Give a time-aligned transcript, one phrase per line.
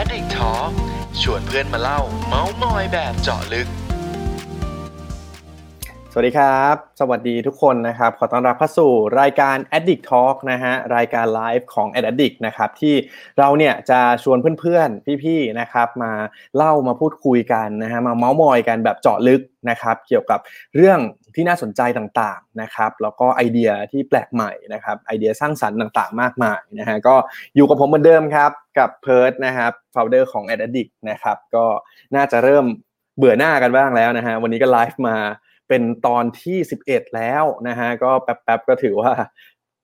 [0.00, 0.70] Addict Talk
[1.22, 3.68] ชวนเพื่อนมาเล่า เมาส์มอยแบบเจาะลึก
[6.12, 12.94] สวัสดีครับ สวัสดีทุกคนนะครับ ขอต้อนรับเข้าสู่รายการ Addict Talk นะฮะ รายการไลฟ์ของ Addict นะครับ ที่
[13.38, 16.12] เราเนี่ยจะชวนเพื่อนๆ พี่ๆ นะครับ มา
[16.56, 19.40] เล่ามาพูดคุยกันนะฮะ มาเมาส์มอยกันแบบเจาะลึก
[19.70, 20.40] นะครับ เกี่ยวกับ
[20.76, 20.98] เรื่อง
[21.38, 27.14] ที่น่าสนใจต่างๆนะครับ แล้วก็ไอเดียที่แปลกใหม่นะครับ ไอเดียสร้างสรรค์ต่างๆ มากมายนะฮะก็
[27.56, 31.64] อยู่กับผมเหมือนเดิมครับกับเพิร์ดนะครับ founder ของ Addict นะครับก็
[32.16, 32.64] น่าจะเริ่ม
[33.16, 35.16] เบื่อหน้ากันบ้างแล้วนะฮะวันนี้ก็ไลฟ์มา
[35.68, 36.58] เป็นตอนที่
[36.88, 39.10] 11 แล้วนะฮะก็แป๊บๆก็ถือว่า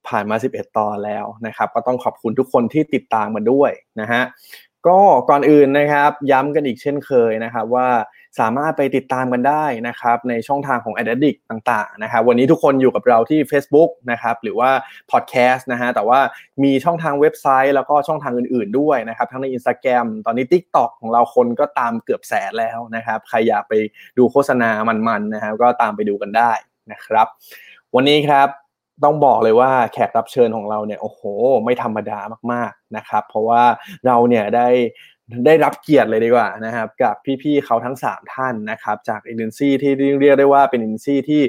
[0.07, 4.21] ผ่านมา 11 ตอนแล้วนะครับ ก็ต้องขอบคุณทุกคนที่ติดตามมาด้วยนะฮะ
[4.87, 4.99] ก็
[5.29, 7.87] ก่อนอื่นนะครับ ย้ำกันอีกเช่นเคยนะครับว่า
[8.39, 14.69] สามารถไปติดตามกันได้นะครับในช่องทางของ a d d i c t ต่างๆนะครับวันนี้ทุกคนอยู่กับเราที่ Facebook นะครับหรือว่า
[15.11, 16.19] Podcast นะฮะแต่ว่า
[16.63, 23.73] มีช่องทางเว็บไซต์ แล้วก็ช่องทางอื่นๆด้วยนะครับทั้งใน Instagram ตอนนี้ TikTok ของเราคนก็ตามเกือบแสนแล้วนะครับใครอยากไป
[24.17, 26.51] ดูโฆษณามันๆนะครับก็ตามไปดูกันได้
[26.91, 27.27] นะครับ
[27.95, 28.49] วันนี้ครับ
[29.03, 31.21] ต้องบอกเลยว่าแขกรับเชิญของเราเนี่ยโอ้โห
[31.63, 32.19] ไม่ธรรมดา
[32.51, 33.63] มากๆนะครับ เพราะว่า
[34.05, 34.67] เราเนี่ยได้
[35.45, 41.41] ได้รับเกียรติเลยดีกว่านะครับ กับพี่ๆเขาทั้ง 3 ท่านนะครับ จากเอเจนซี่ที่เรียกได้ว่าเป็นเอเจนซี่ที่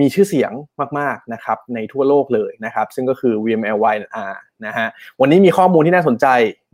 [0.00, 0.52] มีชื่อเสียง
[0.98, 4.34] มากๆนะครับในทั่วโลกเลยนะครับ ซึ่งก็คือ VML YR
[4.66, 4.86] นะฮะ
[5.20, 6.26] วันนี้มีข้อมูลที่น่าสนใจ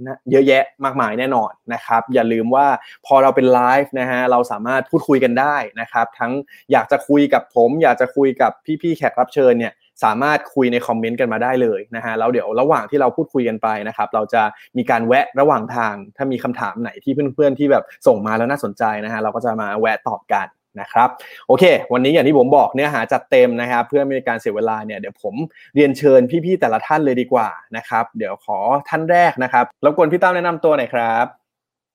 [0.07, 2.67] นะเยอะแยะมากมายแน่นอนนะครับ อย่าลืมว่า
[3.07, 6.33] พอเราเป็นไลฟ์นะฮะเราสามารถพูดคุยกันได้นะครับ ทั้ง
[6.73, 9.73] อยากจะคุยกับผม อยากจะคุยกับพี่ๆแขกรับเชิญเนี่ย
[10.05, 14.43] สามารถคุยในคอมเมนต์กันมาได้เลยนะฮะแล้วเดี๋ยวระหว่างที่เราพูดคุยกันไปนะครับเราจะ
[14.77, 20.49] มีการแวะระหว่างทาง ถ้ามีคำถามไหนที่เพื่อนๆที่แบบส่งมาแล้วน่าสนใจนะฮะเราก็จะมาแวะตอบกัน
[20.81, 21.09] นะครับ
[21.49, 25.35] โอเค วันนี้อย่างที่ผมบอกเนื้อหาจัดเต็มนะครับเพื่อไม่ให้การเสียเวลาเนี่ยเดี๋ยวผม
[25.75, 28.59] เรียนเชิญพี่ๆแต่ละท่านเลยดีกว่านะครับเดี๋ยวขอ
[28.89, 31.27] ท่านแรกนะครับรบกวนพี่ตั้มแนะนำตัวหน่อยครับ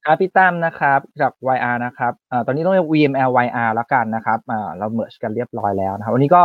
[0.05, 6.43] ครับพี่ตั้มนะครับจาก YR นะครับอ่าตอนนี้ต้องเรียก VMLY&R แล้วกันนะครับอ่าเรา merge กันเรียบร้อยแล้วนะครับวันนี้ก็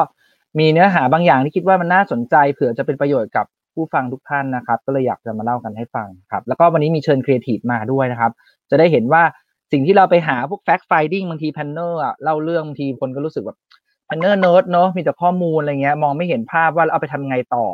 [0.58, 8.32] มีเนื้อหาบางอย่างที่คิดว่ามันน่าสนใจ เผื่อจะเป็นประโยชน์กับผู้ฟังทุกท่านนะครับ ก็เลยอยากจะมาเล่ากันให้ฟังครับ แล้วก็วันนี้มีเชิญครีเอทีฟมาด้วยนะครับ
[8.70, 9.22] จะได้เห็นว่า
[9.72, 13.58] สิ่งที่เราไปหาพวก fact finding บางที planner อะเล่าเรื่องบางทีคนก็รู้สึกแบบ
[14.06, 17.64] planner nerd เนาะมีแต่ข้อมูลอะไรเงี้ยมองไม่เห็นภาพว่าเอาไปทำไงต่อ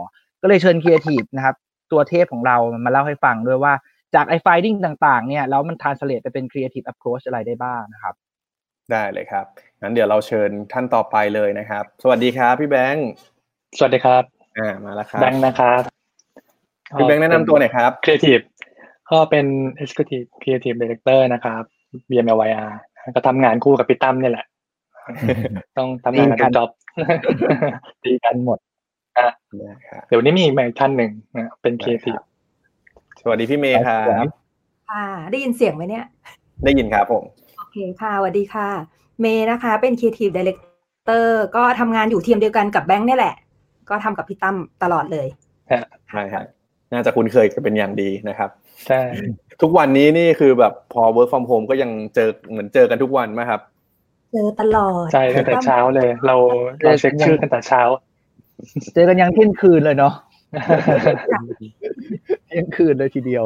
[0.43, 1.55] ก็เลยเชิญครีเอทีฟนะครับ
[1.93, 3.73] ตัวเทพของเรามาเล่าให้ฟังด้วยว่า
[4.15, 8.15] จากไอ้ finding ต่างๆเนี่ยแล้วมัน translate ไปเป็นครีเอทีฟแอ p โ o ชอะไรได้บ้างนะครับ
[8.93, 9.45] ได้เลยครับ
[9.83, 13.09] งั้นเดี๋ยวเราเชิญท่านต่อไปเลยนะครับ สวัสดีครับ พี่แบงค์
[13.79, 14.23] สวัสดีครับ
[14.59, 15.83] อ่ามาแล้วครับแบงค์นะครับ
[16.99, 18.41] พี่แบงค์แนะนำตัวหน่อยครับครีเอทีฟ
[19.11, 19.47] ก็เป็น
[19.83, 21.63] Executive Creative Director นะครับ
[22.11, 22.71] VMLY&R
[23.15, 24.47] ก็ทำงานคู่กับพี่ตั้มเนี่ยแหละ
[25.79, 26.71] ต้องทำงานกัน job
[28.05, 28.59] ตีกันหมด
[29.19, 29.29] อะ
[29.69, 32.19] นะครับเดี๋ยวนี้มีอีกท่านหนึ่งนะเป็นครีเอทีฟ
[33.23, 34.27] สวัสดีพี่เมย์ครับ
[34.91, 36.05] ค่ะได้ยินเสียงไหมเนี่ย
[36.65, 38.69] ได้ยินครับผมโอ เคค่ะสวัสดีค่ะ
[39.21, 43.35] เมย์นะคะ เป็น Creative Director ก็ทำงานอยู่ทีมเดียวกันกับแบงค์เนี่ยแหละ
[43.89, 45.27] ก็ทำกับพี่ตั้มตลอดเลย
[46.11, 46.45] ใช่ครับ
[46.93, 48.51] น่าจะคุ้นเคยกันเป็นอย่างดีนะครับ
[48.87, 49.01] ใช่
[49.63, 53.61] ทุกวันนี้นี่คือแบบพอ work from home ก็ยังเจอเหมือนเจอกันทุกวันไหมครับ
[54.33, 56.37] เจอตลอดใช่ตั้งแต่เช้าเลย เรา
[56.85, 57.83] เราเช็คชื่อตั้งแต่เช้า
[58.95, 60.15] เจอกันยังเที่ยงคืนเลยเนาะ
[62.47, 63.45] เที่ยงคืนเลยทีเดียว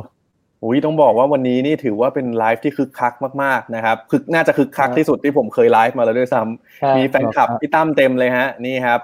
[0.64, 3.12] อุ้ยต้องบอกว่าวันนี้นี่ถือว่าเป็นไลฟ์ที่คึกคัก
[3.42, 9.00] มากๆนะครับคึกน่าจะคึกคักที่สุดที่ผมเคยไลฟ์มาแล้วด้วยซ้ำใช่มีแฟนคลับพี่ตั้มเต็มเลยฮะ นี่ครับ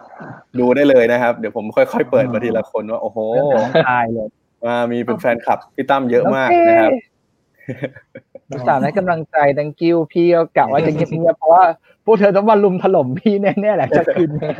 [0.58, 3.18] ดูได้เลยนะครับ เดี๋ยวผมค่อยๆเปิดมาทีละคนว่าโอ้โห
[3.88, 4.28] ตายเลย
[4.66, 6.92] มามีเป็นแฟนคลับพี่ตั้มเยอะมากนะครับ
[8.50, 11.64] อุตส่าห์ให้กำลังใจ thank you พี่ก็กะว่าจะเงียบๆเพราะว่า
[12.04, 14.50] พวกเธอต้องมาลุมถล่มพี่แน่ๆแหละจะคืนนี้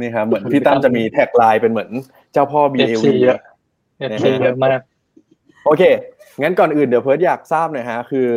[0.00, 1.90] นี่ครับเหมือนพี่ตั้มจะมี tagline เป็นเหมือน
[2.32, 3.38] เจ้าพ่อเอฟ BAV ซีเยอะ
[3.98, 4.80] เอฟซีเยอะมาก
[5.64, 5.82] โอเค
[6.42, 8.28] งั้นก่อนอื่นเดี๋ยวเพิร์ดอยากทราบหน่อยฮะ คือ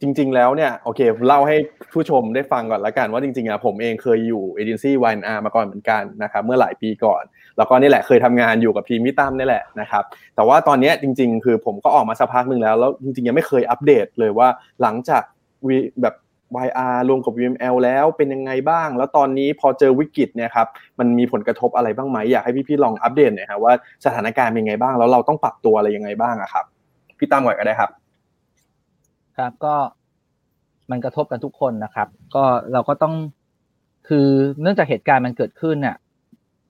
[0.00, 1.56] จริง ๆ แล้วเนี่ยโอเคเล่าให้
[1.92, 7.22] ผู้ชมได้ฟังก่อนละกันว่าจริงๆอะผมเองเคยอยู่เอเจนซี่ YNR มาก่อนเหมือนกันนะครับเมื่อหลายปีก่อน
[7.56, 10.04] แล้วก็นี่แหละเคยทำงานอยู่กับทีมมิตั้มนี่แหละนะครับ
[10.36, 14.48] แต่ว่าตอนนี้จริง ๆ คือผมก็ออกมาสักพักหนึ่งแล้วแล้วจริงๆยังไม่เคยอัปเดตเลยว่า
[14.82, 15.22] หลังจาก
[15.66, 16.14] วีแบบ
[16.66, 20.66] YR รวมกับ VML แล้วเป็นยังไงบ้าง แล้วตอนนี้พอเจอวิกฤตเนี่ยครับ
[20.98, 26.64] มันมีผลกระทบอะไรบ้างไหมอยากให้พี่ๆลองอัปเดตหน่อยครับว่าสถานการณ์เป็นยังไงบ้าง แล้วเราต้องปรับตัวอะไรยังไงบ้างอะครับ
[27.18, 27.90] พี่ตั้มก่อนก็ได้ครับ
[29.36, 29.74] ครับก็
[30.90, 33.14] มันกระทบกันทุกคนนะครับ ก็เราก็ต้อง
[34.08, 34.26] คือ
[34.62, 35.96] เนื่องจากเหตุการณ์มันเกิดขึ้นเนี่ย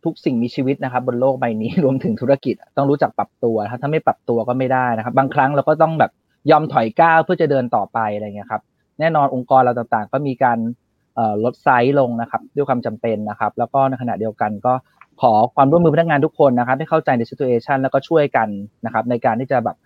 [0.05, 6.11] ทุกสิ่งมีชีวิตนะครับ บนโลกใบนี้รวมถึงธุรกิจต้องรู้จักปรับตัวถ้าไม่ปรับตัวก็ไม่ได้นะครับ บางครั้งเราก็ต้องแบบ
[6.50, 8.62] ยอมถอยก้าวเพื่อจะเดินต่อไปอะไรเงี้ยครับ
[9.01, 10.59] แน่นอนองค์กรเราต่างๆ ก็มีการ
[11.45, 14.73] ลดไซส์ลงนะครับ ด้วยความจำเป็นนะครับ แล้วก็ในขณะเดียวกันก็
[15.21, 18.49] ขอความร่วมมือพนักงานทุกคนนะครับให้เข้าใจใน situation แล้วก็ช่วยกัน
[18.85, 19.77] นะครับ ในการที่จะแบบ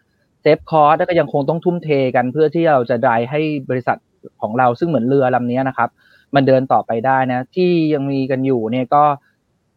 [0.41, 3.41] save cost แล้วก็ยังคงต้องทุ่มเทกันเพื่อที่เราจะได้ให้
[3.71, 3.99] บริษัท
[4.43, 5.91] ของเราซึ่งเหมือนเรือลำนี้นะครับ
[6.35, 9.05] มันเดินต่อไปได้นะ ที่ยังมีกันอยู่เนี่ยก็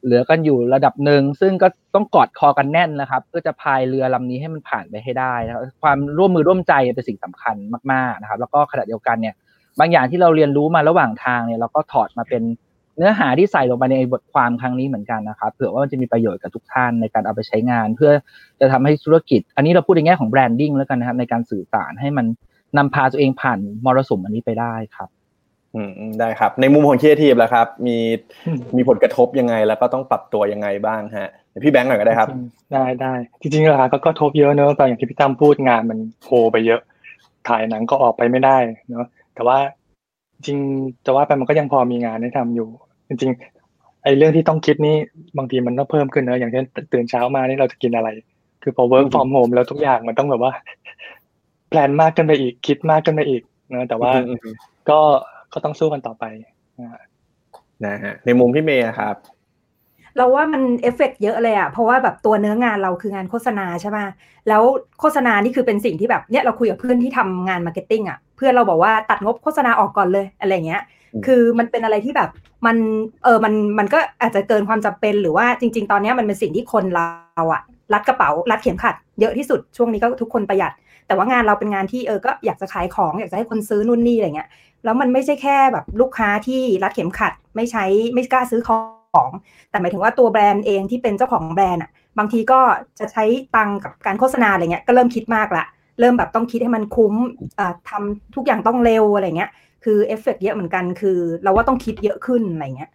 [0.04, 7.56] เหลือกันอยู่ระดับหนึ่ง ซึ่งก็ต้องกอดคอกันแน่นนะครับ เพื่อจะพายเรือลำนี้ให้มันผ่านไปให้ได้นะครับความร่วมมือร่วมใจเป็นสิ่งสำคัญ
[7.92, 9.36] มากๆนะครับ แล้วก็ขณะเดียวกันเนี่ย
[9.80, 12.44] บางอย่างที่เราเรียนรู้มาระหว่างทางเนี่ยเราก็ถอดมาเป็น
[12.98, 18.12] เนื้อหาที่ใส่ลงไปในบทความครั้งนี้เหมือนกันนะครับเผื่อว่ามันจะมีประโยชน์กับทุกท่านในการเอาไปใช้งาน เพื่อ
[18.60, 22.26] จะทำให้ธุรกิจ อันนี้เราพูดในแง่ของ branding แล้วกันนะครับในการสื่อสารให้มัน
[22.78, 25.10] นำพาตัวเองผ่านมรสุมอันนี้ไปได้ครับ
[26.20, 27.98] ได้ครับ ในมุมของครีเอทีฟแล้วครับ มี
[28.75, 31.30] มีผลกระทบยังไงแล้วก็ต้องปรับตัวยังไงบ้างฮะ
[31.64, 32.30] พี่แบงค์หน่อยก็ได้ครับ
[32.74, 36.81] ได้ได้จริงๆเราก็กระทบเยอะเนอะแต่อย่างที่พี่ตั้มพูดงานมันโคไปเยอะ
[37.48, 38.58] ถ่ายหนังก็ออกไปไม่ได้
[38.90, 39.06] เนอะ
[39.36, 39.58] แต่ว่า
[40.46, 40.58] จริง
[41.06, 42.68] จะว่าไปมันก็ยังพอมีงานให้ทำอยู่
[43.08, 44.96] จริงๆไอ้เรื่องที่ต้องคิดนี่
[45.38, 48.10] บางทีมันต้องเพิ่มขึ้นเนอะอย่างเช่นตื่นเช้ามานี่เราจะกินอะไร
[48.64, 50.54] คือพอ work from home แล้วทุกอย่างมันต้องแบบว่า
[51.70, 53.42] plan มากขึ้นไปอีกคิดมากขึ้นไปอีก
[53.74, 54.12] นะแต่ว่า
[54.90, 55.00] ก็
[55.54, 56.26] ก็ต้องสู้กันต่อไป
[56.82, 59.16] นะฮะในมุมพี่เมย์ครับ
[60.18, 63.98] เราว่ามันเอฟเฟกเยอะเลยอะเพราะว่าแบบตัวเนื้องานเราคืองานโฆษณาใช่ไหม
[64.48, 64.64] แล้ว
[65.00, 70.82] โฆษณานี่คือเป็นสิ่งที่แบบเนี่ยเราคุยกับเพื่อนที่ทำงาน marketing อะเพื่อนเราบอกว่าตัดงบโฆษณาออกก่อนเลยอะไรเงี้ย
[71.26, 72.30] คือมันเป็นอะไรที่แบบ
[72.66, 72.78] มัน
[73.24, 77.62] เออมันมันก็อาจจะเกินความจำเป็นหรือว่าจริง ๆ ตอนนี้มันเป็นสิ่งที่คนเราอะ
[77.94, 80.74] รัดกระเป๋ารัดเข็มขัดเยอะที่สุดช่วงนี้ก็ทุกคนประหยัด
[81.08, 84.50] แต่ว่างานเราเป็นงานที่เออก็อยากจะขายของอยากจะให้คนซื้อนู่นนี่อะไรเงี้ย
[84.84, 88.80] แล้วมันไม่ใช่แค่แบบลูกค้าที่รัดเข็มขัด ไม่ใช้ไม่กล้าซื้อขอ
[89.28, 89.30] ง
[89.70, 92.60] แต่หมายถึงว่าตัวแบรนด์เองที่เป็นเจ้าของแบรนด์อะ บางทีก็
[93.00, 93.24] จะใช้
[93.56, 95.66] ตังกับการโฆษณาอะไรเงี้ยก็เริ่มคิดมากละ
[96.00, 97.14] เริ่มแบบต้องคิดให้มันคุ้ม
[97.90, 99.52] ทำทุกอย่างต้องเร็วอะไรเงี้ย
[99.84, 102.92] คือเอฟเฟกเยอะเหมือนกันคือ เราว่าต้องคิดเยอะขึ้นอะไรเงี้ย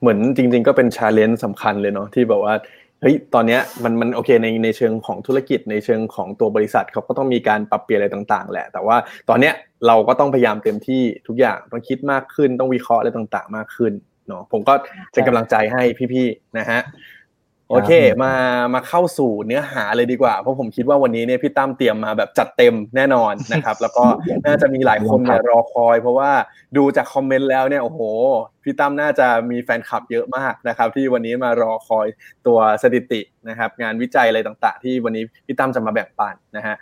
[0.00, 2.54] เหมือนจริง ๆ ก็เป็น challenge สำคัญเลยเนาะที่แบบว่า
[3.02, 8.96] เฮ้ยตอนเนี้ยมันมันโอเคในในเชิงของธุรกิจในเชิงของตัวบริษัทเขาก็ต้องมีการปรับเปลี่ยนอะไรต่างๆ แหละ แต่ว่า
[9.28, 9.54] ตอนเนี้ย
[9.86, 13.92] เราก็ต้องพยายามเต็มที่ทุกอย่างต้องคิดมากขึ้นต้องวิเคราะห์อะไรต่างๆ มากขึ้น
[14.28, 14.74] เนาะผมก็
[15.12, 15.82] เป็นกำลังใจให้
[16.12, 16.80] พี่ๆนะฮะ
[17.72, 17.92] โอเค
[18.24, 18.34] มา
[18.74, 24.04] มาเข้าสู่เนื้อหาเลยดีกว่า เพราะผมคิดว่าวันนี้เนี่ยพี่ตั้มเตรียมมาแบบจัดเต็มแน่นอนนะครับ แล้วก็
[24.46, 26.30] น่าจะมีหลายคนเนี่ยรอคอย เพราะว่า
[26.76, 28.00] ดูจากคอมเมนต์แล้วเนี่ยโอ้โห
[28.62, 32.06] พี่ตั้มน่าจะมีแฟนคลับเยอะมากนะครับ ที่วันนี้มารอคอย
[32.46, 36.76] ตัวสถิตินะครับ งานวิจัยอะไรต่าง ๆ ที่วันนี้พี่ตั้มจะมาแบ่งปันนะฮะ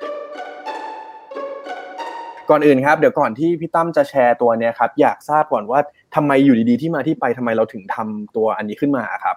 [2.51, 5.81] ก่อนอื่นครับเดี๋ยวก่อนที่พี่ตั้มจะแชร์ตัวเนี้ยครับอยากทราบก่อนว่า
[6.15, 9.37] ทำไมอยู่ดีๆที่มาที่ไปทำไมเราถึงทำตัวอันนี้ขึ้นมาครับ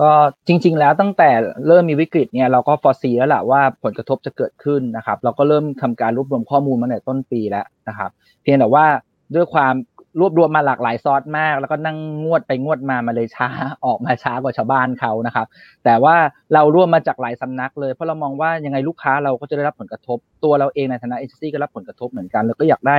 [0.00, 0.10] ก็
[0.46, 1.30] จริง ๆ แล้วตั้งแต่
[1.66, 8.10] เริ่มมีวิกฤตเนี่ยเราก็ฟอร์ซีแล้วแหละว่าผลกระทบจะเกิดขึ้นนะครับ เราก็เริ่มทำการรวบรวมข้อมูลมาในต้นปีแล้วนะครับ
[8.42, 8.86] เพียงแต่ว่า
[9.34, 9.74] ด้วยความ
[10.20, 13.48] รวบรวมมาหลากหลายซอสมาก แล้วก็นั่งงวดไปงวดมามาเลยช้า
[13.84, 15.46] ออกมาช้ากว่าชาวบ้านเขานะครับ
[15.84, 16.16] แต่ว่า
[16.54, 22.98] เราร่วมมาจากหลายสำนักเลยเพราะเรามองว่ายังไงลูกค้าเราก็จะได้รับผลกระทบ ตัวเราเองในฐานะเอเจนซี่ก็รับผลกระทบเหมือนกัน แล้วก็อยากได้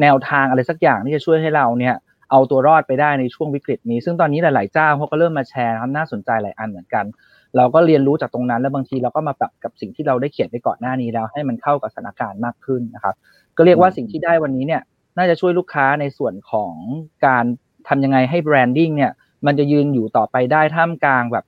[0.00, 1.94] แนวทางอะไรสักอย่างที่จะช่วยให้เราเนี่ย
[2.30, 7.04] เอาตัวรอดไปได้ในช่วงวิกฤตนี้ ซึ่งตอนนี้หลาย ๆ เจ้าเขาก็เริ่มมาแชร์ครับน่าสนใจหลายอันเหมือนกัน
[7.56, 13.14] เราก็เรียนรู้จากตรงนั้น แล้วบางทีเราก็มาปรับกับสิ่งที่เราได้เขียนไปก่อนหน้านี้แล้ว ให้มันเข้ากับสถานการณ์มากขึ้นนะครับ
[13.56, 14.82] ก็เรียกว่าสิ่งที่ได้วันนี้เนี่ย
[15.18, 16.74] น่าจะช่วยลูกค้าในส่วนของ
[17.26, 17.44] การ
[17.88, 19.12] ทำยังไงให้แบรนดิ้งเนี่ย
[19.46, 21.44] มันจะยืนอยู่ต่อไปได้ท่ามกลางแบบ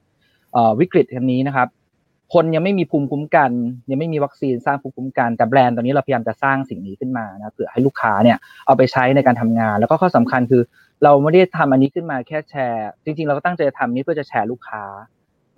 [0.81, 1.69] วิกฤตแบบนี้นะครับ
[2.33, 3.51] คนยังไม่มีภูมิคุ้มกัน
[3.91, 8.37] ยังไม่มีวัคซีนสร้างภูมิคุ้มกันแต่แบรนด์ตอนนี้เราพยายามจะสร้างสิ่งนี้ขึ้นมานะเผื่อให้ลูกค้าเนี่ย
[8.67, 10.63] เอาไปใช้ในการทำงาน แล้วก็ข้อสำคัญคือ
[11.05, 14.83] เราไม่ได้ทำอันนี้ขึ้นมาแค่แชร์ จริง ๆ เราก็ตั้งใจทำนี้เพื่อจะแชร์ลูกค้า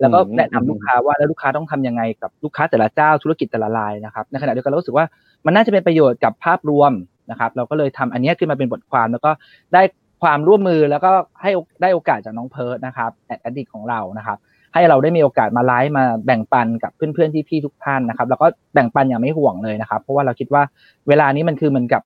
[0.01, 5.05] แล้วก็แนะนำลูกค้าว่าแล้วลูกค้าต้องทำยังไงกับลูกค้าแต่ละเจ้าธุรกิจแต่ละรายนะครับในขณะเดียวกันเรารู้สึกว่า
[5.45, 6.91] มันน่าจะเป็นประโยชน์กับภาพรวม
[7.31, 9.31] นะครับ เราก็เลยทำอันนี้ขึ้นมาเป็นบทความแล้วก็
[9.73, 9.81] ได้
[10.23, 11.51] ความร่วมมือแล้วก็ให้
[11.81, 14.37] ได้โอกาสจากน้องเพิร์ดนะครับแอดดิกของเรานะครับ
[14.75, 20.63] ให้เราได้มีโอกาสมาไลฟ์มาแบ่งปันกับเพื่อนๆที่พี่ทุกท่านนะครับ แล้วก็แบ่งปันอย่างไม่ห่วงเลยนะครับ เพราะว่าเราคิดว่า
[21.07, 22.01] เวลานี้มันคือเหมือนกับ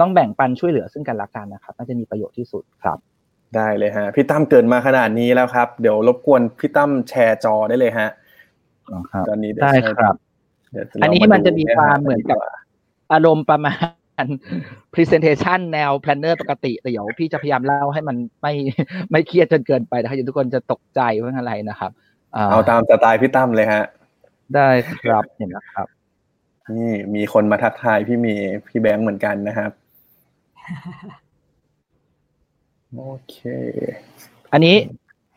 [0.00, 2.98] ต้องแบ่งปันช่วยเหลือซึ่งกันและกันนะครับ น่าจะมีประโยชน์ที่สุดครับ
[3.56, 8.08] ได้เลยฮะพี่ตั้มเกิดมาขนาดนี้แล้วครับ เดี๋ยวรบกวนพี่ตั้มแชร์จอได้เลยฮะ
[9.28, 10.14] ตอนนี้ได้ครับ
[11.02, 12.38] อันนี้มันจะมีความเหมือนกับ
[13.12, 13.97] อารมณ์ประมาณ
[14.94, 18.52] presentation แนว planner ปกติแต่เดี๋ยวพี่จะพยายามเล่าให้มันไม่
[19.10, 21.90] ไม่เครียดจนเกินไปนะครับทุกคนจะตกใจว่าอะไรนะครับ
[22.50, 23.84] เอาตามสไตล์พี่ตั้มเลยฮะ
[24.54, 24.68] ได้
[25.02, 25.86] ครับเห็นนะครับ
[26.78, 28.34] นี่มีคนมาทักทายพี่มี
[28.68, 29.70] พี่แบงค์เหมือนกันนะครับ
[32.94, 33.36] โอเค
[34.52, 34.74] อันนี้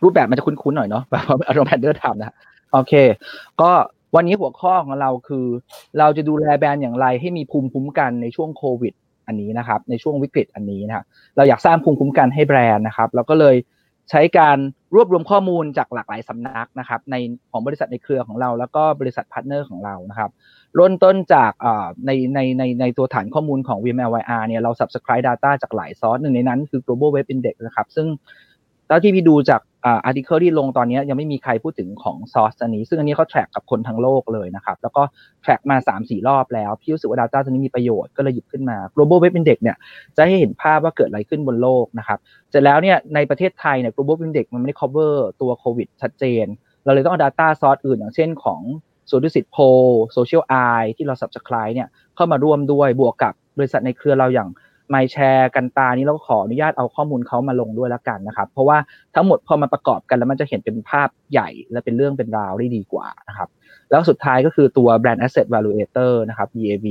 [0.04, 2.36] รูปแบบมันจะคุ้นๆหน่อยเนาะแบบอารมณ์แพนเดอร์ทำนะ
[2.74, 2.94] โอเค
[3.62, 3.72] ก็
[4.16, 5.46] วันนี้หัวข้อของเราคือ
[6.00, 8.94] เราจะดูแลแบรนด์อย่างไรให้มีภูมิคุ้มกันในช่วงโควิด
[9.28, 13.56] อันนี้นะครับ ในช่วงวิกฤตอันนี้นะครับเราอยากสร้างภูมิคุ้มกันให้แบรนด์นะครับเราก็เลย
[14.10, 14.58] ใช้การ
[14.96, 17.16] รวบรวมข้อมูลจากหลากหลายสำนักนะครับ ใน
[17.52, 20.32] ของบริษัทในเครือของเรา แล้วก็บริษัท partner ของเรานะครับ
[20.78, 21.52] เริ่มต้นจาก
[22.06, 28.08] ในในในในตัวฐานข้อมูลของ VMLY&R เนี่ยเรา subscribe data จากหลายซอสหนึ่งในนั้นคือ global web index นะครับ ซึ่ง
[28.88, 35.04] แล้วที่พี่ดูจาก อ่า article ที่ลงตอนนี้ยังไม่มีใครพูดถึงของซอสอันนี้ ซึ่งอันนี้เขา track กับคนทั้งโลกเลยนะครับ แล้วก็
[35.42, 39.78] track มา 3-4 รอบแล้ว พี่รู้สึกว่า Data ตัวนี้มีประโยชน์ก็เลยหยิบขึ้นมา global web index เนี่ย
[40.16, 42.20] จะให้เห็นภาพว่าเกิดอะไรขึ้นบนโลกนะครับ
[42.50, 46.46] เสร็จแล้วเนี่ยในประเทศไทยเนี่ย global web index มันไม่ได้ cover ตัวโควิดชัดเจน
[46.86, 48.62] เราเลยต้องเอา data ซอสอื่น อย่างเช่นของ
[49.10, 49.58] ส่วนดุสิตโพ
[50.14, 50.56] โซเชียลไอ
[50.98, 54.50] ที่เรา subscribe เนี่ยเข้ามาร่วมด้วยบวกกับบริษัทในเครือเราอย่าง
[54.92, 58.78] ไม่แชร์กันตานี้เราก็ขออนุญาตเอาข้อมูลเขามาลงด้วยแล้วกันนะครับ เพราะว่า
[59.16, 63.50] ทั้งหมดพอมาประกอบกันแล้วมันจะเห็นเป็นภาพใหญ่และเป็นเรื่องเป็นราวได้ดีกว่านะครับ
[63.90, 66.88] แล้วสุดท้ายก็คือตัว Brand Asset Valuator นะครับ BAV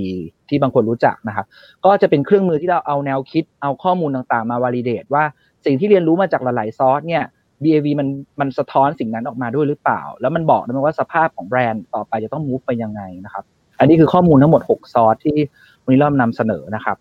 [0.49, 1.47] ที่บางคนรู้จักนะครับ
[1.85, 5.25] ก็จะเป็นเครื่องมือที่เราเอาแนวคิดเอาข้อมูลต่างๆ มา validate ว่า
[5.65, 7.25] สิ่งที่เรียนรู้มาจากหลายๆซอสเนี่ย
[7.63, 8.09] BAV มัน
[8.41, 13.45] มันสะท้อนสิ่งนั้นออกมาด้วยหรือเปล่า แล้วมันบอกได้ไหมว่าสภาพของแบรนด์ต่อไปจะต้อง move ไปยังไงนะครับ
[13.79, 15.37] อันนี้คือข้อมูลทั้งหมด 6 ซอสที่
[15.83, 16.97] วันนี้เรานำเสนอนะครับ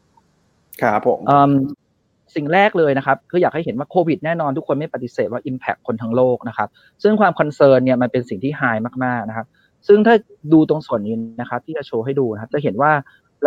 [0.81, 1.19] ครับผม
[2.35, 6.69] สิ่งแรกเลยนะครับคืออยากให้เห็นว่าโควิดแน่นอนทุกคนไม่ปฏิเสธว่า Impact คนทั้งโลกนะครับ
[7.03, 8.61] ซึ่งความ concern เนี่ยมันเป็นสิ่งที่ high
[9.03, 9.47] มากๆนะครับ
[9.87, 10.15] ซึ่งถ้า
[10.53, 12.91] ดูตรงส่วนนี้นะครับที่จะโชว์ให้ดูนะครับจะเห็นว่า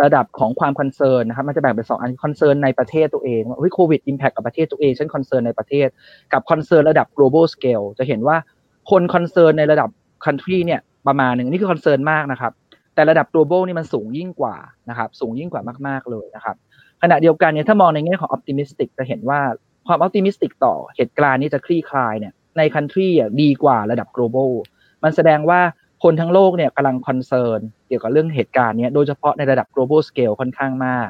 [0.01, 5.87] ระดับของความ concern นะครับมันจะแบ่งเป็นสองอัน concern ในประเทศตัวเองว่าเฮ้ยโควิด impact กับประเทศตัวเองเช่น concern ในประเทศ
[6.33, 8.37] กับ concern ระดับ global scale จะเห็นว่า
[8.91, 9.89] คน concern ในระดับ
[10.25, 12.51] country เนี่ยประมาณหนึ่งนี่คือ concern มากนะครับ
[12.95, 14.55] แต่ระดับ global นี่มันสูงยิ่งกว่า
[14.89, 16.55] นะครับสูงยิ่งกว่ามากๆเลยนะครับ
[17.03, 19.41] ขณะเดียวกันเนี่ยถ้ามองในแง่ของ optimistic จะเห็นว่า
[19.87, 24.51] ความ optimistic ต่อเหตุการณ์นี้จะคลี่คลายเนี่ยใน country อะดีกว่าระดับ global
[25.03, 25.59] มันแสดงว่า
[26.03, 31.09] คนทั้งโลกเนี่ยกำลัง concern เกี่ยวกับเรื่องเหตุการณ์นี้โดยเฉพาะในระดับ global scale ค่อนข้างมาก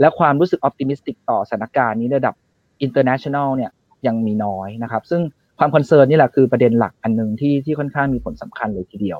[0.00, 2.34] และความรู้สึก optimistic ต่อสถานการณ์นี้ระดับ
[2.86, 3.70] international เนี่ย
[4.06, 5.22] ยังมีน้อยนะครับ ซึ่ง
[5.58, 9.18] ความ concern นี่แหละคือประเด็นหลักอันหนึ่งที่ที่ค่อนข้างมีผลสำคัญเลยทีเดียว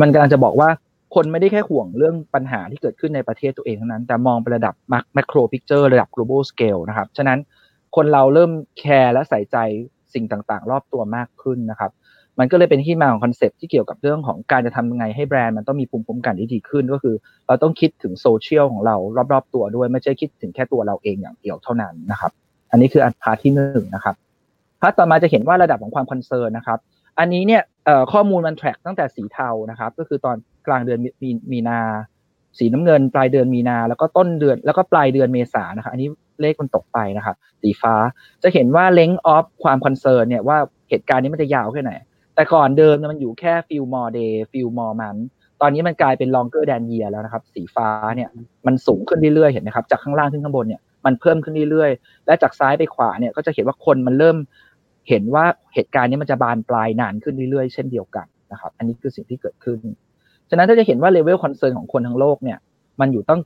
[0.00, 0.68] มันกำลังจะบอกว่า
[1.14, 4.74] คนไม่ได้แค่ห่วงเรื่องปัญหาที่เกิดขึ้นในประเทศตัวเองเท่านั้น แต่มองไประดับ
[5.16, 7.38] macro picture ระดับ global scale นะครับ ฉะนั้น
[7.96, 9.56] คนเราเริ่มcare และใส่ใจ
[10.14, 11.90] สิ่งต่างๆ รอบตัวมากขึ้นนะครับ
[12.38, 17.14] มันก็เลยเป็นที่มาของ concept ที่เกี่ยวกับเรื่องของการจะทำยังไงให้แบรนด์มันต้องมีภูมิคุ้มกันที่ดีขึ้น ก็คือ
[17.46, 18.96] เราต้องคิดถึงโซเชียลของเรา
[19.32, 22.32] รอบๆตัวด้วย ไม่ใช่คิดถึงแค่ตัวเราเองอย่างเดียวเท่านั้นนะครับ
[22.70, 24.14] อันนี้คืออันพาที่หนึ่งนะครับ
[24.80, 26.78] พาต่อมาจะเห็นว่าระดับของความ concern นะครับ
[27.18, 27.62] อันนี้เนี่ย
[28.12, 30.36] ข้อมูลมัน track ตั้งแต่สีเทานะครับ ก็คือตอน
[30.66, 31.80] กลางเดือนมีมีนา
[32.58, 36.08] สีน้ำเงิน ปลายเดือนมีนา แล้วก็ต้นเดือนแล้วก็ปลายเดือนเมษานะครับอันนี้
[36.40, 37.94] เลขมันตกไปนะครับสีฟ้า
[38.42, 40.58] จะเห็นว่า length of ความ concern เนี่ยว่า
[40.88, 41.92] เหตุการณ์นี้มันจะยาวแค่ไหน
[42.34, 45.16] แต่ก่อนเดิมมันอยู่แค่ few more days few more month
[45.60, 48.28] ตอนนี้มันกลายเป็น longer than year แล้วนะครับ สีฟ้าเนี่ย
[48.66, 54.36] มันสูงขึ้นเรื่อยๆเห็นไหมครับ จากข้างล่างขึ้นข้างบนเนี่ยมันเพิ่มขึ้นเรื่อยๆ และจากซ้ายไปขวาเนี่ยก็จะเห็นว่าคนมันเริ่ม
[55.08, 55.44] เห็นว่า
[55.74, 59.78] เหตุการณ์นี้มันจะบานปลายนานขึ้นเรื่อยๆ เช่นเดียวกันนะครับ อันนี้คือสิ่งที่เกิดขึ้น
[60.50, 62.58] ฉะนั้นถ้าจะเห็นว่า level concern ของคนทั้งโลกเนี่ย
[63.00, 63.40] มันอยู่ตั้ง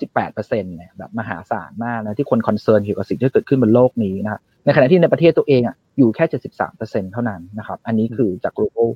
[0.00, 6.24] 98%เนี่ยแบบมหาศาลมากนะที่คน concern เกี่ยวกับสิ่งที่เกิดขึ้นบนโลกนี้นะในขณะที่ในประเทศตัวเองอะอยู่แค่
[6.70, 8.90] 73%เท่านั้นนะครับ อันนี้คือจาก global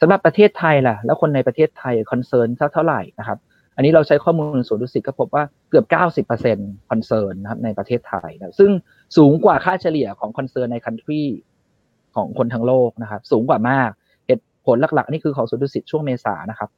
[0.00, 3.38] สำหรับประเทศไทยล่ะ แล้วคนในประเทศไทย concern เท่าไหร่นะครับ
[3.76, 5.84] อันนี้เราใช้ข้อมูลสวนดุสิตก็พบว่าเกือบ
[6.28, 8.70] 90% concern นะครับในประเทศไทยนะซึ่ง
[9.16, 11.22] สูงกว่าค่าเฉลี่ยของ concern ใน country
[12.16, 13.90] ของคนทั้งโลกนะครับ สูงกว่า มาก
[14.26, 16.68] เหตุผลหลักๆนี่คือของสวนดุสิตช่วงเมษานะครับ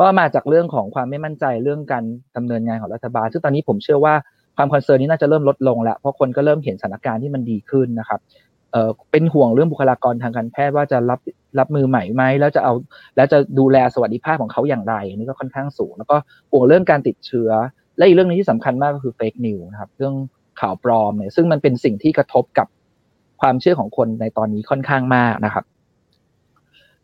[0.00, 2.04] ก็มาจากเรื่องของความไม่มั่นใจเรื่องการ
[2.36, 4.14] ดำเนินงานของรัฐบาล ซึ่งตอนนี้ผมเชื่อว่า
[4.56, 8.20] ความคอนเซิร์นนี้น่าจะเริ่มลดลงแล้วเพราะคนก็เริ่มเห็นสถานการณ์ที่มันดีขึ้นนะครับ
[8.72, 11.20] เออเป็นห่วงเรื่องบุคลากรทางการแพทย์ว่าจะรับ
[11.58, 12.72] รับมือใหม่ไหมแล้วจะเอา
[13.16, 16.16] แล้วจะดูแลสวัสดิภาพของเขาอย่างไรอันนี้ก็ค่อนข้างสูง แล้วก็
[16.50, 17.50] ห่วงเรื่องการติดเชื้อ
[17.96, 20.14] และอีกเรื่องนึงที่สำคัญมากก็คือเฟกนิวนะครับเรื่อง
[20.60, 22.66] ข่าวปลอมเนี่ยซึ่งมันเป็นสิ่งที่กระทบกับ
[23.40, 25.64] ความเชื่อของคนในตอนนี้ค่อนข้างมากนะครับ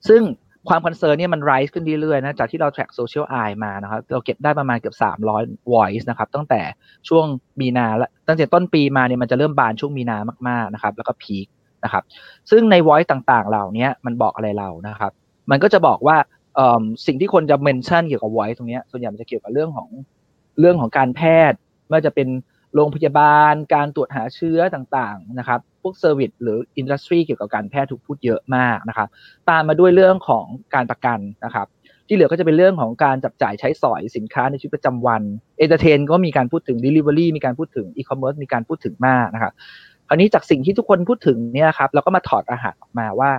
[0.09, 0.23] ซึ่ง
[0.69, 4.97] ความ concern เนี่ยมัน rise ขึ้นเรื่อยๆนะจากที่เรา track social eye มานะครับเราเก็บได้ประมาณเกือบ
[5.35, 6.61] 300 voice นะครับตั้งแต่
[7.09, 7.25] ช่วง
[7.61, 11.47] มีนาและตั้งแต่ต้นปีมาเนี่ยมันจะเริ่มบานช่วงมีนามากๆนะครับแล้วก็ peak
[11.85, 12.03] นะครับ
[12.51, 15.13] ซึ่งใน voice ต่างๆเหล่านี้มันบอกอะไรเรานะครับ
[15.51, 16.17] มันก็จะบอกว่า
[17.07, 19.89] สิ่งที่คนจะ mention เกี่ยวกับ voice ตรงนี้ส่วนใหญ่มันจะเกี่ยวกับเรื่องของ
[20.61, 22.29] เรื่องของการแพทย์ไม่ว่าจะเป็น
[22.75, 29.09] โรงพยาบาล การตรวจหาเชื้อต่างๆนะครับ พวก service หรือ industry เกี่ยวกับการแพทย์ถูกพูดเยอะมากนะครับ
[29.51, 31.67] ตามมาด้วยเรื่องของการประกันนะครับ
[32.09, 35.23] ที่เหลือก็จะเป็นเรื่องของการจับจ่ายใช้สอยสินค้าในชีวิตประจำวัน
[35.59, 39.53] entertain ก็มีการพูดถึง Delivery มีการพูดถึงอีคอมเมิร์ซมีการพูดถึงมากนะครับ
[40.09, 43.31] คราวนี้จากสิ่งที่ทุกคนพูดถึงเนี่ยครับเราก็มาถอดรหัสออกมาว่า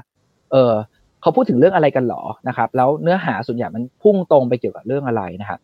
[0.51, 0.73] เออ
[1.21, 5.59] เขาพูดถึงเรื่องอะไรกันหรอนะครับ แล้วเนื้อหาส่วนใหญ่มันพุ่งตรงไปเกี่ยวกับเรื่องอะไรนะครับ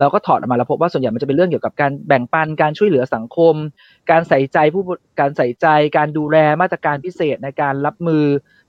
[0.00, 3.54] เราก็ถอดออกมาแล้วพบว่าส่วนใหญ่มันจะเป็นเรื่องเกี่ยวกับการแบ่งปันการช่วยเหลือสังคม
[4.10, 4.82] การใส่ใจผู้
[5.20, 8.24] การใส่ใจ การดูแลมาตรการพิเศษในการรับมือ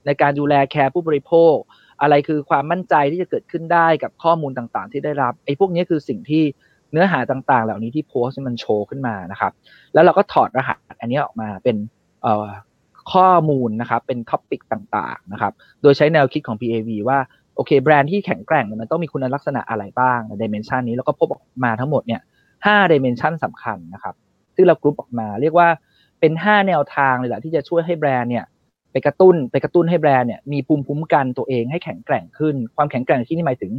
[0.06, 1.54] ในการดูแลแคร์ผู้บริโภค
[2.00, 6.42] อะไรคือความมั่นใจที่จะเกิดขึ้นได้กับข้อมูลต่างๆ ที่ได้รับไอ้พวกนี้คือสิ่งที่
[6.92, 9.52] เนื้อหาต่างๆ เหล่านี้ที่โพสต์มันโชว์ขึ้นมานะครับ
[9.94, 11.76] แล้วเราก็ถอดรหัสอันนี้ออกมาเป็น
[13.12, 15.52] ข้อมูลนะครับเป็น topic ต่างๆนะครับ
[15.82, 17.18] โดยใช้แนวคิดของ BAV ว่า
[17.56, 22.20] โอเคแบรนด์ที่แข็งแกร่งมันต้องมีคุณลักษณะอะไรบ้างใน dimension นี้แล้วก็พบออกมาทั้งหมดเนี่ย
[22.66, 24.14] ห้าดิเมนชันสำคัญนะครับ
[24.56, 25.68] ที่เรากรุ๊ปออกมาเรียกว่า
[26.20, 28.44] เป็นห้าแนวทางเลยแหละที่จะช่วยให้แบรนด์เนี่ย
[28.92, 33.72] ไปกระตุ้นไปกระตุ้นให้แบรนด์เนี่ยมีภูมิคุ้มกันตัวเองให้แข็งแกร่งขึ้น ความแข็งแกร่งที่นี่หมายถึง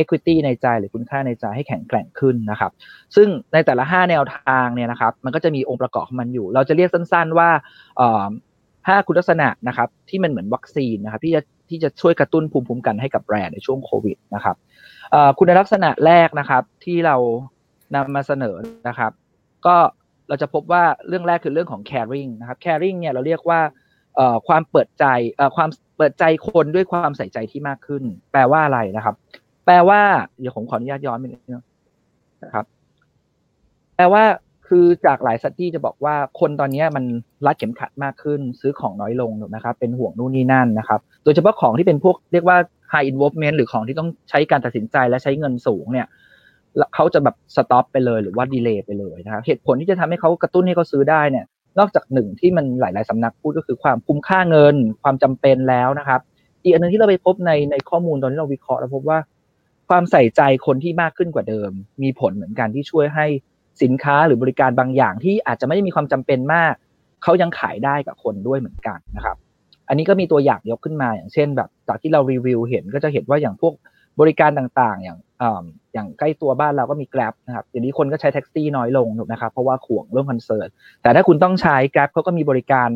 [0.00, 2.72] equity ในใจหรือคุณค่าในใจให้แข็งแกร่งขึ้นนะครับ
[3.16, 7.50] ซึ่งในแต่ละ 5 แนวทางเนี่ยนะครับ มันก็จะมีองค์ประกอบของมันอยู่ เราจะเรียกสั้นๆว่า
[8.88, 14.56] ห้าคุณลักษณะนะครับ ที่มันเหมือนวัคซีนนะครับที่จะที่จะช่วยกระตุ้นภูมิคุ้มกันให้กับแบรนด์ในช่วงโควิดนะครับ
[15.38, 17.16] คุณลักษณะแรกนะครับที่เรา
[17.94, 18.56] นำมาเสนอ
[18.88, 19.12] นะครับ
[19.66, 19.76] ก็
[20.28, 23.60] เราจะพบว่าเรื่องแรกคือเรื่องของ caring นะครับ caring เนี่ยเราเรียกว่า
[24.48, 25.04] ความเปิดใจ
[25.56, 29.14] ความเปิดใจคนด้วยความใส่ใจที่มากขึ้น แปลว่าอะไรนะครับ
[29.70, 30.02] แปลว่า
[30.40, 31.62] เดี๋ยวผมขออนุญาตย้อนไปนิดนึง
[32.44, 32.64] นะครับ
[33.96, 34.22] แปลว่า
[34.68, 37.04] คือจากหลายสตี้จะบอกว่าคนตอนนี้มัน
[37.46, 42.56] รัดเข็มขัดมากขึ้น ซื้อของน้อยลงนะครับ เป็นห่วงนู่นนี่นั่นนะครับ โดยเฉพาะของที่เป็นพวกเรียกว่า
[42.92, 46.06] high involvement หรือของที่ต้องใช้การตัดสินใจและใช้เงินสูงเนี่ย
[46.94, 51.44] เขาจะแบบสต็อปไปเลยหรือว่าดีเลย์ไปเลยนะครับเหตุผลที่จะทำให้เขากระตุ้นให้เขาซื้อได้เนี่ย
[51.78, 56.20] นอกจากหนึ่งที่มันหลาย ๆสำนักพูดก็คือความคุ้มค่าเงิน ความจำเป็นแล้วนะครับ
[56.62, 59.18] อีกอันนึงที่เราไปพบในในข้อมูลตอนที่เราวิเคราะห์เราพบว่า
[59.90, 61.70] ความใส่ใจคนที่มากขึ้นกว่าเดิม
[62.02, 63.26] มีผลเหมือนกันที่ช่วยให้
[63.82, 66.74] สินค้าหรือบริการบางอย่างที่อาจจะไม่ได้มีความจำเป็นมาก
[67.22, 69.36] เขายังขายได้กับคนด้วยเหมือนกันนะครับ
[69.88, 73.74] อันนี้ก็มีตัวอย่างยกขึ้นมาอย่างเช่น แบบจากที่เรารีวิวเห็นก็จะเห็นว่าอย่างพวก
[74.20, 75.18] บริการต่างๆ อย่าง
[75.94, 80.68] อย่างใกล้ตัวบ้านเราก็มี Grab นะครับเดี๋ยวนี้คนก็ใช้แท็กซี่น้อยลงนะครับ เพราะว่าห่วงเรื่อง concern
[81.02, 82.88] แต่ถ้าคุณต้องใช้ Grab เขาก็มีบริการ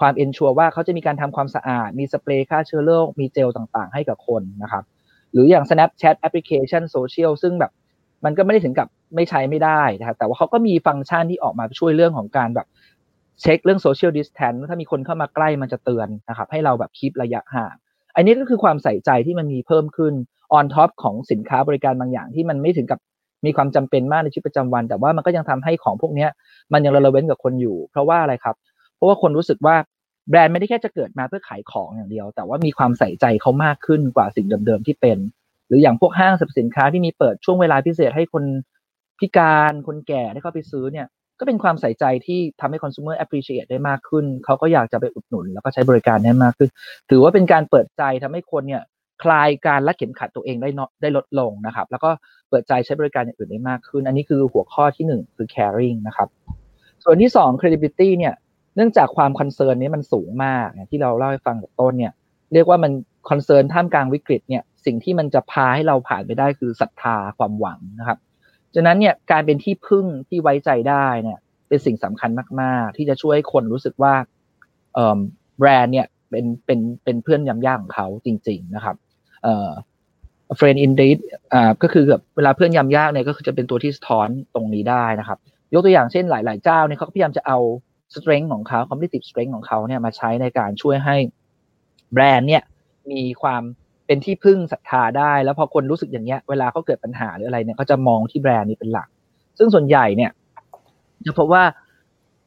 [0.00, 4.84] ความ ensure ว่าเขาจะมีการทำความสะอาด มีสเปรย์ฆ่าเชื้อโรคมีเจลต่างๆ ให้กับคนนะครับ
[5.36, 7.72] หรืออย่าง Snapchat แอปพลิเคชันโซเชียลซึ่งแบบ
[8.24, 12.66] มันก็ไม่ได้ถึงกับไม่ใช้ไม่ได้นะครับแต่ว่าเขาก็มีฟังก์ชันที่ออกมาช่วยเรื่องของการแบบ
[13.40, 17.74] เช็คเรื่อง social distance ถ้ามีคนเข้ามาใกล้มันจะเตือนนะครับให้เราแบบ keep ระยะห่าง
[18.16, 20.14] อันนี้ก็คือความใส่ใจที่มันมีเพิ่มขึ้น
[20.52, 22.98] on top ของสินค้าบริการบางอย่างที่มันไม่ถึงกับ
[23.46, 26.26] มีความจำเป็นมากในชีวิตประจำวัน แต่ว่ามันก็ยังทำให้ของพวกนี้
[26.72, 28.56] มันยัง relevant กับคนอยู่ เพราะว่าอะไรครับ
[28.96, 29.76] เพราะว่าคนรู้สึกว่า
[30.28, 35.18] แบรนด์ไม่ได้แค่จะเกิดมาเพื่อขายของอย่างเดียว แต่ว่ามีความใส่ใจเขามากขึ้นกว่าสิ่งเดิมๆที่เป็น
[35.68, 38.44] หรืออย่างพวกห้างสรรพสินค้าที่มีเปิดช่วงเวลาพิเศษให้คน
[39.18, 41.06] พิการคนแก่ได้เข้าไปซื้อเนี่ย
[41.38, 46.70] ก็เป็นความใส่ใจที่ทำให้ consumer appreciate ได้มากขึ้น เขาก็อยากจะไปอุดหนุน แล้วก็ใช้บริการได้มากขึ้น
[47.10, 48.82] ถือว่าเป็นการเปิดใจทำให้คนเนี่ย
[49.22, 50.70] คลายการรัดเข็มขัดตัวเองได้
[51.02, 52.10] ได้ลดลงนะครับ แล้วก็
[52.50, 56.28] เปิดใจใช้บริการอย่างอื่นได้มากขึ้น อันนี้คือหัวข้อที่ 1 คือ caring นะครับ
[57.04, 58.34] ส่วนที่ 2 credibility เนี่ย
[58.76, 62.12] เนื่องจากความ concern นี้มันสูงมากที่เราเล่าให้ฟังต้นเนี่ย
[62.52, 62.92] เรียกว่ามัน
[63.30, 68.18] concern ท่ามกลางวิกฤตเนี่ยสิ่งที่มันจะพาให้เราผ่านไปได้คือศรัทธาความหวังนะครับ
[68.74, 74.14] ฉะนั้นเนี่ยการเป็นที่พึ่งที่ไว้ใจได้เนี่ยเป็นสิ่งสำคัญมาก ๆ ที่จะช่วยคนรู้สึกว่า
[75.58, 78.96] แบรนด์เนี่ยเป็นเป็นเป็นเพื่อนยำย่าของเขาจริง ๆ นะครับ
[79.42, 79.70] เอ่อ
[80.58, 81.18] friend indeed
[81.52, 85.38] อ่าก็คือแบบเวลาเพื่อนยำยากเนี่ยก็คือจะเป็นตัวที่สะท้อนตรงนี้ได้นะครับ
[85.72, 87.58] ยกตัวอย่างเช่นหลาย ๆ เจ้าเนี่ยเขาพยายามจะเอา
[88.14, 91.16] strength ของเขา competitive strength ของเขาเนี่ยมาใช้ในการช่วยให้
[92.12, 92.62] แบรนด์เนี่ย
[93.10, 93.62] มีความ
[94.06, 99.08] เป็นที่พึ่งศรัทธาได้ แล้วพอคนรู้สึกอย่างเงี้ยเวลาเขาเกิดปัญหาหรืออะไรเนี่ยเขาจะมองที่แบรนด์นี้เป็นหลัก
[99.58, 100.30] ซึ่งส่วนใหญ่เนี่ย
[101.26, 101.64] จะพบว่า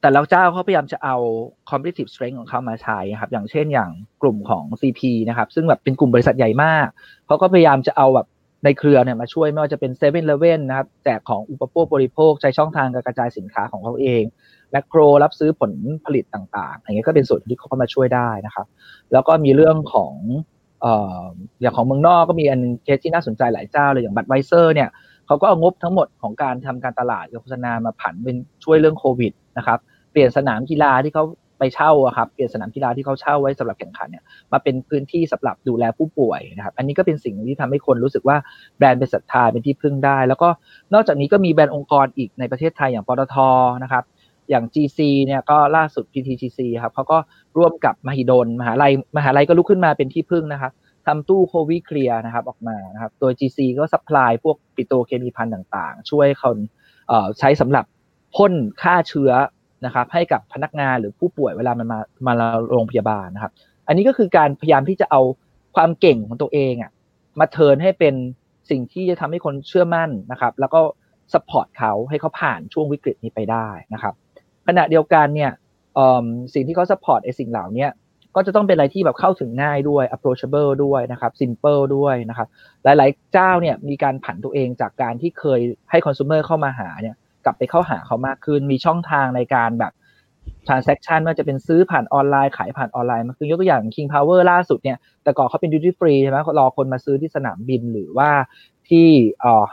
[0.01, 1.15] แต่ละเจ้าเขาพยายามจะเอา
[1.69, 3.91] competitive strength ของเขามาใช้ครับ อย่างเช่นอย่าง
[4.21, 6.87] กลุ่มของ CP นะครับ ซึ่งแบบเป็นกลุ่มบริษัทใหญ่มาก
[7.27, 8.27] เขาก็พยายามจะเอาแบบ
[8.63, 14.23] ในเครือเนี่ยมาช่วยไม่ว่าจะเป็น7 e เ e ่ e อนะครับแจกของอุปโภคบริโภค ใช้ช่องทางการกระจายสินค้าของเขาเอง
[14.71, 15.71] แมคโครรับซื้อผล
[16.05, 18.67] ผลิตต่างๆอย่างเงี้ยก็เป็นส่วนที่เขาเข้ามาช่วยได้นะครับ
[19.13, 20.13] แล้วก็มีเรื่องของ
[21.61, 24.89] อย่างของเมืองนอกก็มีอันเคสที่น่าสนใจหลายเจ้าเลยอย่าง Budweiser เนี่ย
[25.27, 29.79] เขาก็เอางบทั้งหมดของการทำการตลาดโฆษณามาผันเป็นช่วยเรื่องโควิดนะครับ
[30.11, 31.23] เปลี่ยนสนามกีฬาที่เขา
[31.59, 38.37] ไปเช่าครับเปลี่ยนสนามกีฬาที่เขาเช่าไว้สำหรับแข่งขันเนี่ยมาเป็นพื้นที่สำหรับดูแลผู้ป่วยนะครับอันนี้ก็เป็นสิ่งที่ทำให้คนรู้สึกว่า
[38.77, 40.49] แบรนด์เป็นศรัทธาเป็นที่พึ่งได้ แล้วก็
[40.93, 43.35] นอกจากนี้ก็มีแบรนด์องค์กรอีกในประเทศไทยอย่างปตท
[43.83, 44.03] นะครับ
[44.49, 47.17] อย่าง GC เนี่ยก็ล่าสุด PTGC ครับเขาก็
[47.57, 50.71] ร่วมกับมหิดลมหาลัยมหาลัยก็ลุกขึ้นมาเป็นที่พึ่งนะครับ
[51.05, 56.57] ทำตู้ Covid Clear นะครับออกมานะครับโดย GC ก็ supply พวกปิโตรเคมีภัณฑ์ต่างๆ ช่วยคน
[57.39, 57.85] ใช้สำหรับ
[58.35, 59.31] พ่นฆ่าเชื้อ
[59.85, 62.33] นะครับให้กับพนักงานหรือผู้ป่วยเวลามันมามา
[62.69, 63.51] โรงพยาบาลนะครับ
[63.87, 65.21] อันนี้ก็คือการพยายามที่จะเอา
[65.75, 66.91] ความเก่งของตัวเองอะ
[67.39, 68.15] มา turn ให้เป็น
[68.69, 70.79] สิ่งที่จะทำให้คนเชื่อมั่นนะครับ แล้วก็
[71.33, 74.13] support เขาให้เขาผ่านช่วงวิกฤตนี้ไปได้นะครับ
[74.67, 75.51] ขณะเดียวกันเนี่ย
[76.53, 77.87] สิ่งที่เขา support ไอ้สิ่งเหล่านี้
[78.35, 82.47] ก็จะต้องเป็นอะไรที่แบบเข้าถึงง่ายด้วย approachable ด้วยนะครับ simple ด้วยนะครับ
[82.83, 89.93] หลาย ๆ เจ้าเนี่ยมีการผันตัวเองจากการที่เคยให้ consumer เข้ามาหาเนี่ย กลับไปเข้าหาเขามากขึ้น มีช่องทางในการแบบ
[90.67, 98.29] transaction ว่าจะเป็นซื้อผ่านออนไลน์ขายผ่านออนไลน์มันคือยกตัวอย่าง King Power ล่าสุดเนี่ย แต่ก่อนเขาเป็น duty free ใช่ไหมรอคนมาซื้อที่สนามบินหรือว่า
[98.89, 99.07] ที่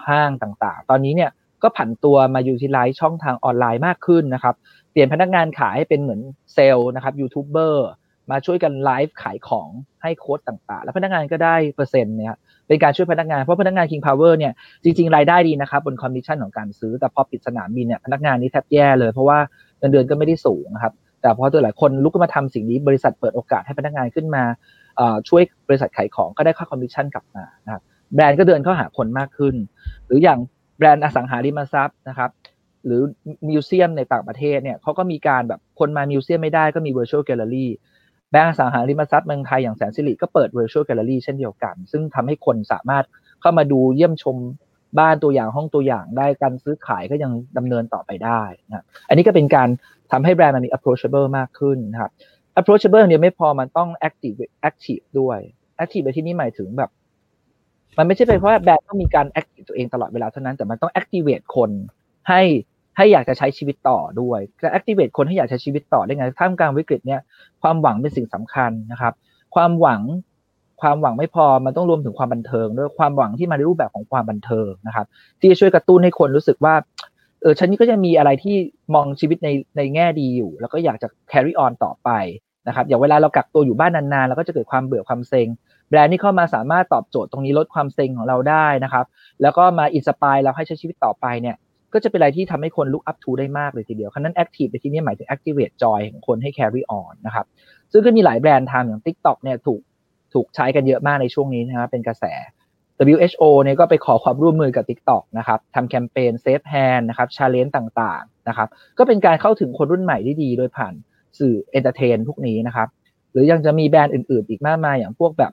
[0.06, 1.30] ห้างต่างๆ ตอนนี้เนี่ย
[1.62, 4.54] ก็ผันตัวมา utilize ช่องทางออนไลน์มากขึ้นนะครับ
[4.90, 6.20] เปลี่ยนพนักงานขายให้เป็นเหมือน
[6.54, 7.86] เซลส์นะครับยูทูบเบอร์
[8.30, 9.68] มาช่วยกันไลฟ์ขายของ
[10.02, 12.36] ให้โค้ดต่างๆ แล้วพนักงานก็ได้เปอร์เซ็นต์เนี่ย
[12.68, 14.52] เป็นการช่วยพนักงาน เพราะพนักงาน King Power เนี่ย
[14.84, 19.38] จริงๆ รายได้ดีนะครับบนคอมมิชชั่นของการซื้อ แต่พอปิดสนามบินเนี่ยพนักงานนี้แทบแย่เลยเพราะว่า
[19.78, 24.42] เงินเดือนก็ไม่ได้สูงนะครับแต่พอตัวหลายคนลุกขึ้นมาทำสิ่งนี้บริษัทเปิดโอกาสให้พนักงานขึ้นมา
[25.28, 27.82] ช่วยบริษัทขายของก็ได้ค่าคอมมิชชั่นกลับมานะครับ
[28.14, 29.54] แบรนด์ก็เดินเข้าหาคนมากขึ้น
[30.06, 30.38] หรืออย่าง
[30.78, 32.30] แบรนด์อสังหาริมทรัพย์นะครับ
[32.86, 33.00] หรือ
[33.48, 37.66] museum ในต่างประเทศเนี่ยเขาก็มีการแบบคนมา museum ไม่ได้ก็มี virtual gallery
[38.36, 43.04] แบรนด์อสังหาริมทรัพย์เมืองไทยอย่างแสนสิริก็เปิด virtual gallery เช่นเดียวกัน ซึ่งทำให้คนสามารถ
[43.40, 44.36] เข้ามาดูเยี่ยมชม
[44.98, 49.68] บ้านตัวอย่างห้องตัวอย่างได้การซื้อขายก็ยังดำเนินต่อไปได้นะอันนี้ก็เป็นการ
[50.12, 52.10] ทำให้แบรนด์มันมี approachable มากขึ้นนะครับ
[52.60, 54.36] approachable เนี่ยไม่พอมันต้อง active
[54.68, 55.38] active ด้วย
[55.82, 56.90] active ในที่นี้หมายถึงแบบ
[57.98, 61.70] มันไม่ใช่เป็นเพราะแบรนด์ต้องมีการ active ตัวเองตลอดเวลาเท่านั้นแต่มันต้อง activate คน
[62.28, 62.42] ให้
[62.96, 67.20] ให้อยากจะใช้ชีวิตต่อด้วยจะ activate คนให้อยากใช้ชีวิตต่อได้ไงท่ามกลางวิกฤตเนี่ย
[67.62, 69.12] ความหวังเป็นสิ่งสำคัญนะครับ
[69.54, 70.02] ความหวัง
[70.80, 75.06] ความหวังไม่พอมันต้องรวมถึงความบันเทิงด้วยความหวังที่มาในรูปแบบของความบันเทิงนะครับ
[75.40, 76.74] ที่จะช่วยกระตุ้นให้คนรู้สึกว่า
[77.42, 78.56] เออฉันนี่ก็จะมีอะไรที่
[78.94, 82.10] มองชีวิตในในแง่ดีอยู่ แล้วก็อยากจะ carry on ต่อไป
[82.68, 85.48] นะครับอย่างเวลาเรากักตัวอยู่บ้านนานๆเราก็จะเกิดความเบื่อความเซ็ง
[85.88, 89.04] แบรนด์นี้เข้ามาสามารถตอบโจทย์ตรงนี้ลดความเซ็งของเราได้นะครับ
[89.42, 91.56] แล้วก็มา inspire เราให้ใช้ชีวิตต่อไปเนี่ย
[91.96, 97.46] ก็จะเป็นอะไรที่ทำให้คน look up to ได้มากเลยทีเดียวฉะนั้น active ในที่นี้หมายถึง activate joy ของคนให้ carry on นะครับ
[97.92, 99.80] ซึ่งก็มีหลายแบรนด์ทำอย่าง TikTok เนี่ยถูก
[100.34, 102.24] ถูกใช้กันเยอะมากในช่วงนี้นะครับเป็นกระแส
[103.10, 110.94] WHO เนี่ยก็ไปขอความร่วมมือกับ TikTok นะครับทำแคมเปญ Safe Hand นะครับ Challenge ต่างๆนะครับก็เป็นการเข้าถึงคนรุ่นใหม่ที่ดีโดยผ่าน
[111.38, 112.88] สื่อ Entertain พวกนี้นะครับ
[113.32, 115.52] หรือยังจะมีแบรนด์อื่นๆ อีกมากมายอย่างพวกแบบ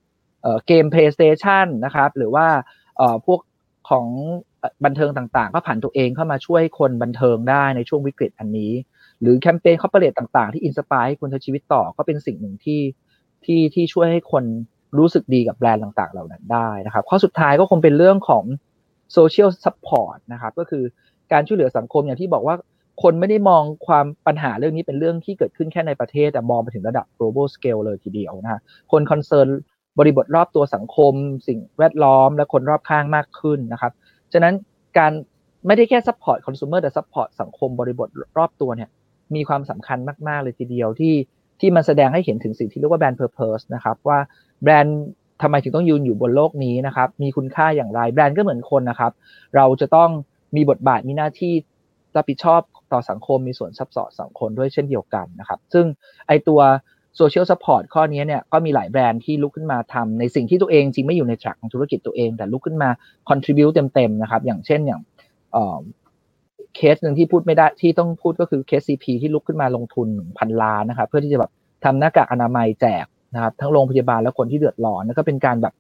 [0.67, 2.47] เกม PlayStation นะครับ หรือว่า
[3.25, 3.39] พวก
[3.89, 4.08] ของ
[4.86, 8.71] บันเทิงต่างๆ ก็ผันตัวเองเข้ามาช่วยคนบันเทิงได้ในช่วงวิกฤตอันนี้
[9.21, 12.82] หรือแคมเปญ corporate ต่างๆ ที่ inspire ให้คนใช้ชีวิตต่อก็เป็นสิ่งหนึ่งที่
[13.45, 14.43] ที่ที่ช่วยให้คน
[14.97, 18.43] รู้สึกดีกับแบรนด์ต่างๆ เหล่านั้นได้นะครับ ข้อสุดท้ายก็คงเป็นเรื่องของ
[19.13, 20.84] social support นะครับ ก็คือ
[21.32, 22.56] การช่วยเหลือสังคมอย่างที่บอกว่า
[23.04, 29.47] คนไม่ได้มองความปัญหาเรื่องนี้เป็นเรื่องที่เกิดขึ้นแค่ในประเทศ แต่มองไปถึงระดับ global scale เลยทีเดียวนะคน concern
[29.99, 31.13] บริบทรอบตัวสังคม
[31.47, 33.91] สิ่งแวดล้อมและคนรอบข้างมากขึ้นนะครับ
[34.34, 34.54] ฉะนั้น
[34.98, 35.12] การ
[35.67, 38.89] ไม่ได้แค่ support consumer แต่ support สังคมบริบทรอบตัวเนี่ย
[39.36, 41.15] มีความสำคัญมาก ๆ เลยทีเดียวที่
[41.60, 44.19] ที่มันแสดงให้เห็นถึงสิ่งที่เรียกว่า brand purpose นะครับว่า
[44.63, 45.00] แบรนด์
[45.41, 49.12] ทำไมถึงต้องยืนอยู่บนโลกนี้นะครับ มีคุณค่าอย่างไร แบรนด์ก็เหมือนคนนะครับ
[49.56, 50.10] เราจะต้อง
[50.56, 51.54] มีบทบาทมีหน้าที่
[52.15, 52.62] รับผิดชอบ
[52.93, 55.86] ต่อสังคมมีส่วน support สังคมด้วยเช่นเดียวกันนะครับ ซึ่ง
[56.28, 56.60] ไอตัว
[57.17, 62.89] social support ข้อนี้เนี่ยก็มีหลายแบรนด์ที่ลุกขึ้นมาทำในสิ่งที่ตัวเองจริงไม่อยู่ใน track ของธุรกิจตัวเอง แต่ลุกขึ้นมา
[63.30, 65.02] contribute เต็มๆนะครับ อย่างเช่นอย่าง
[66.76, 71.52] เคสหนึ่งที่พูดไม่ได้ที่ต้องพูดก็คือเคส CP ที่ลุกขึ้นมาลงทุนพันล้านนะครับ เพื่อที่จะแบบ
[71.86, 75.73] ทำหน้ากากอนามัยแจกนะครับทั้งโรงพยาบาลและคนที่เดือดร้อนแล้วก็เป็นการแบบ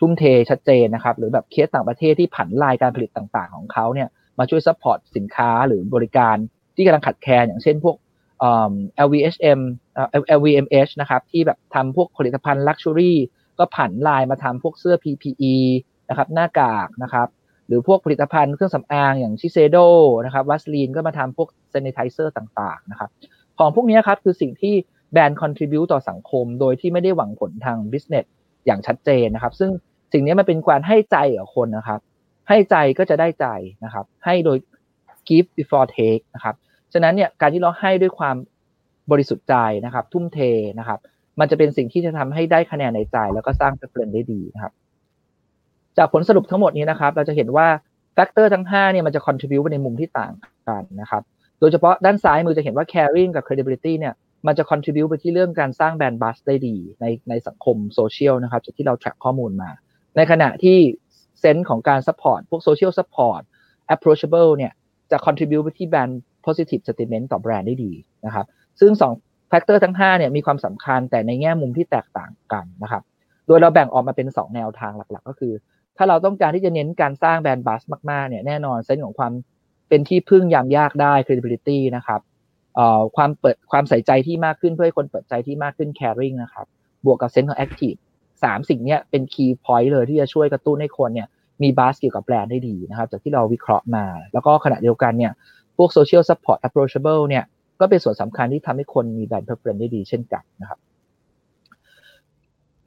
[0.00, 4.08] ทุ่มเทชัดเจนนะครับ หรือแบบเคสต่างประเทศที่ผันลายการผลิตต่างๆ ของเขาเนี่ย
[4.38, 6.36] มาช่วย support สินค้าหรือบริการ
[6.76, 7.96] ที่กำลังขาดแคลนอย่างเช่นพวก
[9.06, 9.60] LVHM
[10.38, 13.18] LVMH นะครับที่แบบทำพวกผลิตภัณฑ์ luxury
[13.58, 15.54] ก็ผันลายมาทำพวกเสื้อ PPE
[16.08, 17.28] นะครับหน้ากากนะครับ
[17.66, 19.78] หรือพวกผลิตภัณฑ์เครื่องสำอางอย่างชิเซโด
[20.24, 23.10] นะครับวัสลีนก็มาทำพวกเซนิไทเซอร์ต่างๆนะครับ
[23.58, 24.74] ของพวกนี้ครับคือสิ่งที่
[25.12, 28.26] แบรนด์ contribu ต่อสังคม โดยที่ไม่ได้หวังผลทาง business
[28.66, 29.70] อย่างชัดเจนนะครับ ซึ่ง
[30.12, 32.00] สิ่งนี้มันเป็นการให้ใจกับคนนะครับ
[32.48, 33.46] ให้ใจก็จะได้ใจ
[33.84, 34.58] นะครับ ให้โดย
[35.28, 36.54] give before take นะครับ
[36.92, 38.36] ฉะนั้นเนี่ยการที่เราให้ด้วยความ
[39.10, 40.38] บริสุทธิ์ใจนะครับ ทุ่มเท
[40.78, 40.98] นะครับ
[41.40, 44.72] มันจะเป็นสิ่งที่จะทำให้ได้คะแนนในใจ แล้วก็สร้างเปรนได้ดีนะครับ
[45.98, 47.66] จากผลสรุปทั้งหมดนี้นะครับ เราจะเห็นว่า
[48.14, 50.32] factor ทั้ง5เนี่ยมันจะ contribute ไปในมุมที่ต่าง
[50.68, 51.22] กันนะครับ
[51.60, 54.14] โดยเฉพาะด้านซ้ายมือจะเห็นว่า caring กับ credibility เนี่ย
[54.46, 59.70] มันจะ contribute ไปที่เรื่องการสร้าง brand buzz ได้ดี ในในสังคมโซเชียลนะครับจากที่เรา track ข้อมูลมา
[60.16, 60.78] ในขณะที่
[61.40, 63.42] sense ของการ support พวก social support
[63.94, 64.72] approachable เนี่ย
[65.10, 67.92] จะ contribute ไปที่แบรนด์ positive sentiment ต่อแบรนด์ได้ดี
[68.26, 68.46] นะครับ
[68.80, 73.02] ซึ่ง2 factor ทั้ง5เนี่ยมีความสำคัญแต่ในแง่มุมที่แตกต่างกันนะครับ
[73.46, 75.52] โดดยเราแบ่งออกมาเป็น 2 แนวทางหลักๆ ก็คือ
[75.96, 79.32] ถ้าเราต้องการที่จะเน้นการสร้างแบรนด์บัสมากๆเนี่ยแน่นอนเซนส์ของความ
[79.88, 82.20] เป็นที่พึ่งยามยากได้ credibility นะครับ
[83.16, 86.66] ความเปิดความใส่ใจที่มากขึ้นเพื่อให้คนเปิดใจที่มากขึ้น caring นะครับ
[87.04, 87.98] บวกกับเซนส์ของ active
[88.42, 91.28] สามสิ่งนี้เป็น key point เลยที่จะช่วยกระตุ้นให้คนเนี่ย
[91.62, 95.32] มีบัสเกี่ยวกับแบรนด์ได้ดีนะครับ จากที่เราวิเคราะห์มา แล้วก็ขณะเดียวกันเนี่ย
[95.76, 97.44] พวก social support approachable เนี่ย
[97.80, 100.78] ก็เป็นส่วนสำคัญที่ทำให้คนมีแบรนด์ preference ได้ดีเช่นกันนะครับ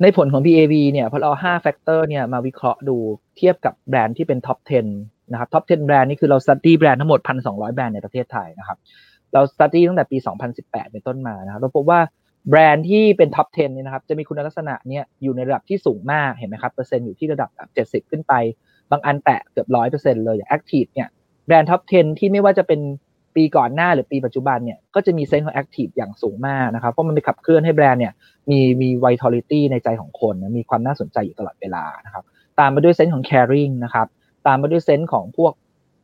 [0.02, 2.98] ในผลของ BAV เนี่ยพอเรา5 factor เนี่ยมาวิเคราะห์ดู
[3.38, 4.60] เทียบกับแบรนด์ที่เป็น top
[4.91, 8.78] 10 นะครับ top 10 แบรนด์นี่คือเรา study แบรนด์ทั้งหมด 1,200 แบรนด์ในประเทศไทยนะครับ
[9.34, 10.17] เรา study ตั้งแต่ปี
[10.56, 12.00] 2018 เป็นต้นมานะครับเราพบว่า
[12.50, 17.50] แบรนด์ที่เป็น top 10 เนี่ยนะครับ จะมีคุณลักษณะเนี่ยอยู่ในระดับที่สูงมาก เห็นไหมครับ เปอร์เซ็นต์อยู่ที่ระดับ
[18.04, 18.34] 70 ขึ้นไป
[18.91, 19.88] บางอันแตะเกือบร้อย
[20.26, 21.10] เลย อย่าง Active เนี่ย
[21.45, 22.82] แบรนด์ top 10 ที่ไม่ว่าจะเป็น
[23.36, 28.13] ปีก่อนหน้าหรือปีปัจจุบันเนี่ยก็จะมีเซนส์ของ Active อย่างสูงมากนะครับ เพราะมันไปขับเคลื่อนให้แบรนด์เนี่ย
[28.50, 32.24] มีมี vitality ในใจของคนนะมีความน่าสนใจอยู่ตลอดเวลานะครับ
[32.60, 34.08] ตามมาด้วยเซนส์ของ caring นะครับ
[34.48, 35.54] ตามมาด้วยเซนส์ของพวก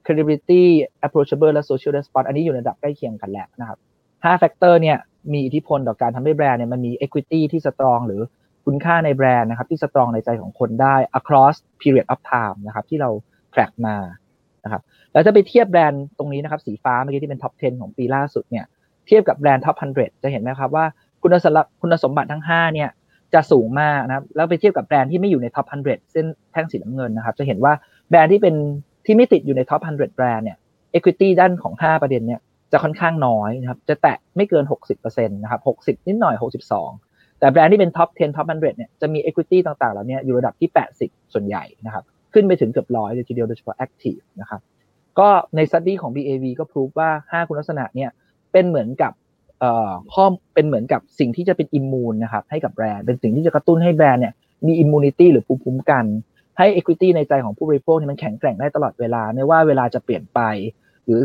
[0.06, 0.64] credibility
[1.06, 3.78] approachable และ social response อันนี้อยู่ในระดับใกล้เคียงกันแล้วนะครับ
[4.14, 4.98] 5 factor เนี่ย
[5.34, 8.22] มีอิทธิพลต่อการทำให้แบรนด์เนี่ยมันมี equity ที่ strong หรือ
[8.66, 13.10] คุณค่าในแบรนด์นะครับที่ strong ในใจของคนได้ across period of time นะครับที่เรา
[13.54, 13.96] track มา
[14.64, 14.82] นะครับ
[15.14, 18.66] แล้วจะไปเทียบแบรนด์ตรงนี้นะครับสีฟ้าเมื่อกี้ที่เป็น top 10 ของปีล่าสุดเนี่ย
[19.08, 20.86] เทียบกับแบรนด์ top 100 จะเห็นไหมครับว่า
[21.22, 22.90] คุณสมบัติคุณสมบัติทั้ง 5 เนี่ย
[23.34, 27.74] จะสูงมากนะครับแล้วไปเทียบกับแบรนด์ที่ไม่อยู่ใน top 100 เส้นแท่งสีน้ำเงินนะครับ จะเห็นว่า
[28.10, 28.56] แบรนด์ที่เป็น
[29.06, 30.58] ที่ไม่ติดอยู่ใน top 100 แบรนด์เนี่ย
[30.96, 32.40] equity ด้านของ 5 ประเด็นเนี่ย
[32.72, 34.64] จะค่อนข้างน้อยนะครับ จะแตะไม่เกิน
[34.96, 36.36] 60%นะครับ 60 นิดหน่อย
[36.88, 40.70] 62 แต่แบรนด์ที่เป็น top 10 top 100 เนี่ย จะมี equity ต่างๆ เหล่านี้อยู่ระดับที่
[41.02, 44.62] 80 ส่วนใหญ่นะครับ ขึ้นไปถึงเกือบร้อยเลยทีเดียวโดยเฉพาะ active นะครับ
[45.20, 48.10] ก็ใน study ของ BAV ก็ prove ว่า 5 คุณลักษณะเนี่ย
[48.52, 49.12] เป็นเหมือนกับ
[49.60, 54.34] เอ่อข้อเป็นเหมือนกับสิ่งที่จะเป็นอิมมูนนะครับให้กับแบรนด์เป็นสิ่งที่จะกระตุ้นให้แบรนด์เนี่ย
[54.68, 56.06] มี immuneิตี้หรือภูมิคุ้มกัน
[56.58, 60.40] ให้ equity ในใจของผู้บริโภคเนี่ยมันแข็งแกร่งได้ตลอดเวลา ไม่ว่าเวลาจะเปลี่ยนไป
[61.06, 61.22] หรือ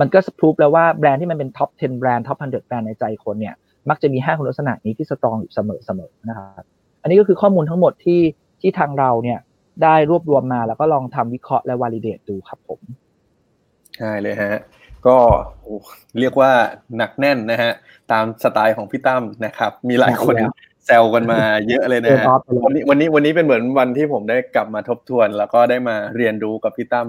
[0.00, 3.54] มันก็ prove แล้วว่าแบรนด์ที่มันเป็น top 10 แบรนด์ top 100 แบรนด์ในใจคนเนี่ย
[3.88, 6.64] มักจะมี 5 คุณลักษณะนี้ที่ strong อยู่เสมอๆนะครับ
[7.02, 8.20] อันนี้ก็คือข้อมูลทั้งหมดที่
[8.60, 9.38] ที่ทางเราเนี่ย
[9.82, 12.80] ได้รวบรวมมาแล้วก็ลองทำวิเคราะห์และวอลิเดตดูครับผม
[13.98, 14.54] ใช่เลยฮะ
[15.06, 15.16] ก็
[16.18, 16.52] เรียกว่า
[16.96, 17.72] หนักแน่นนะฮะ
[18.12, 20.34] ตามสไตล์ของพี่ตั้มนะครับ มีหลายคน
[20.86, 22.26] แซวกันมาเยอะเลยนะฮะ
[22.64, 27.06] วันนี้วันนี้วันนี้เป็นเหมือนวันที่ผมได้กลับมาทบทวน แล้วก็ได้มาเรียนรู้กับพี่ตั้ม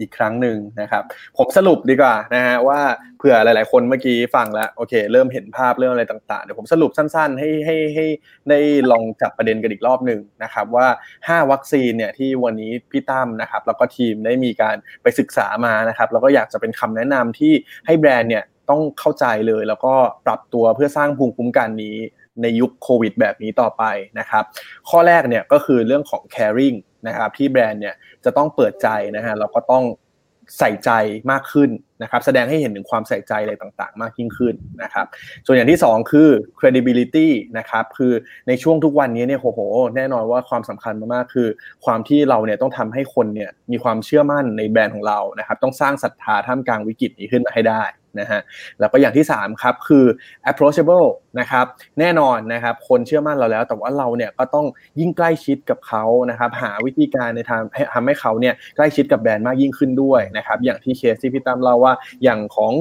[0.00, 1.02] อีกครั้งหนึ่งนะครับ
[1.36, 2.80] ผมสรุปดีกว่านะฮะว่า
[3.18, 8.06] เผื่อหลาย ๆ คนเมื่อกี้ฟังแล้วโอเค เริ่มเห็นภาพเรื่องอะไรต่าง ๆ เดี๋ยวผมสรุปสั้น ๆ ให้ให้ให้
[8.50, 10.86] ได้ลองจับประเด็นกันอีกรอบหนึ่งนะครับว่า
[11.44, 17.52] 5 วัคซีนเนี่ยที่วันนี้พี่ตั้มนะครับแล้วก็ทีมได้มีการไปศึกษามานะครับแล้วก็อยากจะเป็นคำแนะนำที่
[17.86, 19.94] ให้แบรนด์เนี่ยต้องเข้าใจเลยแล้วก็
[20.26, 21.96] ปรับตัวเพื่อสร้างภูมิคุ้มกันนี้
[22.42, 23.84] ในยุคโควิดแบบนี้ต่อไป
[24.18, 24.44] นะครับ
[24.90, 29.84] ข้อแรกเนี่ยก็คือเรื่องของ caring นะครับที่แบรนด์เนี่ยจะต้องเปิดใจนะฮะแล้วก็ต้อง
[30.58, 30.90] ใส่ใจ
[31.30, 31.70] มากขึ้น
[32.02, 35.06] นะครับแสดงให้เห็นถึงความใส่ใจอะไรต่างๆ มากยิ่งขึ้นนะครับ
[35.46, 38.12] ส่วนอย่างที่ 2 คือ credibility นะครับคือ
[38.48, 39.60] ในช่วงทุกวันนี้เนี่ยโหโห
[39.96, 41.48] แน่นอนว่าความสำคัญมากๆคือ
[41.84, 47.82] ความที่เราเนี่ยต้องทำให้คนเนี่ยมีความเชื่อมั่นในแบรนด์ของเรานะครับต้องสร้างศรัทธาท่ามกลางวิกฤตนี้ขึ้นมาให้ได้
[48.20, 48.40] นะฮะ
[48.80, 50.04] แล้วก็อย่างที่3ครับคือ
[50.50, 51.08] approachable
[51.40, 51.66] นะครับ
[52.00, 54.66] แน่นอนนะครับคนเชื่อมั่นเราแล้ว แต่ว่าเราเนี่ยก็ต้อง
[55.00, 57.62] ยิ่งใกล้ชิดกับเขานะครับหาวิธีการในทาง
[57.94, 61.92] ทำให้เขาเนี่ยใกล้ชิดกับแบรนด์มากยิ่งขึ้นด้วยนะครับอย่างที่เคสที่พี่ตั้มเล่าว่า
[62.24, 62.72] อย่างของ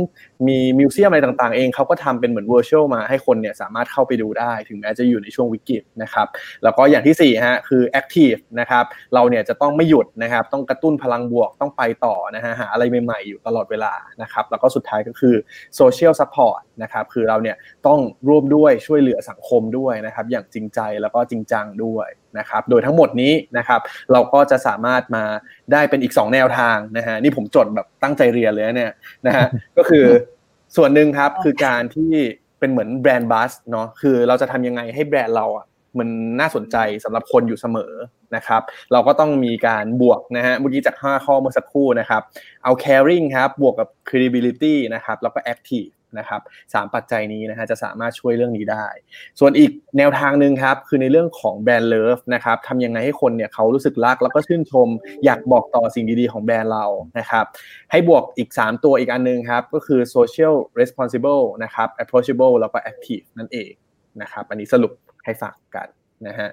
[0.47, 6.27] มี museum อะไรต่างๆ เองเขาก็ทำเป็นเหมือน virtual มาให้คนเนี่ยสามารถเข้าไปดูได้ ถึงแม้จะอยู่ในช่วงวิกฤตนะครับ
[6.63, 15.35] แล้วก็อย่างที่4ฮะคือ active นะครับเราเนี่ยจะต้องไม่หยุดนะครับต้องกระตุ้นพลังบวกต้องไปต่อนะฮะหาอะไรใหม่ๆอยู่ตลอดเวลานะครับแล้วก็สุดท้ายก็คือ
[15.75, 17.55] social support นะครับคือเราเนี่ย
[17.87, 17.99] ต้อง
[18.29, 25.23] ร่วมด้วยช่วยเหลือสังคมด้วยนะครับอย่างจริงใจแล้วก็จริงจังด้วยนะครับโดยทั้งหมดนี้นะครับเราก็จะสามารถมา
[25.71, 28.91] ได้เป็นอีก 2 แนวทางนะฮะนี่ผมจดแบบตั้งใจเรียนเลยเนี่ย
[29.27, 30.05] นะฮะก็คือ
[30.75, 32.13] ส่วนหนึ่งครับคือการที่
[32.59, 35.65] เป็นเหมือน brand buzz เนาะคือเราจะทำยังไงให้แบรนด์เราอะ
[35.99, 37.93] มันน่าสนใจสำหรับคนอยู่เสมอ
[38.35, 42.21] นะครับ เราก็ต้องมีการบวกนะฮะเมื่อกี้จาก 5 ข้อเมื่อสักครู่นะครับ
[42.63, 46.41] เอา caring ครับบวกกับ credibility นะครับแล้วก็ active นะครับ
[46.73, 48.85] สามปัจจัยนี้นะฮะจะสามารถช่วยเรื่องนี้ได้
[49.39, 54.87] ส่วนอีกแนวทางหนึ่งครับ คือในเรื่องของ brand love นะครับทำยังไงให้คนเนี่ยเขารู้สึกรัก แล้วก็ชื่นชม
[55.25, 56.85] อยากบอกต่อสิ่งดีๆ ของแบรนด์เรา
[57.19, 57.45] นะครับ
[57.91, 63.71] ให้บวกอีก 3 ตัวอีกอันนึงครับ ก็คือ social responsible นะครับ approachable แล้วก็ active นั่นเอง
[64.21, 64.91] นะครับ อันนี้สรุป
[65.27, 65.87] ให้ฝากกัน
[66.27, 66.49] นะฮะ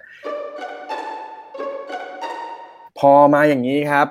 [2.98, 4.08] พอมาอย่างนี้ครับ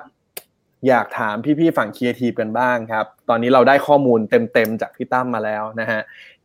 [0.88, 6.00] อยากถามพี่ๆฝั่งครีเอทีฟกันบ้างครับ ตอนนี้เราได้ข้อมูลเต็มๆจากพี่ตั้มมาแล้วนะฮะ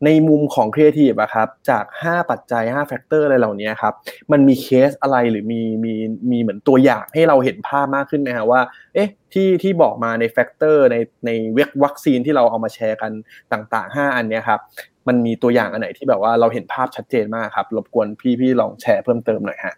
[0.05, 3.93] ในมุมของครีเอทีฟอะครับ จาก 5 ปัจจัย 5 factor อะไรเหล่านี้ครับ
[4.31, 5.93] มันมีเคสอะไรหรือมีมี
[6.31, 8.61] มีเหมือนตัวอย่างให้เราเห็นภาพมากขึ้นไหมฮะว่า
[8.93, 13.11] เอ๊ะ ที่ที่บอกมาใน factor ในในเวกวัคซีนที่เราเอามาแชร์กัน
[13.51, 14.59] ต่าง ๆ 5 อันเนี้ยครับ
[15.07, 18.07] มันมีตัวอย่างอันไหนที่แบบว่าเราเห็นภาพชัดเจนมากครับ รบกวน
[18.39, 19.75] พี่ๆลองแชร์เพิ่มเติมหน่อยฮะ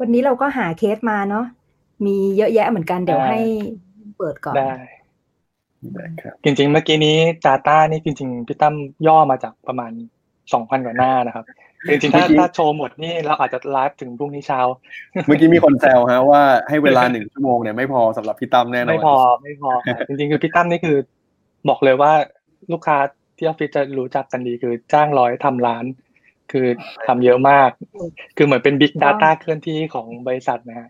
[0.00, 1.46] วันนี้เราก็หาเคสมาเนาะ
[2.06, 3.42] มีเยอะแยะเหมือนกันเดี๋ยวได้ให้
[4.18, 4.72] เปิดก่อนได้
[5.94, 8.74] ได้ครับจริง ๆ เมื่อกี้นี้ Data นี่จริง ๆพี่ตั้ม
[9.06, 9.92] ย่อมาจากประมาณ
[10.52, 11.44] สองพันกว่าหน้านะครับ
[11.90, 14.60] จริงๆถ้าเมื่อกี้ถ้าโชว์หมดนี่เราอาจจะไลฟ์ถึงพรุ่งนี้เช้า
[15.26, 20.96] เมื่อกี้มีคนแซวฮะว่าให้เวลาหนึ่งชั่วโมงเนี่ยไม่พอสำหรับพี่ตั้มแน่นอนไม่พอไม่พอครับจริงๆคือพี่ตั้มนี่คือ
[21.68, 22.12] บอกเลยว่า
[22.72, 22.98] ลูกค้า
[23.36, 25.84] ที่ออฟฟิศจะรู้จักกันดีคือจ้างร้อยทำร้าน
[26.52, 26.66] คือ
[27.06, 27.70] ทำเยอะมาก
[28.36, 30.88] คือเหมือนเป็น Big Data เคลื่อนที่ของบริษัทนะฮะ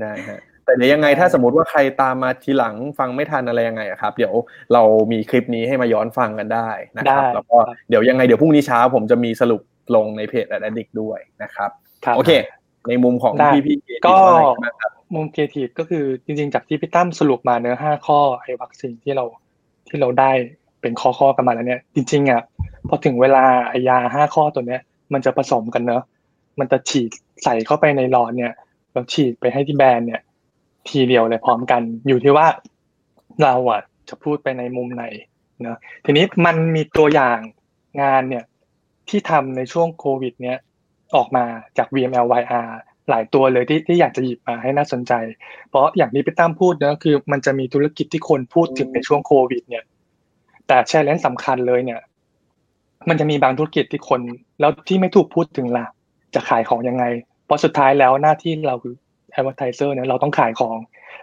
[0.00, 4.34] ได้ฮะแต่เดี๋ยวยังไงถ้าสมมติว่าใครตามมาทีหลังฟังไม่ทันอะไรยังไงอะครับ เดี๋ยว
[4.72, 9.62] เรามีคลิปนี้ให้มาย้อนฟังกันได้นะครับได้แล้วก็ครับเดี๋ยวยังไงเดี๋ยวพรุ่งนี้เช้าผมจะมีสรุป
[9.94, 11.70] ลงในเพจแอดดิกด้วยนะครับ
[12.04, 12.30] ครับโอเค
[12.88, 19.24] ในมุมของได้พี่พี่ๆก็ว่าไงบ้างครับมุมครีเอทีฟก็คือจริงๆ จากที่พี่ตั้มสรุปมาเนื้อห้าข้อไอ้วัคซีนที่เรา
[19.88, 20.30] ที่เราได้
[20.80, 22.42] เป็นข้อข้อๆกันมาแล้วเนี่ยจริงๆอะ
[22.88, 24.80] พอถึงเวลาไอ้ยาห้าข้อตัวเนี้ย
[25.12, 26.02] มันจะผสมกันเนอะ
[26.60, 27.10] มันจะฉีด
[27.44, 28.52] ใส่เข้าไปในหลอดเนี่ย
[28.92, 30.22] แล้วฉีดไปให้ที่แบรนด์เนี่ย
[30.88, 32.46] ทีเดียวเลยพร้อมกัน อยู่ที่ว่า
[33.42, 35.04] เราอะจะพูดไปในมุมไหน
[35.62, 37.38] เนะทีนี้มันมีตัวอย่าง
[38.02, 38.44] งานเนี่ย
[39.08, 40.58] ที่ทำในช่วงโควิด เนี่ย
[41.16, 41.44] ออกมา
[41.78, 42.68] จาก VMLYR
[43.08, 45.12] หลายตัวเลยที่ที่อยากจะหยิบมาให้น่าสนใจ
[45.68, 49.84] เพราะอย่างที่พี่ตั้มพูดเนะคือ มันจะมีธุรกิจที่คนพูดถึงในช่วงโควิด เนี่ย
[50.66, 52.00] แต่แชร์เลนสำคัญเลยเนี่ย
[53.08, 54.20] มันจะมีบางธุรกิจที่คน
[54.60, 55.86] แล้วที่ไม่ถูกพูดถึงล่ะ
[56.34, 57.04] จะขายของยังไง
[57.48, 58.94] เพราะสุดท้ายแล้วหน้าที่เราคือ
[59.38, 60.78] advertiser เนี่ยเราต้องขายของ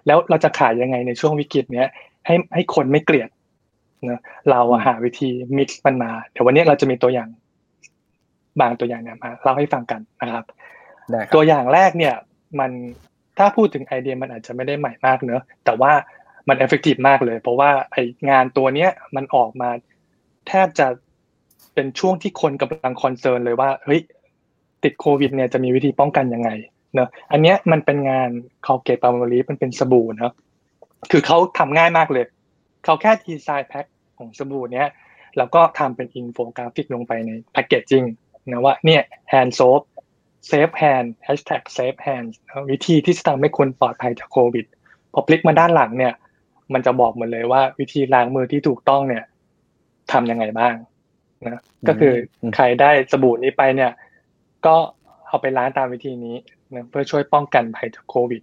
[0.08, 1.90] แล้วเราจะขายยังไงในช่วงวิกฤตเนี้ย
[2.26, 3.30] ให้ให้คนไม่เกลียด
[4.10, 7.30] นะเราอะหาวิธี mix มันมาเดี๋ยววันนี้เราจะมีตัวอย่าง
[8.62, 10.46] บางตัวอย่างเนี่ยมาเล่าให้ฟังกันนะครับ
[11.12, 12.16] ได้ครัตัวบอย่างแรกเนี่ย
[12.60, 12.72] มัน
[13.38, 15.92] ถ้าพูดถึงไอเดียมันอาจจะไม่ได้ใหม่มากเนอะแต่ว่า
[16.48, 17.98] มันเอฟเฟกตีฟมากเลย เพราะว่าไอ
[18.30, 19.70] งานตัวเนี้ยมันออกมา
[20.48, 20.88] แทบจะ
[21.74, 24.02] เป็นช่วงที่คนกำลัง concern เลยว่าเฮ้ย
[24.86, 26.50] ติดโควิดเนี่ยจะมีวิธีป้องกันยังไง
[26.96, 28.30] เนอะอันเนี้ยมันเป็นงาน
[28.66, 30.34] Colgate-Palmolive มันเป็นสบู่เนอะ
[31.12, 32.26] คือเขาทำง่ายมากเลย
[32.86, 33.86] เขาแค่ดีไซน์แพ็ค
[34.18, 34.88] ของสบู่เนี้ย
[35.38, 38.04] แล้วก็ทำเป็นอินโฟกราฟิกลงไปใน packaging
[38.52, 39.82] นะว่าเนี่ย hand soap
[40.48, 42.34] safe hand แฮชแท็ก safe hand
[42.72, 44.66] วิธีที่จะทำให้คนปลอดภัยจากโควิด
[45.14, 46.14] พอพลิกมาด้านหลังเนี่ย
[46.74, 49.24] มันจะบอกหมดเลยว่าวิธีล้างมือที่ถูกต้องเนี่ย
[50.12, 50.76] ทำยังไงบ้าง
[51.48, 53.92] นะก็คืออมใครได้สบู่นี้ไปเนี่ย
[54.68, 54.76] ก็
[55.28, 56.36] เอาไปล้างตามวิธีนี้
[56.74, 58.42] นะเพื่อช่วยป้องกันภัยจากโควิด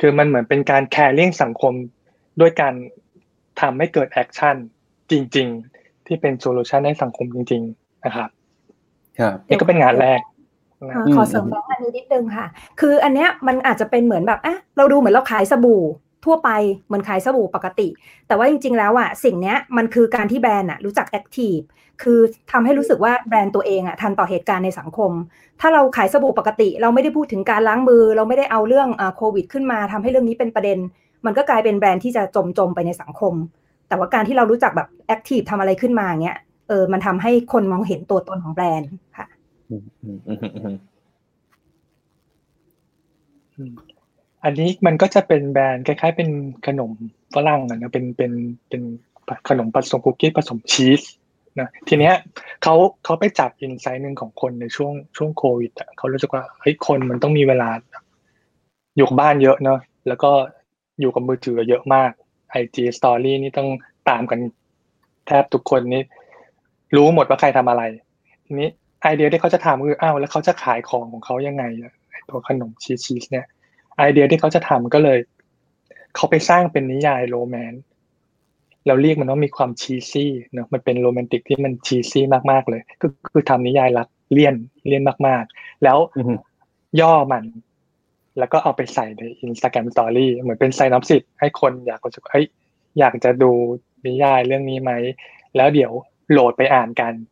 [0.00, 1.72] คือมันเหมือนเป็นการแคร์เรื่องสังคม
[2.40, 2.74] ด้วยการ
[3.60, 4.56] ทำให้เกิด action
[5.10, 5.48] จริง
[5.78, 8.28] ๆ ที่เป็น solution ให้สังคมจริง ๆ นะครับ
[9.18, 10.20] ครับนี่ก็เป็นงานแรก
[10.88, 12.46] นะอ่าขอเสริมแบงค์อันนี้นิดนึงค่ะ
[12.80, 15.82] คืออันเนี้ยมันอาจจะเป็นเหมือนแบบอะเราดูเหมือนเราขายสบู่
[16.24, 16.50] ทั่วไป
[16.86, 17.88] เหมือนขายสบู่ปกติ
[18.26, 21.58] แต่ว่าจริง ๆ แล้วอะสิ่งเนี้ยมันคือการที่แบรนด์อะรู้จัก active
[22.02, 22.20] คือ
[22.52, 25.12] ทำให้รู้สึกว่าแบรนด์ตัวเองอะทันต่อเหตุการณ์ในสังคม
[25.60, 30.78] ถ้าเราขายสบู่ปกติ เราไม่ได้พูดถึงการล้างมือ เราไม่ได้เอาเรื่องโควิด ขึ้นมาทำให้เรื่องนี้เป็นประเด็น
[31.26, 33.34] มันก็กลายเป็นแบรนด์ที่จะจมจมๆไปในสังคม
[33.88, 39.26] แต่ว่าการที่เรารู้จักแบบ active ทำอะไรขึ้นมาเงี้ยเออมันทำให้คนมองเห็นตัวตนของแบรนด์ค่ะ
[44.44, 46.28] อันนี้มันก็จะเป็นแบรนด์คล้ายๆ เป็น
[46.66, 46.90] ขนม
[47.34, 48.32] ฝรั่งนะเป็นเป็น
[48.68, 48.82] เป็น
[49.48, 51.02] ขนมผสมคุกกี้ผสมชีส
[51.60, 52.14] นะทีเนี้ย
[52.62, 52.74] เขา
[53.04, 57.70] เขาไปจับอินไซต์หนึ่งของคนในช่วงช่วงโควิดอะเขารู้สึกว่าเฮ้ยคนมันต้องมีเวลา
[58.96, 59.78] อยู่กับบ้านเยอะเนอะ
[60.08, 60.30] แล้วก็
[61.00, 62.10] อยู่กับมือถือเยอะมาก
[62.50, 63.68] IG story นี่ต้อง
[64.08, 64.40] ตามกัน
[65.26, 66.02] แทบทุกคนนี่
[66.96, 67.82] รู้หมดว่าใครทำอะไร
[68.46, 68.68] ทีนี้
[69.02, 71.64] ไอเดียที่เขาจะทำคืออ้าวแล้วเขาจะขายของของเขายังไง
[72.28, 73.46] ตัวขนมชีสชีสเนี่ย
[73.96, 75.18] ไอเดียที่เขาจะทำก็เลย
[76.14, 77.82] เขาไปสร้างเป็นนิยาย romance
[78.86, 84.54] เราเรียกมันว่ามีความ cheesy เนอะมันเป็นโรแมนติกที่มัน cheesy มากๆเลย ก็คือทำนิยายรักเลี่ยน
[84.86, 86.34] เลี่ยนมากๆ แล้วอืม
[87.00, 87.44] ย่อมัน
[88.38, 92.46] แล้วก็เอาไปใส่ใน Instagram story เหมือนเป็น synopsis ให้คนอยากรู้สึกว่าเฮ้ย
[92.98, 93.50] อยากจะดู
[94.06, 94.92] นิยายเรื่องนี้ไหม
[95.56, 95.92] แล้วเดี๋ยว
[96.30, 97.31] โหลดไปอ่านกันอืมอืมอ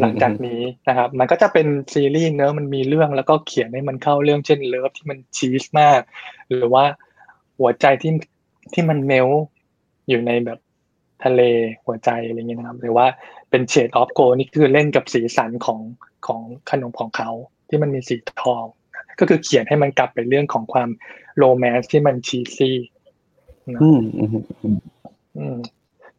[0.00, 6.00] หลังจากนี้นะครับ มันก็จะเป็นซีรีส์เนอะมันมีเรื่องแล้วก็เขียนให้มันเข้าเรื่องเช่น love ที่มันชีสมาก
[6.48, 6.84] หรือว่า
[7.58, 8.12] หัวใจที่
[8.72, 9.28] ที่มัน melt
[10.08, 10.58] อยู่ในแบบ
[11.24, 11.40] ทะเล
[11.84, 13.06] หัวใจอะไรเงี้ยนะครับ หรือว่า
[13.50, 15.80] เป็น shade of gold นี่คือเล่นกับสีสันของ
[16.26, 17.30] ของขนมของเขา
[17.68, 18.64] ที่มันมีสีทอง
[19.18, 20.88] ก็คือเขียนให้มันกลับไปเรื่องของความ
[21.38, 22.76] โรแมนต์ที่มันชีซี่
[23.74, 24.30] นะอืมอืม
[24.62, 24.78] อืม
[25.38, 25.56] อืม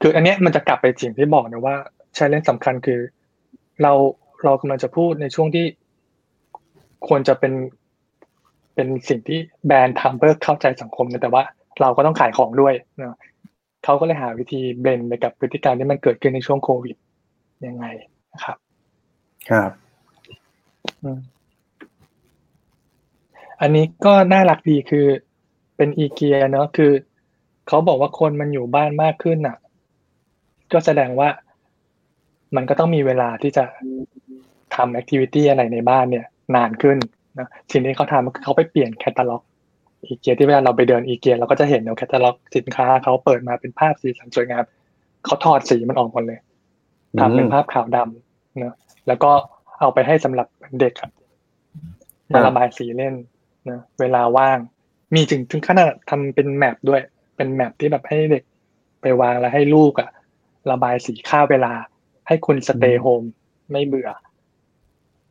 [0.01, 1.75] คืออันเนี้ยมันจะกลับไปสิ่งที่บอกนะว่า
[2.15, 2.99] ใช้เล่นสำคัญคือ
[3.81, 3.93] เรา
[4.43, 5.65] เรากำลังจะพูดในช่วงที่
[7.07, 7.53] ควรจะเป็น
[8.75, 11.43] เป็นสิ่งที่แบรนด์ทำเพื่อเข้าใจสังคมนะแต่ว่า
[11.81, 13.17] เราก็ต้องขายของด้วยเนาะ
[13.83, 16.95] เขาก็เลยหาวิธีเบนไปกับพฤติกรรมที่มันเกิดขึ้นในช่วงโควิด
[17.67, 17.85] ยังไง
[18.33, 18.57] นะครับ
[19.49, 19.71] ครับ
[21.03, 21.19] อืม
[23.61, 25.05] อันนี้ก็น่ารักดีคือ
[25.77, 26.91] เป็นอีเกียเนาะคือ
[27.67, 29.57] เขาบอกว่าคนมันอยู่บ้านมากขึ้นอะ
[30.71, 31.29] ก็แสดงว่า
[32.55, 33.65] มันก็ต้องมีเวลาที่จะ
[34.75, 36.25] ทำแอคทิวิตี้อะไรในบ้านเนี่ย
[36.55, 36.97] นานขึ้น
[37.39, 39.41] นะสิ่งที่เขาทำก็คือเขาไปเปลี่ยนแคตตาล็อก
[40.05, 44.63] อีเกียที่เวลาเราไปเดินอีเกียเราก็จะเห็นเนาะแคตตาล็อกสินค้าเขาเปิดมาเป็นภาพสีสันสวยงาม
[45.25, 46.39] เขาถอดสีมันออกหมดเลย
[47.19, 48.75] ทำเป็นภาพขาวดำเนาะ
[49.07, 49.31] แล้วก็
[49.79, 50.47] เอาไปให้สำหรับ
[50.79, 51.11] เด็กอะ
[52.33, 53.15] มาระบายสีเล่น
[53.69, 54.57] นะเวลาว่าง
[55.15, 57.01] มีถึงถึงขนาดทำเป็นแมปด้วย
[57.35, 58.43] เป็นแมปที่แบบให้เด็ก
[59.01, 60.09] ไปวางแล้วให้ลูกอะ
[60.71, 61.73] ระบายสีค่าเวลา
[62.27, 63.21] ให้คุณสเตย์โฮม
[63.71, 64.09] ไม่เบื่อ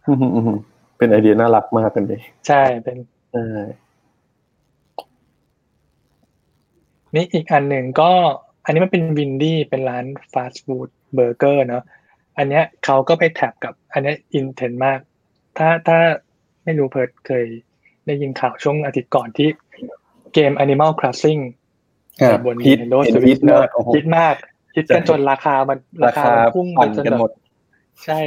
[0.07, 0.59] อืมอืม
[0.99, 2.19] เป็นไอเดียน่ารักมากเป็นดี
[2.49, 2.97] ใช่เป็น
[3.33, 3.47] ใช่
[7.15, 8.13] นี่อีกอันหนึ่งก็
[8.65, 11.85] อันนี้มันเป็น Wendy เป็นร้านฟาสต์ฟู้ดเบอร์เกอร์เนาะ
[12.39, 15.01] อันเนี้ยเขาก็ไป tap กับ อันเนี้ย in trend มาก
[15.59, 15.99] ถ้าถ้า
[16.65, 17.47] ไม่รู้เผื่อเคย
[18.07, 19.49] ได้ยินข่าวช่วงอาทิตย์ก่อนที่
[20.35, 21.43] เกม Animal Crossing
[22.21, 24.37] ครับบนฮิต Nintendo เห็น Switch ฮิตมากโอ้โหฮิตมาก
[24.75, 27.33] ฮิตกันจนราคามันราคามันพุ่งปั่นจนกันแบบหมด
[28.05, 28.21] ใช่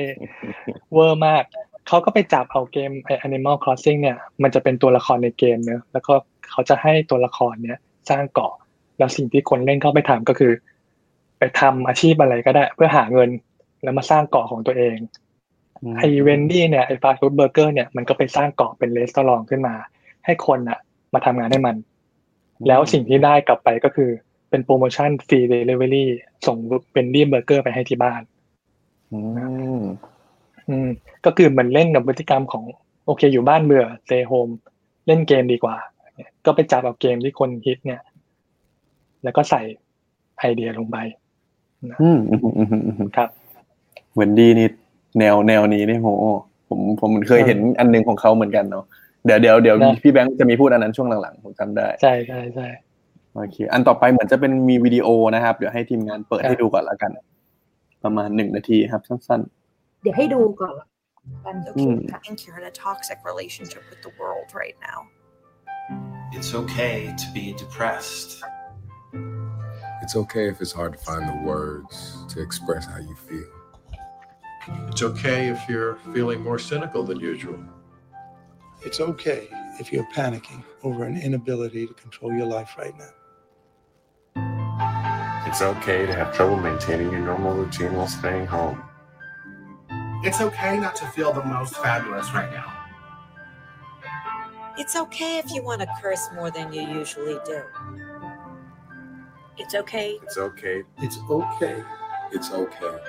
[0.93, 1.43] เวอร์มาก
[1.88, 6.14] เขาก็ไปจับเอาเกมไอ้ Animal Crossing เนี่ย มันจะเป็นตัวละครในเกมเนอะแล้วก็
[6.52, 7.78] เขาจะให้ตัวละครเนี่ย
[8.10, 8.54] สร้างเกาะ
[8.98, 10.52] แล้วสิ่งที่คนเล่นเข้าไปทำก็คือ
[11.38, 13.30] ไปทำอาชีพอะไรก็ได้ เพื่อหาเงิน
[13.84, 14.98] แล้วมาสร้างเกาะของตัวเอง
[15.98, 19.76] ไอ้ Wendy เนี่ยไอ้ฟาสต์ฟู้ดเบอร์เกอร์เนี่ยมันก็ไปสร้างเกาะเป็น restaurant ขึ้นมา
[20.26, 20.80] ให้คนอะ
[21.14, 21.76] มาทำงานให้มัน
[22.68, 24.10] แล้วสิ่งที่ได้กลับไปก็คือ
[24.50, 26.10] เป็นโปรโมชั่นฟรีเดลิเวอรี่
[26.48, 26.58] ส่ง
[26.93, 28.22] Wendy เบอร์เกอร์ไปให้ที่บ้าน
[29.14, 29.20] อื
[29.78, 29.82] ม
[30.70, 30.89] อืม
[31.26, 32.64] ก็คือเหมือนเล่นกับพฤติกรรมของ
[33.06, 34.54] โอเค อยู่บ้านเบื่อ stay home
[35.08, 35.76] เล่นเกมดีกว่า
[36.45, 38.02] ก็ไปจับเอาเกมที่คนฮิตเนี่ย
[39.24, 39.62] แล้วก็ใส่
[40.39, 40.98] ไอเดียลงไป
[42.02, 43.30] อืมอืมอืมอืมอืมครับ
[44.16, 44.68] Wendy นี่
[45.20, 46.10] แนวแนวนี้นี่โห
[46.70, 48.86] ผมผมเคยเห็นอันหนึ่งของเขาเหมือนกันเนาะ
[49.26, 52.68] เดี๋ยวเดี๋ยวเดี๋ยวนะพี่แบงค์จะมีพูดอันนั้นช่วงหลังๆผมจำได้ ใช่ใช่ใช่
[53.37, 57.11] โอเค อันต่อไปเหมือนจะเป็นมีวิดีโอนะครับ เดี๋ยวให้ทีมงานเปิด ครับ ให้ดูก่อนละกัน
[58.05, 59.41] ประมาณหนึ่งนาทีครับ สั้น
[60.03, 60.74] เดี๋ยวให้ดูก่อน
[61.45, 64.99] กัน Mm.ค่ะ think you're in a toxic relationship with the world right now.
[66.37, 68.30] It's okay to be depressed.
[70.03, 71.95] It's okay if it's hard to find the words
[72.33, 73.51] to express how you feel.
[74.91, 77.61] It's okay if you're feeling more cynical than usual.
[78.87, 79.43] It's okay
[79.80, 83.14] if you're panicking over an inability to control your life right now.
[85.48, 88.84] It's okay to have trouble maintaining your normal routine while staying home.
[90.22, 92.74] It's okay not to feel the most fabulous right now.
[94.78, 97.62] It's okay if you want to curse more than you usually do.
[99.58, 100.20] It's okay.
[100.22, 100.84] It's okay.
[100.98, 101.82] It's okay.
[102.34, 103.00] It's okay.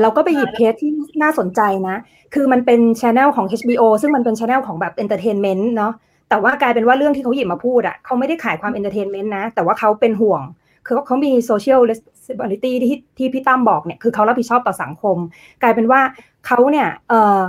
[0.00, 0.90] เราก็ไปหยิบเคสที่
[1.22, 1.96] น่าสนใจนะ
[2.34, 5.92] คือมันเป็นช anel ของ HBO ซึ่งมันเป็นช anel ของแบบเอนเตอร์เทนเมนต์เนาะ
[6.28, 10.42] แต่ว่ากลายเป็นว่าเรื่องที่เขาหยิบมาพูดอะเขาไม่ได้ขายความ entertainment นะ แต่ว่าเขาเป็นห่วง
[10.86, 15.16] คือเขามี social responsibility ที่ที่พี่ตั้มบอกเนี่ย คือเขารับผิดชอบต่อสังคม
[15.62, 16.00] กลายเป็นว่า
[16.46, 17.40] เขาเนี่ยเอ่อ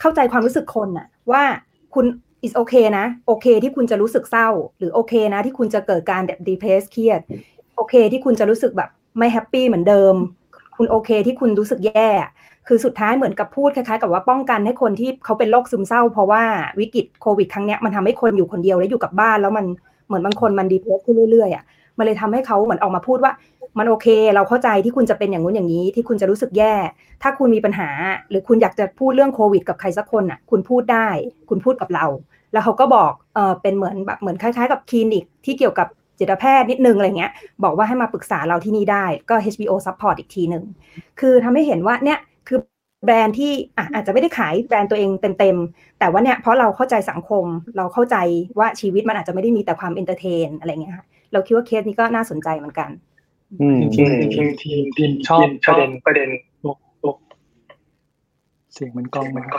[0.00, 1.42] เข้าใจความรู้สึกคนอะว่า
[1.94, 2.06] คุณ
[2.46, 7.20] is okay นะ โอเคที่คุณจะรู้สึกเศร้า หรือโอเคนะที่คุณจะเกิดการแบบ depressed เครียด
[7.76, 10.14] โอเคที่คุณจะรู้สึกแบบ ไม่ happy เหมือนเดิม
[10.76, 12.08] คุณโอเคที่คุณรู้สึกแย่
[12.68, 16.42] คือสุดท้ายเหมือนกับพูดคล้ายๆ กับว่าป้องกันให้คนที่เขาเป็นโรคซึมเศร้า เพราะว่า
[16.80, 19.66] วิกฤตโควิดครั้งเนี้ยมันทำให้คนอยู่คนเดียวแล้วอยู่กับบ้าน แล้วมัน
[20.06, 21.64] เหมือนบางคนมัน depress ขึ้นเรื่อยๆอะ
[21.98, 23.32] มันเลยทำให้เขาเหมือนออกมาพูดว่า
[23.78, 26.74] มันโอเค เราเข้าใจที่คุณจะเป็นอย่างนู้นอย่างนี้ ที่คุณจะรู้สึกแย่
[27.22, 27.88] ถ้าคุณมีปัญหา
[28.30, 31.08] หรือคุณอยากจะพูดเรื่องโควิดกับใครสักคนอะ คุณพูดได้
[31.48, 32.06] คุณพูดกับเรา
[32.52, 35.88] แล้วเขาก็บอกเออเป็นเหมือนแบบเหมือนคล้าย ๆ กับคลินิกที่เกี่ยวกับ
[36.20, 37.32] จิตแพทย์นิดนึงอะไรเงี้ย
[37.64, 40.64] บอกว่าให้มาปรึกษาเราที่นี่ได้ก็ HBO support อีกทีหนึ่ง
[41.20, 42.18] คือทำให้เห็นว่าเนี่ย
[42.48, 42.58] คือ
[43.04, 47.44] แบรนด์ที่อะอาจจะไม่ได้ขายแบรนด์ตัวเองเต็มๆ แต่ว่าเนี่ยเพราะเราเข้าใจสังคม
[47.76, 48.16] เราเข้าใจ
[48.58, 52.90] ว่าชีวิตมันอาจจะไม่ได้มีแต่ความ entertain อะไรเงี้ยค่ะเราคิดว่าเคสนี้ก็น่าสนใจเหมือนกัน
[53.60, 56.28] อืมจริงๆทีมทีมทีมชอบประเด็นประเด็น
[56.62, 57.16] พวกพวก
[58.72, 59.54] เสียงมันก้องไหมครับ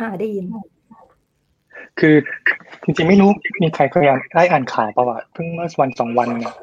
[0.00, 0.44] อ่าได้ยิน
[2.00, 2.14] คือ
[2.84, 3.30] จริงๆไม่รู้
[3.62, 6.54] มีใครเคยอ่านได้อ่านข่าวประวัติเพิ่งเมื่อวันสองวันเนี่ย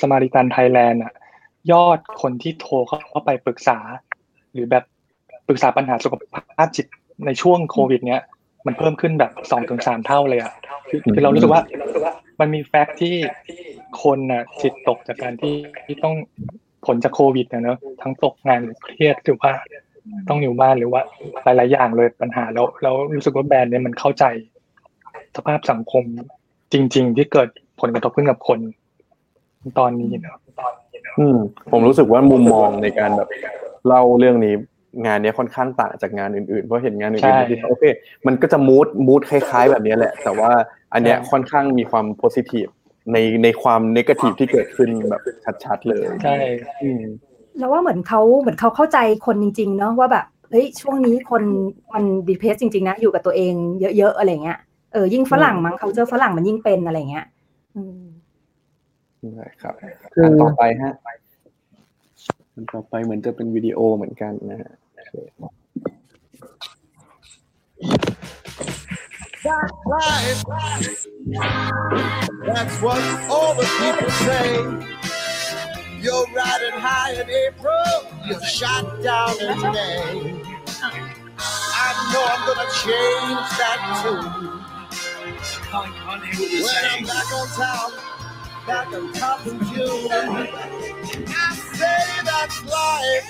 [0.00, 1.12] สมาริตันไทยแลนด์อะ
[1.72, 2.74] ยอดคนที่โทร
[3.10, 3.78] เข้าไปปรึกษา
[4.52, 4.84] หรือแบบ
[5.48, 6.86] ปรึกษาปัญหาสุขภาพจิต
[7.26, 8.22] ในช่วงโควิด เนี้ย
[8.66, 10.52] มันเพิ่มขึ้นแบบสองถึงสามเท่าเลยอะ
[11.14, 11.62] คือเรารู้สึกว่า
[12.40, 13.14] มันมีแฟกต์ที่
[14.02, 16.14] คนน่ะจิตตกจากการที่ที่ต้อง
[16.86, 19.52] ผลจากโควิดนะเนอะทั้งตกงานหรือเครียดหรือว่า
[20.28, 21.02] ต้องอยู่บ้านหรือว่า
[21.44, 24.24] หลาย ๆ อย่างเลยปัญหาแล้วแล้วรู้สึกว่าแบรนด์เนี้ยมันเข้าใจ
[25.36, 26.04] สภาพสังคม
[26.72, 27.48] จริง ๆ ที่เกิด
[27.80, 28.58] ผลกระทบขึ้นกับคน
[29.78, 30.38] ตอนนี้เนอะ
[31.18, 31.38] อืม
[31.72, 33.28] ผมรู้สึกว่ามุมมองในการแบบ
[33.86, 34.54] เล่าเรื่องนี้
[35.06, 37.84] งานเนี้ยค่อนข้างต่างจากงานอื่นๆ เพราะเห็นงานอื่นๆที่โอเค
[38.26, 40.52] มันก็จะมูดมูดคล้าย ๆ แบบนี้แหละ แต่ว่า
[40.94, 42.66] อันเนี้ยค่อนข้างมีความโพซิทีฟ
[43.12, 45.22] ในในความนกาทีฟที่เกิดขึ้นแบบ
[45.64, 46.36] ชัดๆเลย ใช่
[46.82, 47.02] อืม
[47.58, 51.42] แล้วว่าเหมือนเขาเหมือนเขาเข้าใจคนจริง ๆ เนาะว่าแบบเฮ้ยช่วงนี้คน
[51.94, 54.58] มันดีเพสจริง ๆ นะ อยู่กับตัวเองเยอะ ๆ อะไรเงี้ย
[54.92, 57.26] เออยิ่งฝรั่งมั้งเขาเจอฝรั่งมันยิ่งเป็นอะไรเงี้ย
[57.76, 58.02] อืม
[59.34, 59.74] ได้ครับ
[60.24, 60.92] อันต่อไปฮะ
[62.54, 64.72] อันต่อไปเหมือนจะเป็นวิดีโอเหมือนกันนะฮะ
[69.44, 69.72] That's
[74.34, 75.07] life.
[76.00, 80.42] You're riding high in April, you're shot down in May.
[81.40, 84.22] I know I'm gonna change that too.
[86.62, 87.92] When I'm back on top,
[88.66, 90.08] back on top of June,
[91.28, 93.28] I say that's life.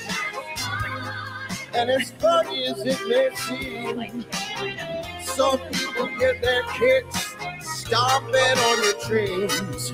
[1.74, 4.24] And as funny as it may seem,
[5.22, 9.92] some people get their kicks stomping on your dreams.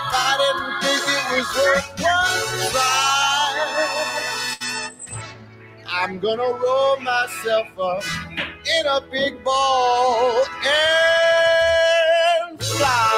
[0.00, 2.42] If I didn't think it was worth one
[2.72, 3.50] try,
[5.86, 8.04] I'm gonna roll myself up
[8.78, 10.44] in a big ball
[12.48, 13.09] and fly.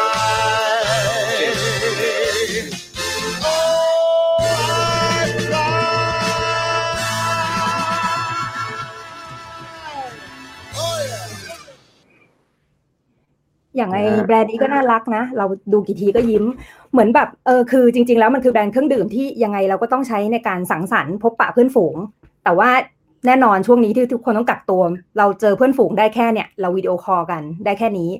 [13.76, 16.44] อย่างไอแบรนด์นี้ก็น่ารักนะ เราดูกี่ทีก็ยิ้ม
[16.92, 21.96] เหมือนแบบเออคือจริง ๆ แล้วมันคือแบรนด์เครื่องดื่มที่ยังไงเราก็ต้องใช้ในการสังสรรค์พบปะเพื่อนฝูง
[22.44, 22.70] แต่ว่า
[23.26, 24.82] แน่นอนช่วงนี้ที่ทุกคนต้องกักตัว
[25.18, 28.10] เราเจอเพื่อนฝูงได้แค่เนี่ยเราวิดีโอคอลกันได้แค่นี้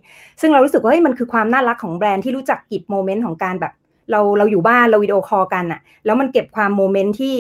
[0.41, 3.73] ซึ่งเรารู้สึกว่าเฮ้ยมันคือความน่ารักของแบรนด์ที่รู้จัก keep moment ของการแบบ
[4.11, 7.35] เราเราอยู่บ้านเราวิดีโอคอลกันอะแล้วมันเก็บความ moment ที่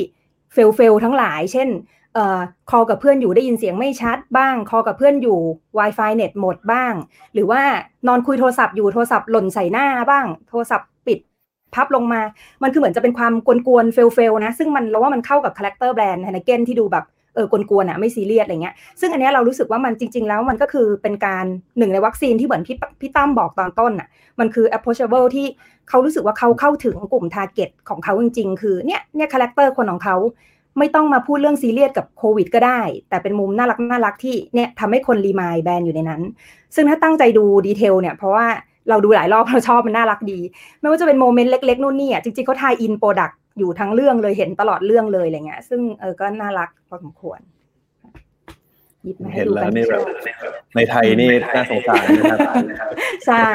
[0.53, 1.69] fail fail ทั้งหลาย เช่น
[2.15, 5.39] เอ่อ call กับเพื่อนอยู่ได้ยินเสียงไม่ชัดบ้าง call กับเพื่อนอยู่
[5.79, 6.93] Wi-Fi เน็ตหมดบ้าง
[7.35, 7.63] หรือว่า
[8.09, 11.19] นอนคุยโทรศัพท์อยู่โทรศัพท์หล่นใส่หน้าบ้าง โทรศัพท์ปิด
[11.75, 12.21] พับลงมา
[12.63, 21.45] มันคือเหมือนจะเป็นความกวนๆ fail fail นะ ซึ่งมันเราว่ามันเข้ากับ character แบรนด์ Heineken ที่ดูแบบเออกวนๆอะไม่ซีเรียสอะไรเงี้ย ซึ่งอันนี้เรารู้สึกว่ามันจริง ๆ แล้วมันก็คือเป็นการ
[21.79, 24.09] หนึ่งในวัคซีนที่เหมือนพี่พี่ตั้มบอกตอนต้นอะ
[24.41, 25.47] มันคือ approachable ที่
[25.89, 30.17] เขารู้สึกว่าเขาเข้าถึงกลุ่ม target ของเขาจริง ๆ คือเนี่ยเนี่ย character คนของเขา
[30.79, 36.23] ไม่ต้องมาพูดเรื่องซีเรียสกับโควิดก็ได้ แต่เป็นมุมน่ารักน่ารักที่เนี่ยทำให้คน remind แบรนด์อยู่ในนั้น
[36.75, 38.47] ซึ่งถ้าตั้งใจดู detail เนี่ยเพราะว่า
[38.89, 40.41] เราดูหลายรอบเราชอบมันน่ารักดี
[40.81, 47.41] ไม่ว่าจะเป็น moment เล็กๆนู่นนี่อะจริงๆเขา tie-in product อยู่ทั้งเรื่องเลยเห็นตลอดเรื่องเลยอะไรเงี้ยซึ่งเออก็น่ารักพอสมควร
[49.05, 50.03] หยิบมาให้เห็นดูแล้วกวนนี่แบบ
[50.77, 52.39] ในไทยนี่น่าสงสารนะครับ
[53.27, 53.49] ใช่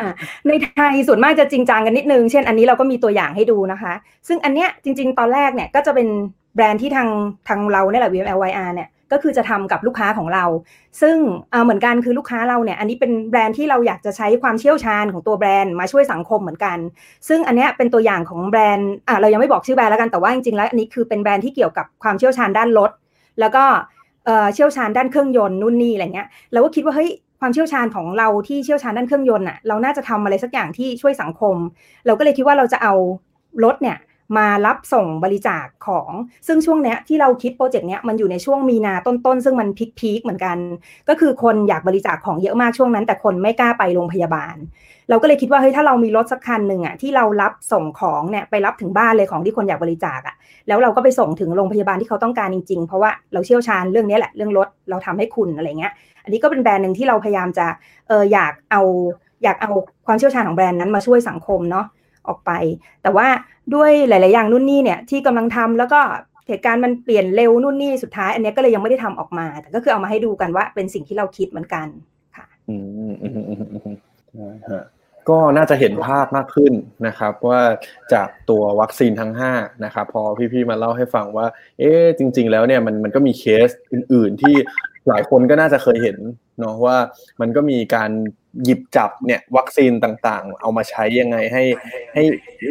[0.00, 0.08] อะ
[0.48, 3.92] ในไทยส่วนมากจะจริงจังกันนิดนึง เช่นอันนี้เราก็มีตัวอย่างให้ดูนะคะ
[4.28, 6.08] ซึ่งอันเนี้ยจริง ๆ ตอนแรกเนี่ยก็จะเป็น
[6.56, 7.08] แบรนด์ที่ทาง
[7.48, 10.44] ทางเราเนี่ยแหละ VMLYR เนี่ยก็คือจะทำกับลูกค้าของเรา
[11.02, 11.16] ซึ่ง
[11.50, 16.78] เอ่อเหมือนกันคือลูกค้าเราเนี่ย อันนี้เป็นแบรนด์ที่เราอยากจะใช้ความเชี่ยวชาญของตัวแบรนด์มาช่วยสังคมเหมือนกัน
[17.28, 22.90] ซึ่งอันเนี้ยเป็นตัวอย่างของแบรนด์อะเรายังไม่บอกชื่อแบรนด์แล้วกัน แต่ว่าจริงๆแล้วอันนี้คือเป็นแบรนด์ที่เกี่ยวกับความเชี่ยวชาญด้านรถ
[23.40, 23.64] แล้วก็
[24.54, 27.10] เชี่ยวชาญด้านเครื่องยนต์นู่นนี่อะไรเงี้ยเราก็คิดว่าเฮ้ย
[27.40, 31.56] ความเชี่ยวชาญของเราที่เชี่ยวชาญด้านเครื่องยนต์อะเราน่าจะทำอะไรสักอย่างที่ช่วยสังคม
[32.06, 32.94] เราก็เลยคิดว่าเราจะเอา
[33.64, 33.96] รถเนี่ย
[34.36, 36.10] มารับส่งบริจาคของ
[36.46, 39.68] ซึ่งช่วงเนี้ยที่เราคิดโปรเจกต์เนี้ยมันอยู่ในช่วงมีนาต้นๆ ซึ่งมัน
[39.98, 40.56] พีคๆเหมือนกัน
[41.08, 44.56] ก็คือคนอยากบริจาคของเยอะมากช่วงนั้น แต่คนไม่กล้าไปโรงพยาบาล
[45.08, 50.34] เราก็เลยคิดว่าเฮ้ยถ้าเรามีรถสักคันหนึ่งอะที่เรารับส่งของเนี่ยไปรับถึงบ้านเลยของที่คนอยากบริจาคอะ
[50.68, 55.92] แล้วเราก็ไปส่งถึงโรงพยาบาลที่เขาต้องการจริงๆ เพราะว่าเราเชี่ยวชาญเรื่องนี้แหละเรื่องรถเราทำให้คุณอะไรเงี้ย
[56.24, 57.66] อันนี้ก็เป็นแบรนด์หนึ่งที่เราพยายามจะ
[58.08, 58.82] เอออยากเอา
[59.42, 59.70] อยากเอา
[60.06, 61.86] ความเชี่ยวชาญของแบรนด์นั้นมาช่วยสังคมเนาะ
[62.28, 62.50] ออกไป
[63.02, 63.28] แต่ว่า
[63.74, 66.00] ด้วยหลาย ๆ อย่างนู่นนี่เนี่ยที่กำลังทำแล้วก็
[66.48, 71.86] เหตุการณ์มันเปลี่ยนเร็วนู่นนี่สุดท้าย อันนี้ก็เลยยังไม่ได้ทำออกมา แต่ก็คือเอามาให้ดูกันว่าเป็นสิ่งที่เราคิดเหมือนกัน
[72.68, 72.76] อื
[73.10, 73.78] มอืมอืมอื
[74.52, 74.84] มฮะ
[75.28, 76.72] ก็น่าจะเห็นภาพมากขึ้น
[77.06, 77.60] นะครับ ว่า
[78.12, 80.22] จากตัววัคซีนทั้ง5นะครับพอ
[80.52, 81.46] พี่ๆมาเล่าให้ฟังว่า
[81.78, 84.54] เอ๊จริง ๆ แล้วเนี่ยมันมันก็มีเคสอื่น ๆ ที่
[85.08, 86.18] หลายคนก็น่าจะเคยเห็น
[86.58, 86.96] เนาะว่า
[87.40, 88.10] มันก็มีการ
[88.64, 91.62] หยิบจับเนี่ยวัคซีนต่างๆ เอามาใช้ยังไงให้
[92.14, 92.22] ให้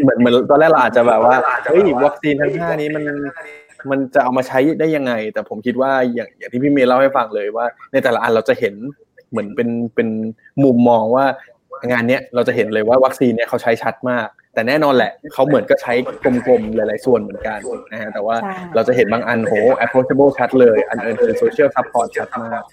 [0.02, 1.36] เหมือนเหมือนตอนแรกเราอาจจะแบบว่า
[1.70, 3.04] เฮ้ยวัคซีนทั้งห้านี้มัน
[3.90, 8.76] มันจะเอามาใช้ได้ยังไง แต่ผมคิดว่าอย่างอย่างที่พี่เมย์เล่าให้ฟังเลยว่า ในแต่ละอันเราจะเห็น
[9.32, 10.10] เหมือนเป็นเป็น
[10.64, 11.26] มุมมองว่า
[11.92, 17.60] งานเนี้ยเราจะเห็นเลยว่าวัคซีนเนี่ยเขาใช้ชัดมาก แต่แน่นอนแหละเขาเหมือนก็ใช้กลมๆหลายๆส่วนเหมือนกัน
[17.92, 18.36] นะฮะแต่ว่า
[18.76, 22.64] เราจะเห็นบางอันโห approachable ชัดเลยอันอื่นคือ social support ชัดมาก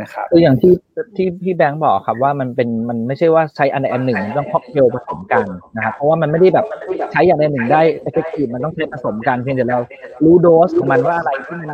[0.00, 0.72] นะครับคืออย่างที่
[1.16, 5.44] ที่พี่แบงค์บอกครับว่ามันเป็นมันไม่ใช่ว่าใช้อันใดอันหนึ่งมันต้องค็อกเทลผสมกัน
[5.76, 6.66] นะครับเพราะว่ามันไม่ได้แบบ
[7.12, 9.80] ใช้อย่างใดหนึ่งได้ effective มันต้องใช้ผสมกันเพียงแต่เรา
[10.24, 11.70] รู้โดสของมันว่าอะไรที่มัน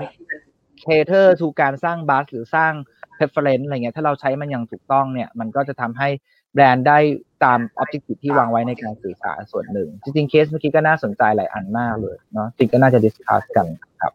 [0.81, 2.73] cater to การสร้าง buzz หรือสร้าง
[3.17, 6.09] preference อะไรเงี้ยถ้าเราใช้มันอย่างถูกต้องเนี่ย มันก็จะทำให้
[6.55, 6.99] แบรนด์ได้
[7.45, 13.67] ตาม objective ที่วางไว้ในการสื่อสารส่วนหนึ่ง จริงๆเคสเมื่อกี้ก็น่าสนใจหลายอันมากเลยเนาะจริงก็น่าจะ discuss กัน
[14.03, 14.13] ครับ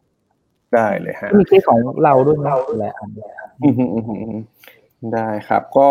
[0.76, 3.10] ได้เลยฮะมีเคสของเราด้วยนะหลายอัน
[5.14, 5.90] ได้ครับ ก็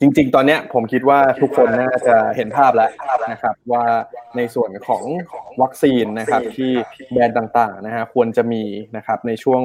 [0.00, 2.90] จริง ๆ ตอนเนี้ยผมคิดว่าทุกคนน่าจะเห็นภาพแล้ว
[3.32, 3.84] นะครับ ว่า
[4.36, 5.02] ในส่วนของ
[5.62, 6.72] วัคซีนนะครับ ที่
[7.12, 8.64] แบรนด์ต่างๆนะฮะควรจะมี
[8.96, 9.62] นะครับในช่วง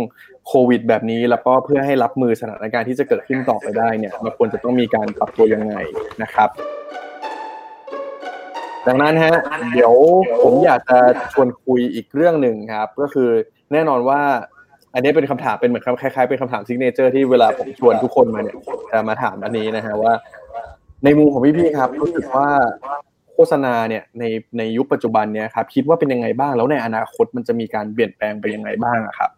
[0.47, 5.75] โควิด แบบนี้แล้วก็เพื่อให้รับมือสถานการณ์ที่จะเกิดขึ้นต่อไปได้เนี่ยเราควรจะต้องมีการปรับตัวยังไง
[6.21, 6.49] นะครับ
[8.87, 9.35] ดังนั้นฮะ
[9.73, 9.93] เดี๋ยว
[10.43, 10.99] ผมอยากจะ
[11.33, 13.29] ชวนคุยอีกเรื่องหนึ่งครับ ก็คือ
[13.73, 14.19] แน่นอนว่า
[14.93, 18.55] อันนี้เป็นคำถามเป็นเหมือนคล้ายๆเป็นคำถามซิกเนเจอร์ที่เวลาผมชวนทุกคนมาเนี่ย
[18.91, 20.13] จะมาถามอันนี้นะฮะว่า
[21.03, 22.47] ในมุมของพี่ๆครับรู้สึกว่า
[23.33, 24.23] โฆษณาเนี่ยใน
[24.57, 29.31] ในยุคปัจจุบันเนี่ยครับคิดว่าเป็นยังไงบ้างแล้วในอนาคตมันจะมีการเปลี่ยนแปลงไปยังไงบ้างครับ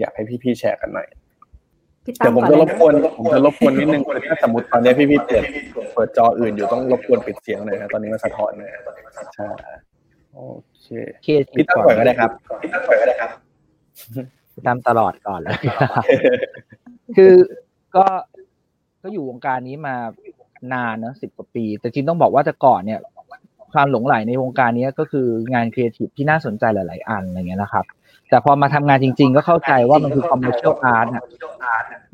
[0.00, 1.08] อยากให้พี่ๆแชร์กันหน่อย
[2.18, 5.44] เดี๋ยวผมจะรบกวนผมจะรบกวนนิดนึงถ้าสมมติตอนนี้พี่ๆเปิด
[5.94, 8.82] เปิดจออื่นอยู่ต้องรบกวนปิดเสียงหน่อยนะตอนนี้มันสะท้อนนะ
[9.34, 9.48] ใช่
[10.38, 10.44] โอ
[10.80, 11.26] เค
[11.56, 12.30] พี่ตั้งก่อนก็ได้ครับ
[12.60, 13.30] พี่ตั้งก่อนก็ได้ครับ
[14.66, 15.58] ตามตลอดก่อนเลย
[17.16, 17.34] คือ
[17.96, 18.04] ก็
[19.02, 19.94] ก็อยู่วงการนี้มา
[20.72, 23.00] นานเนอะสิบกว่าปี แต่จริงต้องบอกว่าแต่ก่อนเนี่ย
[23.72, 27.84] ความหลงไหลในวงการนี้ก็คืองานครีเอทีฟที่น่าสนใจหลาย ๆ อันอะไรเงี้ยนะครับ
[28.30, 31.24] แต่พอมาทำงานจริง ๆ ก็เข้าใจว่ามันคือ commercial art อะ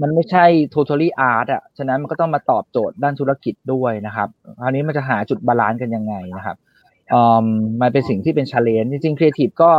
[0.03, 0.45] มันไม่ใช่
[0.75, 4.29] totally art อะฉะนั้นมันก็ต้องมาตอบโจทย์ด้านธุรกิจด้วยนะครับ
[4.61, 6.74] คราวนี้มันจะหาจุด balance กันยังไงนะครับอ่า
[7.81, 9.71] มันเป็นสิ่งที่เป็น challenge จริงๆครีเอทีฟก็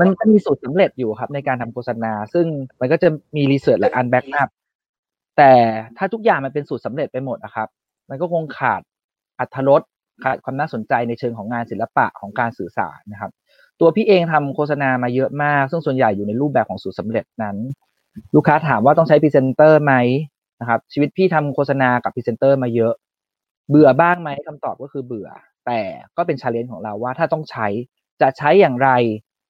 [0.00, 2.46] มันก็มีสูตรสำเร็จอยู่ครับในการทำโฆษณา ซึ่ง
[2.80, 4.48] มันก็จะมี research หลายอัน back up
[5.36, 5.52] แต่
[5.96, 7.68] ถ้าทุกอย่างมันเป็นสูตรสำเร็จไปหมดนะครับ
[8.10, 8.80] มันก็คงขาด
[9.40, 9.82] อรรถรส
[10.24, 13.30] ขาดความน่าสนใจในเชิงของงานศิลปะของการสื่อสารนะครับ
[13.80, 17.56] ตัวพี่เองทำโฆษณามาเยอะมาก ซึ่งส่วนใหญ่อยู่ในรูปแบบของสูตรสำเร็จนั้น
[18.34, 19.94] ลูกค้าถามว่าต้องใช้พรีเซนเตอร์ไหม
[20.60, 22.94] นะครับ ชีวิตพี่ทำโฆษณากับพรีเซนเตอร์มาเยอะ
[23.70, 25.28] เบื่อบ้างไหมคำตอบก็คือเบื่อ
[25.66, 25.80] แต่
[26.16, 27.68] ก็เป็น challenge ของเราว่าถ้าต้องใช้
[28.20, 28.90] จะใช้อย่างไร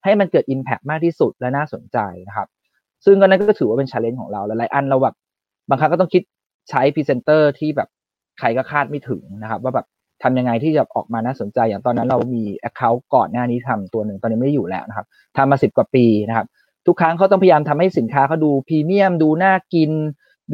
[0.05, 1.99] ให้มันเกิด Impact มากที่สุดและน่าสนใจ
[2.29, 2.49] นะครับ
[3.05, 5.15] ซึ่งก็นั่นก็ถือว่าเป็น challenge ของเราหลายอันเราแบบ
[5.69, 6.23] บางครั้งก็ต้องคิด
[6.71, 7.89] ใช้พรีเซนเตอร์ที่แบบ
[8.39, 9.87] ใครก็คาดไม่ถึงนะครับ ว่าแบบ
[10.23, 15.07] ทำยังไงที่จะออกมาน่าสนใจ อย่างตอนนั้นเรามี Account ก่อนหน้านี้ทำตัวหนึ่งตอนนี้ไม่ได้อยู่แล้วนะครับ
[15.37, 16.47] ทำมาสิบกว่าปีนะครับ
[16.87, 19.91] ทุกครั้งเขาต้องพยายามทำให้สินค้าเขาดูพรีเมียม ดูน่ากิน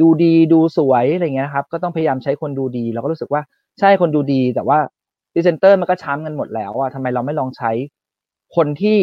[0.01, 3.41] ดูดีดูสวยอะไรเงี้ยครับ ก็ต้องพยายามใช้คนดูดี เราก็รู้สึกว่า
[3.79, 4.79] ใช่คนดูดี แต่ว่า
[5.33, 7.71] พรีเซนเตอร์มันก็ช้ำกันหมดแล้วอะทำไมเราไม่ลองใช้
[8.55, 8.97] คนที่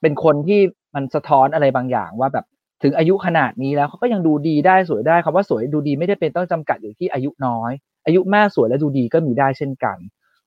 [0.00, 0.60] เป็นคนที่
[0.94, 2.46] มันสะท้อนอะไรบางอย่างว่าแบบ
[2.82, 7.72] ถึงอายุขนาดนี้แล้วเขาก็ยังดูดีได้สวยได้คำว่าสวยดูดีไม่ได้เป็นต้องจำกัดอยู่ที่อายุน้อย
[8.06, 9.96] อายุมากสวยและดูดีก็มีได้เช่นกัน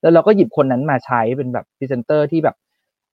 [0.01, 2.55] แล้วเราก็หยิบคนนั้นมาใช้เป็นแบบพรีเซนเตอร์ที่แบบ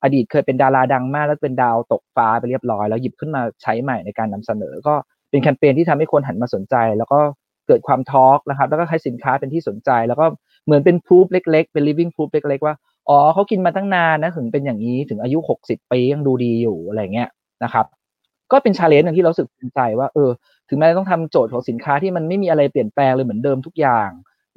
[0.03, 4.95] อดีตเคยเป็นดาราดังมาก แล้วเป็นดาวตกฟ้าไปเรียบร้อย แล้วหยิบขึ้นมาใช้ใหม่ในการนำเสนอ ก็
[5.31, 7.21] เป็นแคมเปญที่ทำให้คนหันมาสนใจ แล้วก็
[7.67, 10.27] เกิดความ talk นะครับแล้วก็ให้สินค้าเป็นที่สนใจ แล้วก็
[10.65, 12.75] เหมือนเป็นพ o ู f เล็กๆ เป็น living proof เล็กๆว่า
[13.09, 17.29] อ๋อเขากินมาตั้งนานนะถึงเป็นอย่างนี้ถึงอายุหกสิบปียังดูดีอยู่อะไรเงี้ย
[17.65, 17.87] นะครับ
[18.53, 20.31] ก็เป็นชาเลนจ์หนึ่งที่เรารู้สึกภูมิใจว่าเออ
[20.69, 24.09] ถึงแม้ต้องทำโจทย์ของสินค้าที่มันไม่มีอะไรเปลี่ยนแปลงเลยเหมือนเดิมทุกอย่าง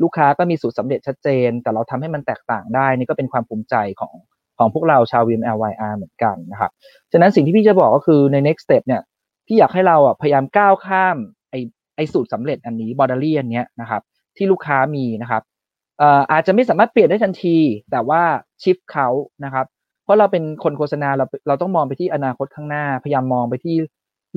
[0.02, 4.14] ลูกค้าก็มีสูตรสำเร็จชัดเจน แต่เราทำให้มันแตกต่างได้นี่ก็เป็นความภูมิใจของ
[4.58, 6.72] ของพวกเราชาว VMLYR เหมือนกันนะครับ
[7.12, 9.02] ฉะนั้นสิ่งที่พี่จะบอกก็คือใน next step เนี่ย
[9.48, 11.18] พี่อยากให้เราอะพยายามก้าวข้าม
[11.52, 11.56] ไอ
[11.96, 14.02] ไอสูตรสำเร็จอันนี้บอดเดอรี่อันเนี้ยนะครับ
[14.38, 15.42] ที่ลูกค้ามีนะครับ
[16.32, 17.58] อาจจะไม่สามารถเปลี่ยนได้ทันที
[17.92, 18.22] แต่ว่า
[18.62, 19.08] ชิฟเขา
[19.46, 19.66] นะครับ
[20.04, 23.76] เพราะเราเป็นคนโฆษณาเราเราต้องมองไปที่อนาคตข้างหน้า พยายามมองไปที่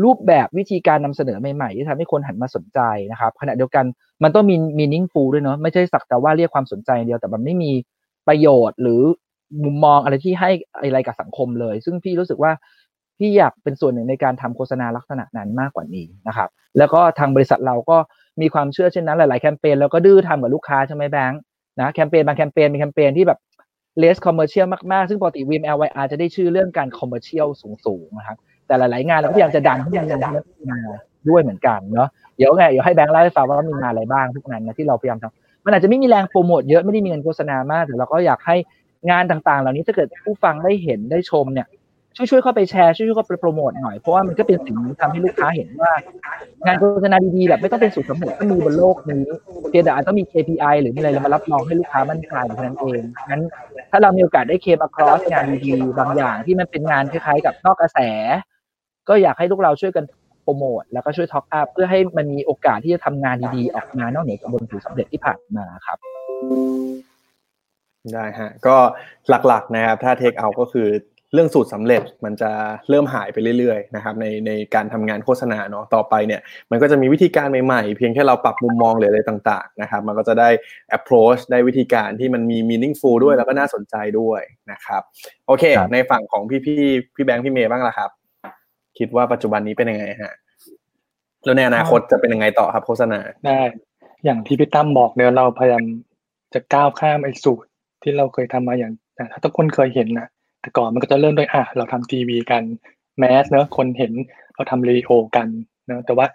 [0.05, 3.85] รูปแบบวิธีการนำเสนอใหม่ๆที่ทำให้คนหันมาสนใจนะครับ ขณะเดียวกัน
[4.23, 7.73] มันต้องมี meaningful ด้วยเนาะไม่ใช่สักแต่ว่าเรียกความสนใจเดียวแต่มันไม่มี
[8.29, 9.01] ประโยชน์หรือ
[9.65, 12.53] มุมมองอะไรที่ให้อะไรกับสังคมเลย ซึ่งพี่รู้สึกว่า
[13.19, 16.49] พี่อยากเป็นส่วนหนึ่งในการทำโฆษณาลักษณะนั้นมากกว่านี้นะครับ
[16.79, 17.97] แล้วก็ทางบริษัทเราก็
[18.41, 21.41] มีความเชื่อเช่นนั้นหลาย ๆ แคมเปญแล้วก็ดื้อทำกับลูกค้าใช่ไหมแบงค์
[21.81, 23.39] นะแคมเปญบางแคมเปญเป็นแคมเปญที่แบบ
[24.03, 27.49] less commercial มากๆ ซึ่งปกติ VMLYR จะได้ชื่อเรื่องการ commercial
[27.87, 30.33] สูงๆนะครับแต่หลายๆงานเราก็พยายามจะดันพยายามจะดัน
[30.71, 30.79] มา
[31.29, 38.57] ด้วยเหมือนกันเนาะเดี๋ยวไงเดี๋ยวให้แบงค์เล่าให้ฟังว่ามีงานอะไรบ้างพวกนั้นนะที่เราพยายามทำมันอาจจะไม่มีแรงโปรโมทเยอะไม่ได้มีเงินโฆษณามากแต่เราก็อยากให้
[39.11, 41.67] งานต่างๆ เหล่านี้ถ้าเกิดผู้ฟังได้เห็นได้ชมเนี่ย
[42.17, 45.93] ช่วยๆเข้าไปแชร์ช่วยๆเข้าไปโปรโมทหน่อยเพราะว่ามันก็เป็นสิ่งที่ทำให้ลูกค้าเห็นว่า
[46.65, 49.25] งานโฆษณาดีๆแบบไม่ต้องเป็นสูตรสำเร็จก็มีบนโลกนี้
[49.71, 53.01] เพียงแต่อาจต้องมี KPI หรือมีอะไรมารับรองให้ลูกค้ามั่นใจเท่านั้นเอง
[53.31, 53.43] งั้น
[53.91, 57.99] ถ้าเรามีโอกาสได้เคม across งานดีๆบางอย่างที่มันเป็นงานคล้ายๆ กับนอกกระแส
[59.09, 60.05] ก็อยากให้ลูกเราช่วยกัน
[60.43, 65.99] โปรโมทแล้วก็ช่วยท็อกอัพเพื่อให้มันมีโอกาสที่จะทำงานดีๆ ออกมานอกเหนือจากบนผิวสำเร็จที่ผ่านมาครับ
[68.13, 68.77] ได้ฮะก็
[69.29, 70.89] หลักๆนะครับ ถ้าเทคเอาก็คือ
[71.35, 72.51] เรื่องสูตรสำเร็จมันจะ
[72.89, 80.49] เริ่มหายไปเรื่อยๆนะครับในในการทำงานโฆษณาเนาะต่อไปเนี่ยมันก็จะมีวิธีการใหม่ๆ เพียงแค่เราปรับมุมมองหรืออะไรต่างๆนะครับมันก็จะได้
[80.97, 84.41] approach ได้วิธีการที่มันมี meaningful ด้วยแล้วก็น่าสนใจด้วย
[84.73, 85.03] นะครับ
[85.47, 86.83] โอเค ในฝั่งของพี่พี่
[87.15, 88.11] พี่แบงค์พี่เมย์บ้างล่ะครับ
[88.99, 90.35] คิดว่าปัจจุบันนี้เป็นยังไงฮะ
[91.45, 93.61] แล้วในอนาคตจะเป็นยังไงต่อครับโฆษณาได้
[94.25, 95.85] อย่างที่พี่ตั้มบอกเนี่ยเราพยายาม
[96.55, 97.69] จะก้าวข้ามไอ้สูตร
[98.03, 98.93] ที่เราเคยทำมาอย่าง
[99.33, 100.29] ถ้าทุกคนเคยเห็นนะ
[100.65, 102.63] แต่ก่อนมันก็จะเริ่มด้วยอะเราทำทีวีกัน
[103.19, 104.13] แมสเนอะคนเห็น
[104.55, 105.49] เราทำรีโอกัน
[105.91, 106.27] นะแต่ว่า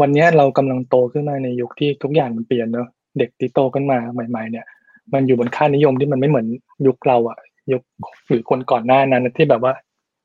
[0.00, 2.88] วันนี้เรากำลังโตขึ้นมาในยุคที่ทุกอย่างมันเปลี่ยนเนอะ
[3.18, 4.66] เด็กที่โตขึ้นมาใหม่ ๆ เนี่ย
[5.14, 6.46] มันอยู่บนค่านิยมที่มันไม่เหมือน
[6.86, 7.38] ยุคเราอะ
[7.72, 7.82] ยุค
[8.28, 9.72] หรือคนก่อนหน้านั้นที่แบบว่า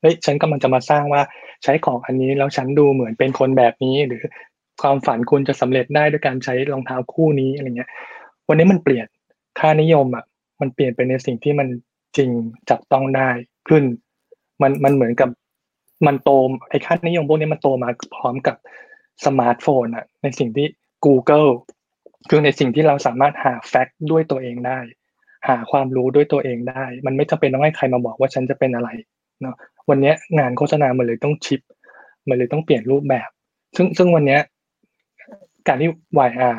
[0.00, 1.22] เฮ้ยฉันกำลังจะมาสร้างว่า
[1.64, 4.22] ใช้ของอันนี้แล้วฉันดูเหมือนเป็นคนแบบนี้ หรือ
[4.82, 7.90] ความฝันคุณจะสำเร็จได้ด้วยการใช้รองเท้าคู่นี้อะไรเงี้ย
[8.48, 9.06] วันนี้มันเปลี่ยน
[9.60, 10.24] ค่านิยมอะ
[10.60, 11.68] มันเปลี่ยนไปในสิ่งที่มัน
[12.16, 12.30] จริง
[12.70, 13.28] จับต้องได้
[13.68, 13.84] ขึ้น
[14.62, 15.30] มันมันเหมือนกับ
[16.06, 16.30] มันโต
[16.70, 18.56] ไอ้ค่านิยมพวกนี้มันโตมาพร้อมกับ
[19.24, 20.66] สมาร์ทโฟนอะในสิ่งที่
[21.06, 21.48] Google
[22.30, 24.78] คือในสิ่งที่เราสามารถหาแฟกต์ด้วยตัวเองได้
[25.48, 28.88] หาความรู้ด้วยตัวเองได้ มันไม่จำเป็นต้องให้ใครมาบอกว่าฉันจะเป็นอะไร
[29.40, 29.56] เนาะ
[29.88, 31.60] วันนี้งานโฆษณามันเลยต้องชิป
[32.28, 33.28] มันเลยต้องเปลี่ยนรูปแบบ
[33.76, 34.38] ซึ่งซึ่งวันนี้
[35.68, 35.88] การที่
[36.28, 36.56] YR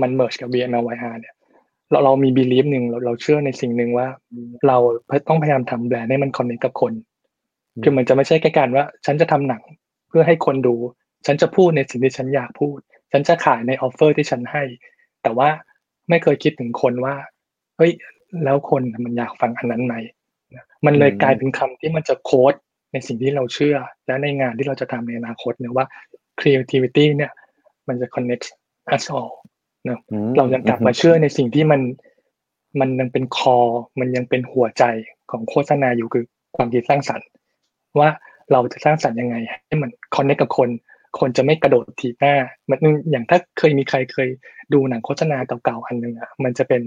[0.00, 1.34] มัน merge กับ VML YR เนี่ย
[1.90, 4.08] เราเรามี belief หนึ่งเราเราเชื่อในสิ่งหนึ่งว่า
[4.68, 4.78] เรา
[5.28, 6.92] ต้องพยายามทำแบรนด์ให้มัน connect กับคน
[7.82, 9.62] คือมันจะไม่ใช่แค่การว่า ฉันจะทำหนัง
[10.08, 10.74] เพื่อให้คนดู
[11.26, 12.78] ฉันจะพูดในสิ่งที่ฉันอยากพูด
[13.12, 14.62] ฉันจะขายในออฟเฟอร์ที่ฉันให้
[15.22, 15.48] แต่ว่า
[16.08, 17.14] ไม่เคยคิดถึงคนว่า
[17.76, 17.92] เฮ้ย
[18.44, 19.94] แล้วคนมันอยากฟังอันนั้นไหม
[20.86, 22.54] มันเลยกลายเป็นคำที่มันจะโค้ด
[22.92, 23.76] ในสิ่งที่เราเชื่อ
[24.06, 25.86] และในงานที่เราจะทำในอนาคตเนี่ยว่า
[26.40, 27.32] creativity เนี่ย
[27.88, 28.46] มันจะ connect
[28.94, 29.98] us all เนอะ
[30.36, 31.80] เรายังกลับมาเชื่อในสิ่งที่มัน
[32.80, 33.58] มันยังเป็นคอ
[34.00, 34.84] มันยังเป็นหัวใจ
[35.30, 36.24] ของโฆษณาอยู่คือ
[36.56, 37.28] ความคิดสร้างสรรค์
[38.00, 38.08] ว่า
[38.52, 40.68] เราจะสร้างสรรค์ยังไง ให้มันคอนเนคกับคน
[41.18, 42.34] คนจะไม่กระโดดถีบหน้า
[42.70, 42.78] มัน
[43.10, 44.28] อย่างถ้าเคยมีใครเคย
[44.72, 46.82] ดูหนังโฆษณาเก่าๆอันหนึ่งอะมันจะเป็น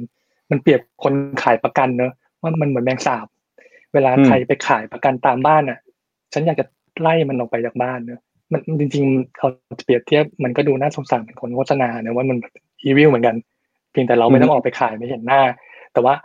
[0.51, 1.13] มันเปรียบคน
[1.43, 3.27] ขายประกันเนอะว่ามันเหมือนแมงสาบ
[3.93, 5.79] เวลาใครไปขายประกันตามบ้านอะ
[6.33, 6.65] ฉันอยากจะ
[7.01, 8.21] ไล่มันออกไปจากบ้านเนอะ
[8.51, 9.47] มันจริงๆเรา
[9.85, 12.37] เปรียบเทียบมันก็ดูน่าสงสารเป็นคนโฆษณาเนะว่ามัน
[12.85, 13.35] อีวิลเหมือนกัน
[13.91, 15.41] เพียงแต่เราไม่ต้องออกไปขายไม่เห็นหน้า
[15.93, 16.15] แต่ว่า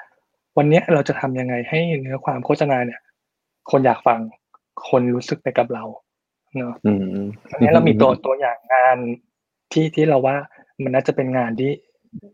[0.58, 3.00] วันนี้เราจะทำยังไงให้เนื้อความโฆษณาเนี่ย
[3.70, 4.18] คนอยากฟัง
[4.88, 5.84] คนรู้สึกไปกับเรา
[6.56, 6.74] เนาะ
[7.50, 8.96] อันนี้เรามีตัวตัวอย่างงาน
[9.72, 10.36] ที่ที่เราว่า
[10.82, 11.70] มันน่าจะเป็นงานที่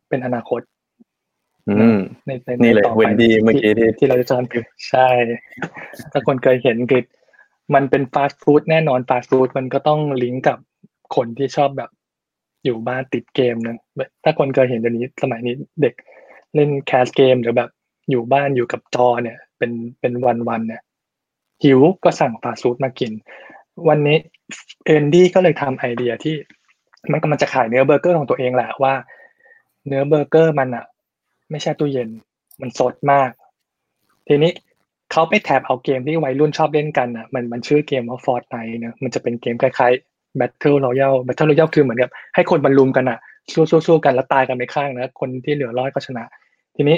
[0.09, 0.61] เป็นอนาคต
[1.69, 1.99] อืม
[2.29, 4.43] นี่เลยเวนดี้เมื่อกี้ที่ที่เราจะจอน
[4.89, 5.09] ใช่
[6.13, 7.03] ถ้าคนเคยเห็นคือ
[7.75, 10.59] มันเป็นฟาสต์ฟู้ดแน่นอนฟาสต์ฟู้ดมันก็ต้องลิงก์กับ
[11.17, 11.91] คนที่ชอบแบบ
[12.65, 13.77] อยู่บ้านติดเกมนะ
[14.25, 15.95] ถ้าคนเคยเห็นเดี๋ยวนี้สมัยนี้เด็ก
[16.55, 17.71] เล่น cast เกมหรือแบบ
[18.11, 20.83] อยู่บ้านอยู่กับจอเนี่ย เป็นเป็นวันวันเนี่ย
[21.65, 23.13] หิวก็สั่งฟาสต์ฟู้ดมากิน
[23.89, 24.19] วันนี้
[24.87, 26.35] Wendy's ก็เลยทำไอเดียที่
[27.13, 28.95] มันกำลังจะขายเนื้อเบอร์เกอร์ของตัวเองแหละว่า
[29.87, 30.85] เนื้อเบอร์เกอร์มันอะ
[31.51, 32.09] ไม่ใช่ตู้เย็น
[32.61, 33.31] มันสดมาก
[34.29, 34.53] ทีนี้
[35.13, 39.93] เขาไปแท็บเอาเกมที่วัยรุ่นชอบเล่นกันอะ มันมันชื่อเกมว่า Fortnite เนะมันจะเป็นเกมคล้าย
[40.35, 43.19] ๆ Battle Royale Battle Royale คือเหมือนกับให้คนบรรลุมกันอะ
[43.55, 46.25] สู้ๆๆกันแล้วตายกันไม่ข้างนะคนที่เหลือรอดก็ชนะ
[46.77, 46.97] ทีนี้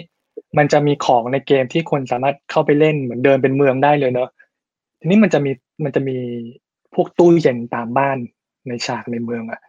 [0.58, 4.28] มันจะมีของในเกมที่คนสามารถเข้าไปเล่นเหมือนเดินเป็นเมืองได้เลยเนาะ
[5.00, 5.52] ทีนี้มันจะมี
[5.84, 6.16] มันจะมี
[6.94, 8.18] พวกตู้เย็นตามบ้าน
[8.68, 9.60] ในฉากในเมืองอะ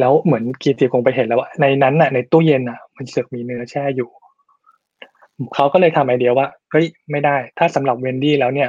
[0.00, 4.10] แล้วเหมือนครีเอทีฟคงไปเห็นแล้วว่าในนั้นอะในตู้เย็นอะมันเสือกมีเนื้อแช่อยู่
[5.54, 8.68] เขาก็เลยทำไอเดียว่าเฮ้ยไม่ได้ ถ้าสำหรับ Wendy's แล้วเนี่ย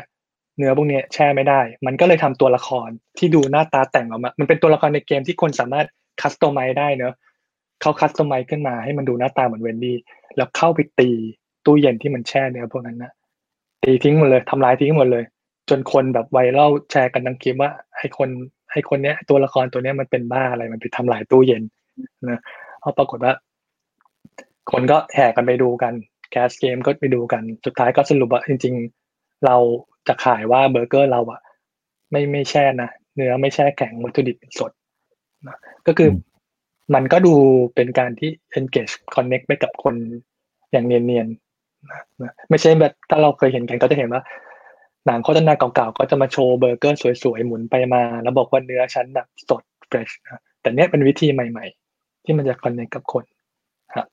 [0.57, 5.87] เนื้อพวกนี้แช่ไม่ได้ มันก็เลยทำตัวละครที่ดูหน้าตาแต่งออกมา มันเป็นตัวละครในเกมที่คนสามารถ
[6.21, 7.13] customize ได้เนอะ
[7.81, 9.97] เขา customize ขึ้นมาให้มันดูหน้าตาเหมือน Wendy's
[10.37, 11.09] แล้วเข้าไปตี
[11.65, 13.11] ตู้เย็นที่มันแช่เนื้อพวกนั้นนะ
[13.83, 15.23] ตีทิ้งหมดเลยทำลายทิ้งหมดเลย
[15.69, 18.29] จนคนแบบไวรัลแชร์กันดังคลิปว่าไอ้คน
[18.71, 21.63] ไอ้คนเนี้ย ตัวละครตัวเนี้ยมันเป็นบ้าอะไรมันไปทำลายตู้เย็น
[22.29, 22.39] นะ
[22.79, 23.33] เพราะปรากฏว่า
[24.71, 25.93] คนก็แห่กันไปดูกัน
[26.31, 28.75] แคสเกมก็ไปดูกัน สุดท้ายก็สรุปว่าจริง
[29.09, 29.55] ๆ เรา
[30.07, 31.41] จะขายว่าเบอร์เกอร์เราอะ
[32.11, 34.71] ไม่ไม่แช่นะเนื้อไม่แช่แข็งวัตถุดิบสด
[35.47, 36.09] นะก็คือ
[36.93, 37.33] มันก็ดู
[37.75, 39.95] เป็นการที่ engage connect ไปกับคน
[40.71, 44.21] อย่างเนียนๆนะไม่ใช่แบบถ้าเราเคยเห็นกันก็จะเห็นว่า
[45.05, 53.23] หนังโฆษณาเก่าๆ ก็จะมาโชว์เบอร์เกอร์สวยๆ หมุนไปมา แล้วบอกว่าเนื้อชั้นแบบสด fresh นะแต่เนี้ยเป็นวิธีใหม่ ๆ ที่มันจะ connect กับคน
[53.95, 54.07] ครับ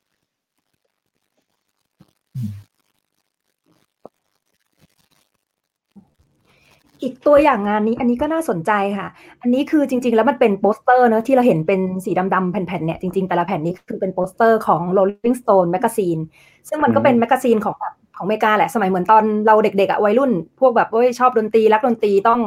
[7.05, 9.09] อีกตัวอย่างงานนี้อันนี้ก็น่าสนใจค่ะ
[9.43, 16.21] อันนี้คือจริง ๆ แล้วมันเป็นโปสเตอร์เนอะที่เราเห็นเป็นสีดำๆแผ่นๆเนี่ยจริงๆ แต่ละแผ่นนี้คือเป็นโปสเตอร์ของ Rolling Stone Magazine
[16.69, 20.31] ซึ่งมันก็เป็น magazine ของแบบของอเมริกาแหละ สมัยเหมือนตอนเราเด็กๆอะวัยรุ่น
[20.61, 22.43] พวกแบบว่าชอบดนตรีรักดนตรีต้อง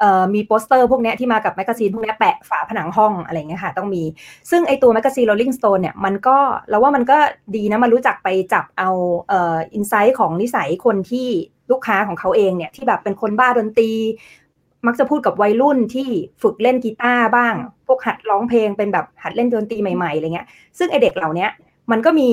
[0.00, 4.02] เอ่อมีโปสเตอร์พวกเนี้ยที่มากับ magazine พวกเนี้ยแปะฝาผนังห้องอะไรเงี้ยค่ะ ต้องมี
[4.50, 6.36] ซึ่งไอตัว magazine Rolling Stone เนี่ยมันก็
[6.68, 7.18] เราว่ามันก็
[7.56, 8.90] ดีนะ มันรู้จักไปจับเอา
[9.28, 11.28] เอ่อ insight ของนิสัยคนที่
[11.70, 13.90] ลูกค้าของเขาเองเนี่ยที่แบบเป็นคนบ้าดนตรี
[14.86, 16.08] มักจะพูดกับวัยรุ่นที่
[16.42, 17.54] ฝึกเล่นกีตาร์บ้าง
[17.86, 20.46] พวกหัดร้องเพลงเป็นแบบหัดเล่นดนตรีใหม่ๆอะไรเงี้ย
[20.78, 21.46] ซึ่งไอเด็กเหล่านี้
[21.90, 22.30] มันก็มี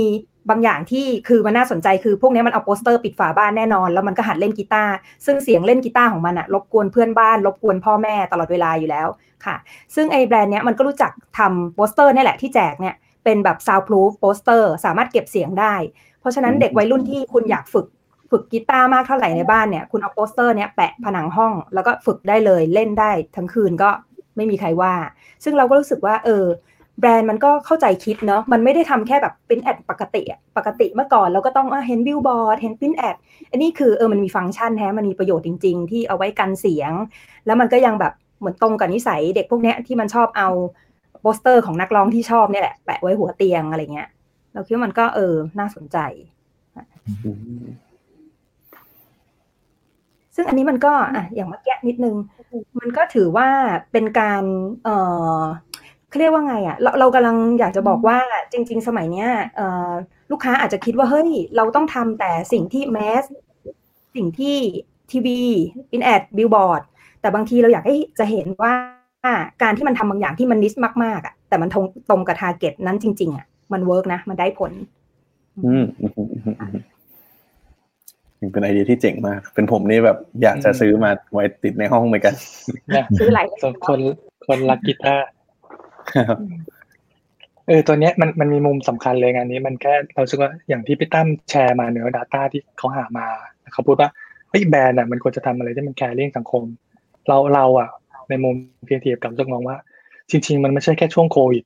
[0.50, 4.94] บางอย่างที่คือมันน่าสนใจคือพวกนี้มันเอาโปสเตอร์ปิดฝาบ้านแน่นอน แล้วมันก็หัดเล่นกีตาร์
[5.26, 9.08] ซึ่งเสียงเล่นกีตาร์ของมันอะรบกวนเพื่อนบ้าน รบกวนพ่อแม่ตลอดเวลาอยู่แล้ว
[9.46, 9.56] ค่ะ
[9.96, 15.76] ซึ่งไอแบรนด์เนี้ยมันก็รู้จักทำโปสเตอร์นี่แหละที่แจกเนี่ยเป็นแบบ soundproof โปสเตอร์สามารถเก็บเสียงได้
[16.20, 17.86] เพราะฉะนั้นเด็กวัยรุ่นที่คุณอยากฝึก
[18.32, 23.90] ฝึกกีตาร์มากเท่าไหร่ในบ้านเนี่ย คุณเอาโปสเตอร์เนี้ยแปะผนังห้อง แล้วก็ฝึกได้เลยเล่นได้ทั้งคืนก็
[24.36, 24.94] ไม่มีใครว่า
[25.44, 26.46] ซึ่งเราก็รู้สึกว่า เออ
[27.00, 33.16] แบรนด์มันก็เข้าใจคิดเนาะมันไม่ได้ทำแค่แบบ print ad ปกติอะปกติเมื่อก่อนเราก็ต้องเห็นบิลบอร์ดเห็น print ad
[33.52, 36.92] อันนี้คือเออมันมีฟังก์ชันแฮะมันมีประโยชน์จริง ๆ ที่เอาไว้กันเสียง
[37.46, 40.50] แล้วมันก็ยังแบบเหมือนตรงกับนิสัยเด็กพวกเนี้ยที่มันชอบเอา
[41.22, 44.10] โปสเตอร์ของนักร้องที่ชอบเนี่ยแหละแปะไว้หัวเตียงอะไรเงี้ย
[44.54, 45.98] เราคิดว่ามันก็เออน่าสนใจ
[50.36, 52.16] ซึ่งอันนี้มันก็อะอย่างเมื่อกี้นิดนึง
[52.80, 53.48] มันก็ถือว่า
[53.92, 54.44] เป็นการ
[54.84, 54.90] เอ
[55.40, 55.42] อ
[56.10, 58.18] เขาเรียกว่าไงอะเราเรากำลังอยากจะบอกว่า
[58.52, 59.92] จริง ๆ สมัยเนี้ยเออ
[60.32, 63.24] ลูกค้าอาจจะคิดว่าเฮ้ยเราต้องทำแต่สิ่งที่ mass
[64.16, 64.58] สิ่งที่
[65.12, 65.40] ทีวี
[65.94, 66.82] print ad บิลบอร์ด
[67.22, 68.74] แต่บางทีเราอยากให้จะเห็นว่า
[69.62, 74.72] การที่มันทำบางอย่างที่มัน niche มากๆอะแต่มันตรงตรงกับ target นั้นจริง ๆอะมัน work นะ มันได้ผล
[75.66, 75.84] อืม
[78.52, 82.34] เป็นไอเดียที่เจ๋งมาก เป็นผมนี่แบบอยากจะซื้อมาไว้ติดในห้องเหมือนกัน
[83.20, 84.00] ซื้อหลายส่วนคน
[84.48, 85.28] คนรักกีตาร์
[87.68, 93.28] เออตัวเนี้ยมันมันมีมุมสำคัญเลยงานนี้ มันแค่เราสึกว่าอย่างที่พี่ตั้มแชร์มาเนื้อ Data ที่เขาหามา
[93.74, 94.10] เขาพูดว่า
[94.50, 96.64] เฮ้ยแบรนด์อะมันควรจะทำอะไรที่มันแคร์เรื่องสังคม
[97.28, 97.90] เราเราอะ
[98.30, 98.54] ในมุม
[98.86, 99.78] เพียงเทียบกับสึกมองว่า
[100.32, 101.64] จริง ๆ มันไม่ใช่แค่ช่วงโควิด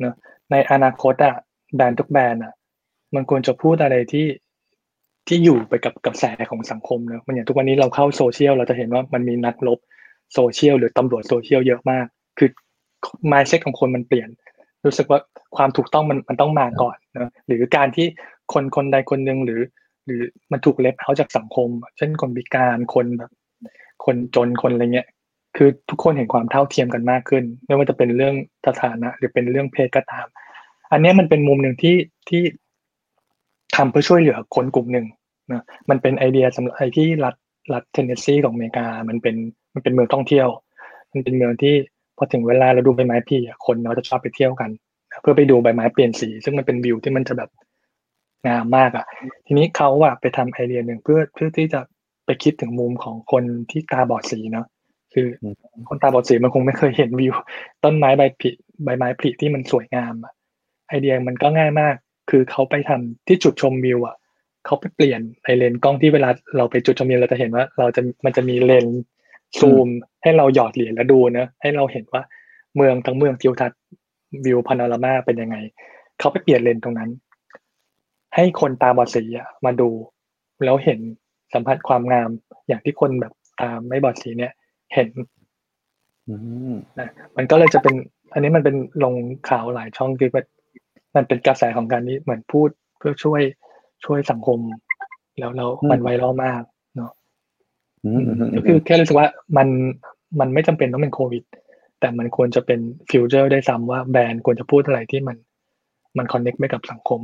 [0.00, 0.14] เนอะ
[0.50, 1.34] ในอนาคตอะ
[1.76, 2.52] แบรนด์ทุกแบรนด์อะ
[3.14, 4.26] มันควรจะพูดอะไรที่
[5.28, 9.78] ที่อยู่ไปกับกระแสของสังคมเนะมันอย่างทุกวันนี้เราเข้าโซเชียลเราจะเห็นว่ามันมีนักลบ
[10.34, 12.06] โซเชียลหรือตำรวจโซเชียลเยอะมาก
[12.38, 12.48] คือ
[13.30, 14.28] mindset ของคนมันเปลี่ยน
[14.86, 15.20] รู้สึกว่า
[15.56, 18.06] ความถูกต้องมันมันต้องมาก่อนนะหรือการที่
[18.52, 19.60] คนคนใดคนหนึ่งหรือ
[20.06, 20.20] หรือ
[20.52, 23.30] มันถูกเล็บเอาจากสังคม เช่นคนพิการคนแบบ
[24.04, 25.08] คนจนคนอะไรเงี้ย
[25.56, 28.34] คือทุกคนเห็นความเท่าเทียมกันมากขึ้น ไม่ว่าจะเป็นเรื่อง
[28.66, 30.26] สถานะ หรือเป็นเรื่องเพศก็ตาม
[30.92, 31.96] อันนี้มันเป็นมุมหนึ่งที่
[32.28, 32.42] ที่
[33.76, 35.06] ทำเพื่อช่วยเหลือคนกลุ่มหนึ่ง
[35.52, 37.34] นะมันเป็นไอเดียสำหรับไอที่รัฐ
[37.72, 39.36] รัฐเทนเนสซีของอเมริกา มันเป็น
[39.74, 40.48] มันเป็นเมืองท่องเที่ยว
[41.12, 41.74] มันเป็นเมืองที่
[42.16, 44.70] พอถึงเวลาเราดูใบไม้ผลิคนเราจะชอบไปเที่ยวกัน
[45.20, 47.50] เพื่อไปดูใบไม้เปลี่ยนสี ซึ่งมันเป็นวิวที่มันจะแบบ
[48.46, 49.06] งามมากอะ
[49.46, 51.80] ทีนี้เขาอะไปทำไอเดียหนึ่งเพื่อเพื่อที่จะ
[52.26, 54.66] ไปคิดถึงมุมของคนที่ตาบอดสีเนาะ
[55.14, 55.26] คือ
[55.88, 57.34] คนตาบอดสีมันคงไม่เคยเห็นวิว
[57.84, 58.50] ต้นไม้ใบผลิ
[58.84, 60.32] ใบไม้ผลิที่มันสวยงามอะ
[60.88, 61.96] ไอเดียมันก็ง่ายมาก
[62.30, 64.16] คือเขาไปทำที่จุดชมวิวอะ
[64.66, 68.86] เขาไปเปลี่ยนไอเลนกล้องที่เวลาเราไปจุดชมวิวเราจะเห็นว่า เราจะมันจะมีเลน
[69.58, 69.88] ซูม
[70.22, 72.22] ให้เราหยอดเหรียญแล้วดูเนะให้เราเห็นว่า
[72.76, 73.80] เมืองทั้งเมืองทิวทัศน์
[74.44, 75.56] วิวพานารามาเป็นยังไง
[76.18, 77.10] เขาไปเปลี่ยนเลนตรงนั้น
[78.34, 79.88] ให้คนตาบอดสีอะมาดู
[80.64, 80.98] แล้วเห็น
[81.54, 82.30] สัมผัสความงาม
[82.68, 84.52] อย่างที่คนแบบตาไม่บอดสีเนี่ย
[84.94, 85.08] เห็น
[86.98, 87.94] นะมันก็เลยจะเป็น
[88.32, 89.14] อันนี้มันเป็นลง
[89.48, 90.30] ข่าวหลายช่องคือ
[91.16, 93.40] มันเป็นกระแสของการนี้เหมือนพูดเพื่อช่วย
[94.04, 94.58] ช่วยสังคม
[95.38, 96.62] แล้วแล้วมันไวรัลมาก
[96.96, 97.12] เนาะ
[98.56, 99.68] ก็คือแค่รู้สึกว่ามัน
[100.40, 101.44] มันไม่จำเป็นต้องเป็นโควิด
[102.00, 102.80] แต่มันควรจะเป็น
[103.10, 105.36] future ได้ซ้ำว่าแบรนด์ควรจะพูดอะไรที่มัน
[106.18, 107.20] มันคอนเน็กไม่กับสังคม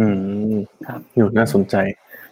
[0.00, 0.08] อื
[0.52, 0.54] ม
[0.86, 1.74] ครับอยู่น่าสนใจ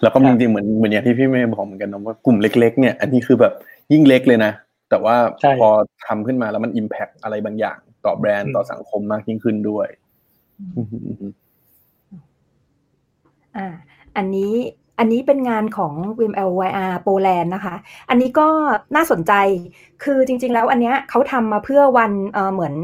[0.02, 3.52] แล้วก็จริงๆเหมือนเหมือนอย่างที่พี่เมย์บอกเหมือนกันนะว่ากลุ่มเล็ก ๆ เนี่ย อันนี้คือแบบ
[3.92, 4.52] ยิ่งเล็กเลยนะ
[4.90, 5.16] แต่ว่า
[5.60, 5.68] พอ
[6.06, 9.86] ทำขึ้นมาแล้วมันอิมแพกอะไรบางอย่าง ต่อแบรนด์ต่อสังคมมากยิ่งขึ้นด้วย
[13.56, 13.66] อ่า
[14.16, 14.54] อันนี้
[14.98, 17.74] อันนี้เป็นงานของ VMLYR โปแลนด์นะคะ
[18.10, 18.48] อันนี้ก็
[18.96, 19.32] น่าสนใจ
[20.04, 22.74] คือจริง ๆ แล้วอันเนี้ยเขาทำมาเพื่อวันเออเหมือน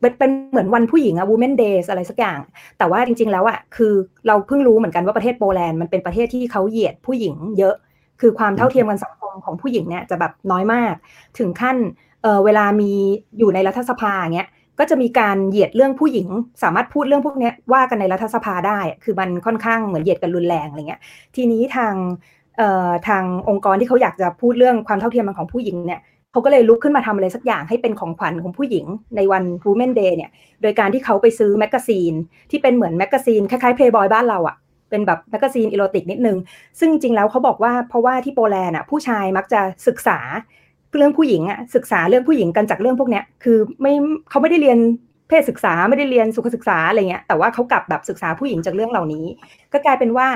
[0.00, 2.38] เป็นเป็นเหมือนวันผู้หญิงอะ Women Days อะไรสักอย่าง
[2.78, 3.92] แต่ว่าจริง ๆ แล้วอะคือ
[4.26, 7.74] เราเพิ่งรู้เหมือนกันว่าประเทศโปแลนด์มันเป็นประเทศที่เขาเหยียดผู้หญิงเยอะ
[8.20, 10.94] คือความเท่าเทียมกันสังคมของผู้หญิงเนี่ยจะแบบน้อยมาก
[11.38, 11.76] ถึงขั้น
[12.22, 12.92] เออเวลามี
[13.38, 14.48] อยู่ในรัฐสภาเงี้ย
[14.80, 16.28] ก็จะมีการเหยียดเรื่องผู้หญิง
[16.62, 21.00] สามารถพูดเรื่องพวกนี้ว่ากันในรัฐสภาได้ คือมันค่อนข้างเหมือนเหยียดกันรุนแรงอะไรเงี้ย
[21.36, 21.94] ทีนี้ทาง
[23.08, 26.00] ทางองค์กรที่เขาอยากจะพูดเรื่องความเท่าเทียมของผู้หญิงเนี่ย
[26.32, 28.84] เขาก็เลยลุกขึ้นมาทำอะไรสักอย่างให้เป็นของขวัญของผู้หญิง
[29.16, 30.30] ในวัน Women Day เนี่ย
[30.62, 32.12] โดยการที่เขาไปซื้อ magazine
[32.50, 34.56] ที่เป็นเหมือน magazine คล้ายๆ Playboy บ้านเราอะ
[34.90, 36.38] เป็นแบบ magazine อีโรติกนิดนึง
[36.78, 40.18] ซึ่งจริงๆแล้วเขาบอกว่าเพราะว่าที่โปแลนด์อะผู้ชายมักจะศึกษา
[40.96, 43.92] เรื่องผู้หญิงอะศึกษาเรื่องผู้หญิงกันจากเรื่องพวกเนี้ยคือไม่
[44.30, 44.78] เขาไม่ได้เรียน
[45.28, 49.24] เพศศึกษาไม่ได้เรียนสุขศึกษาอะไรเงี้ยแต่ว่าเขากลับแบบศึกษาผู้หญิงจากเรื่องเหล่านี้
[49.72, 50.26] ก็กลายเป็นว่า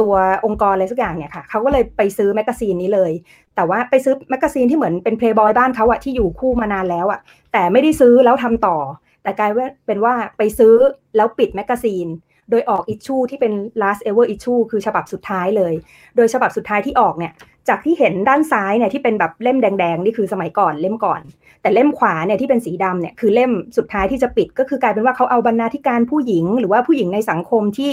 [0.00, 0.14] ตัว
[0.44, 3.12] องค์กรอะไรสักอย่างเนี่ยค่ะเขาก็เลยไปซื้อ magazine นี้เลย
[3.56, 7.20] แต่ว่าไปซื้อ magazine ที่เหมือนเป็นเพลย์บอยบ้านเขาอะที่อยู่คู่มานานแล้วอะ
[7.52, 8.76] แต่ไม่ได้ซื้อแล้วทำต่อ
[9.22, 9.50] แต่กลาย
[9.86, 10.74] เป็นว่าไปซื้อ
[11.16, 12.06] แล้วปิด magazine
[12.50, 15.74] โดยออก issue ที่เป็น last ever issue คือฉบับสุดท้ายเลย
[16.16, 17.32] โดยฉบับสุดท้ายที่ออกเนี่ย
[17.68, 21.20] จากที่เห็นด้านซ้ายเนี่ยที่เป็นแบบเล่มแดงๆนี่คือสมัยก่อนเล่มก่อน
[21.62, 27.90] แต่เล่มขวาเนี่ยที่เป็นสีดำเนี่ยคือเล่มสุดท้ายที่จะปิด ก็คือกลายเป็นว่าเขาเอาบรรณาธิการผู้หญิง หรือว่าผู้หญิงในสังคมที่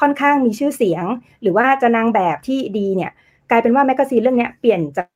[0.00, 1.04] ค่อนข้างมีชื่อเสียง
[1.42, 3.10] หรือว่าจะนางแบบที่ดีเนี่ย
[3.50, 5.06] กลายเป็นว่า magazine เรื่องนี้เปลี่ยนจาก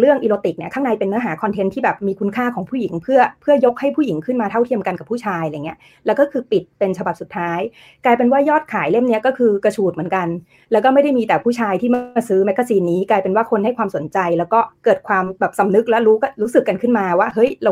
[0.00, 7.58] เรื่องอีโรติกเนี่ยข้างในเป็นเนื้อหาคอนเทนต์ที่แบบมีคุณค่าของผู้หญิง เพื่อเพื่อยกให้ผู้หญิงขึ้นมาเท่าเทียมกันกับผู้ชายอะไรเงี้ยแล้วก็คือปิดเป็นฉบับสุดท้าย
[8.04, 10.28] กลายเป็นว่ายอดขายเล่มนี้ก็คือกระฉูดเหมือนกัน
[10.72, 17.70] แล้วก็ไม่ได้มีแต่ผู้ชายที่มาซื้อ magazine นี้ กลายเป็นว่าคนให้ความสนใจ แล้วก็เกิดความแบบสำนึกและรู้ก็รู้สึกกันขึ้นมาว่าเฮ้ยเรา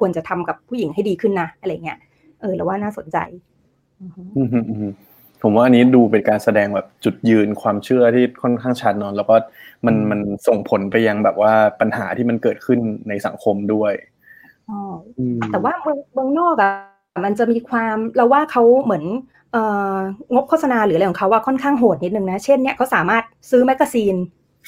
[0.00, 1.98] ควรจะทำกับผู้หญิงให้ดีขึ้นนะอะไรเงี้ย
[2.40, 3.16] เออแล้วว่าน่าสนใจ
[5.42, 9.34] ผมว่าอันนี้ดูเป็นการแสดงแบบจุดยืนความเชื่อที่ค่อนข้างชัดเจน แล้วก็
[9.86, 12.78] มันมันส่งผลไปยังแบบว่าปัญหาที่มันเกิดขึ้น
[13.08, 13.92] ในสังคมด้วย
[15.52, 16.72] แต่ว่าเมืองเมืองนอกอะ
[17.24, 19.04] มันจะมีความเราว่าเขาเหมือน
[19.52, 19.62] เอ่
[19.92, 19.96] อ
[20.34, 24.14] งบโฆษณาหรืออะไรของเขาว่าค่อนข้างโหดนิดนึงนะ เช่นเนี้ยเขาสามารถซื้อ magazine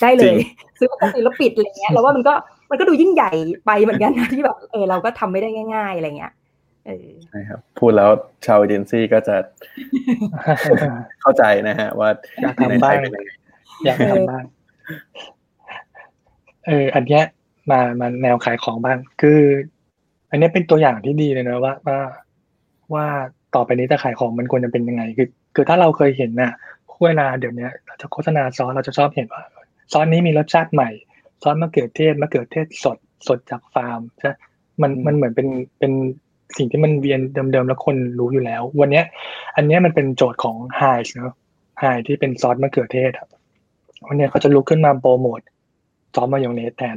[0.02, 0.34] ได้เลย
[0.78, 2.34] ซื้อ magazine แล้วปิดอะไรเงี้ยเราว่ามันก็
[2.70, 3.30] มันก็ดูยิ่งใหญ่
[3.66, 6.32] ไปเหมือนกันนะที่แบบเออเราก็ทำไม่ได้ง่าย ๆอะไรเงี้ย
[7.28, 8.10] ใช่ครับพูดแล้ว
[8.46, 9.36] ชาวเอเจนซี่ก็จะ
[11.20, 12.08] เข้าใจนะฮะ ว่า
[12.42, 12.98] อยากทำบ้าง
[13.84, 14.44] อยากทำบ้าง
[16.66, 17.24] เอออันเนี้ย
[17.70, 19.40] มามาแนวขายของบ้าง คือ
[20.30, 21.98] อันนี้เป็นตัวอย่างที่ดีเลยนะว่าว่า
[22.94, 23.06] ว่า
[23.54, 26.52] ต่อไปนี้จะขายของมันควรจะเป็นยังไง คือคือถ้าเราเคยเห็นน่ะ
[27.04, 29.44] เวลาเดี๋ยวนี้เราจะโฆษณาซอสเราจะชอบเห็นว่า
[29.92, 30.90] ซอสนี้มีรสชาติใหม่
[31.42, 34.32] ซอสมะเขือเทศมะเขือเทศสดสดจากฟาร์มใช่
[34.82, 35.92] มันมันเหมือนเป็นเป็น
[36.56, 37.20] สิ่งที่มันเวียน
[37.52, 39.04] เดิมๆแล้วคนรู้อยู่แล้ว วันเนี้ย
[39.56, 41.32] อันเนี้ยมันเป็นโจทย์ของไฮส์เนาะ
[41.80, 43.28] ไฮที่เป็นซอสมะเขือเทศครับ
[44.06, 45.40] วันนี้เขาจะลุกขึ้นมาโปรโมท
[46.14, 46.96] ซอสมายองเนสแทน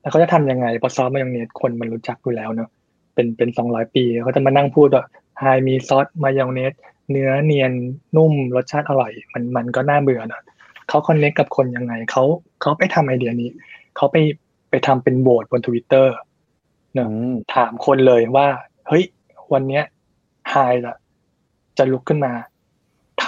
[0.00, 2.70] แล้วเขาจะทำยังไงเพราะซอสมายองเนสคนมันรู้จักอยู่แล้วเนาะ
[3.14, 5.04] เป็นเป็นสองร้อยปีเขาจะมานั่งพูดว่า
[5.38, 6.72] ไฮมีซอสมายองเนส
[7.10, 7.72] เนื้อเนียน
[8.16, 10.42] นุ่มรสชาติอร่อย มันมันก็น่าเบื่อเนาะ
[10.88, 12.24] เขา connect กับคนยังไงเขา
[12.60, 13.50] เขาไปทำไอเดียนี้
[13.96, 14.16] เขาไป
[14.70, 16.14] ไปทำเป็นโหวตบนทวิตเตอร์
[16.98, 17.08] นะ
[17.54, 18.48] ถามคนเลยว่า
[18.88, 19.04] เฮ้ย
[19.52, 19.82] วันเนี้ย
[20.50, 20.92] ไฮจะ
[21.78, 22.32] จะลุกขึ้นมา
[23.24, 23.26] ท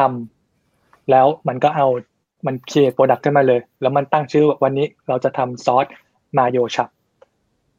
[0.54, 1.86] ำแล้วมันก็เอา
[2.46, 5.86] มัน create product ขึ้นมาเลย แล้วมันตั้งชื่อวันนี้เราจะทำซอส
[6.38, 6.88] Mayochup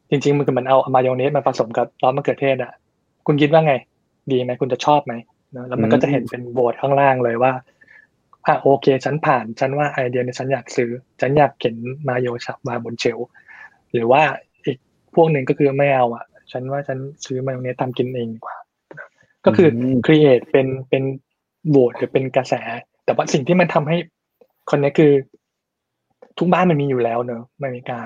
[0.09, 2.71] จริง ๆ มันคือมันเอามายองเนสมาผสมกับซอสมะเขือเทศอะ
[3.27, 3.73] คุณคิดว่าไง
[4.31, 5.13] ดีไหมคุณจะชอบไหม
[5.67, 7.51] แล้วมันก็จะเห็นเป็นโหวตข้างล่างเลยว่า
[8.47, 10.89] อะโอเค ฉันผ่าน ฉันว่าไอเดียนี้ฉันอยากซื้อ
[11.21, 11.75] ฉันอยากเห็น
[12.07, 13.19] Mayochup มาบน shelf
[13.93, 14.21] หรือว่า
[15.15, 18.55] พวกหนึ่งก็คือไม่เอาอะ ฉันว่าฉันซื้อมายองเนสทำกินเองดีกว่า
[19.45, 19.69] ก็คือ
[20.05, 21.03] create เป็นเป็น
[21.69, 22.53] โหวตหรือเป็นกระแส
[23.05, 23.97] แต่ว่าสิ่งที่มันทำให้
[24.69, 25.11] คนนี้คือ
[26.37, 27.99] ทุกบ้านมันมีอยู่แล้วเนอะอเมริกา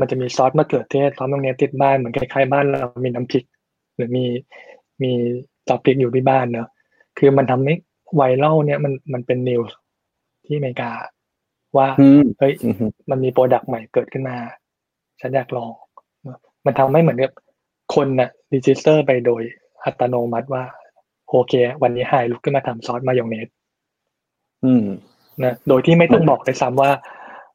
[0.00, 3.44] มันจะมีซอสมะเขือเทศซอสมะเขือเทศบ้านเหมือนคล้ายๆบ้านเรามีน้ำพริก
[3.96, 4.24] หรือมี
[5.02, 5.10] มี
[5.66, 6.68] ซอสพริกอยู่ที่บ้านเนอะ
[7.18, 7.74] คือมันทำให้
[8.14, 9.76] ไวรัลเนี่ยมันมันเป็น news
[10.46, 10.90] ที่อเมริกา
[11.76, 11.88] ว่า
[12.38, 12.54] เฮ้ย
[13.10, 14.36] มันมี product ใหม่เกิดขึ้นมา
[15.20, 15.72] ฉันอยากลอง
[16.66, 17.32] มันทำให้เหมือนกับ
[17.94, 19.42] คนน่ะ register ไปโดย
[19.84, 20.64] อัตโนมัติว่า
[21.30, 21.52] โอเค
[21.82, 23.48] วันนี้ไฮลุกขึ้นมาทำซอสมายองเนส
[24.64, 24.86] อืม
[25.44, 26.90] นะโดยที่ไม่ต้องบอกเลยซ้ำว่า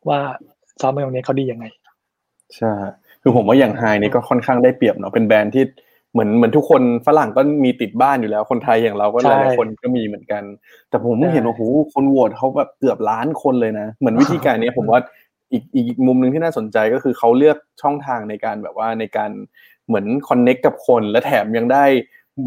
[0.10, 0.20] ว่า
[0.82, 1.66] ซอสมายองเนสเขาดียังไง
[2.55, 2.72] ใช่
[3.22, 5.64] คือผมว่าอย่างไฮนี่ก็ค่อนข้างได้เปรียบเนาะเป็นแบรนด์ที่
[6.14, 10.43] เหมือนเหมือนทุกคนฝรั่งก็มีติดบ้านอยู่แล้ว คนไทยอย่างเราก็หลายคนก็มีเหมือนกัน
[10.89, 11.62] แต่ผมเห็นว่าโห
[11.93, 14.99] คนโหวตเขาแบบเกือบล้านคนเลยนะ เหมือนวิธีการนี้ผมว่า
[15.52, 19.32] อีกอีกมุมหนึ่งที่น่าสนใจก็คือเขาเลือกช่องทางในการแบบว่าในการ
[19.88, 21.86] เหมือนคอนเน็กกับคน และแถมยังได้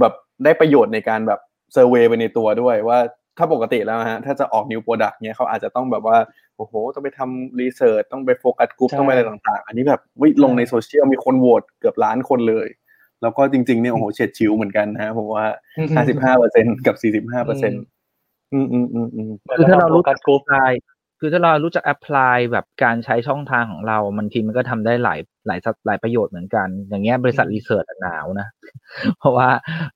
[0.00, 1.40] แบบได้ประโยชน์ในการแบบ
[1.72, 2.98] survey ไปในตัวด้วยว่า
[3.38, 6.18] ถ้าปกติแล้วฮะถ้าจะออก new product เนี่ยเขาอาจจะต้องแบบว่า
[6.56, 12.68] โอ้โหต้องไปทำ research ต้องไป focus group ต้องไปอะไรต่างๆ อันนี้แบบทวิตลงในโซเชียลมีคนโหวตเกือบล้านคนเลย
[13.22, 15.46] แล้วก็จริงๆเนี่ยโอ้โหเฉียดฉิวเหมือนกันนะผมว่า
[15.96, 17.82] ห้าสิบห้าเปอร์เซ็นต์กับสี่สิบห้าเปอร์เซ็นต์
[18.52, 20.40] อืมอืมอืมอืมคือถ้าเรารู้จักกลุ่ม
[21.20, 28.48] คือถ้าเรารู้จัก apply แบบการใช้ช่องทางของเรา มันทีมันก็ทำได้หลายหลายหลายประโยชน์เหมือนกัน อย่างเงี้ยบริษัทรีเสิร์ชหนาวนะ
[29.18, 29.48] เพราะว่า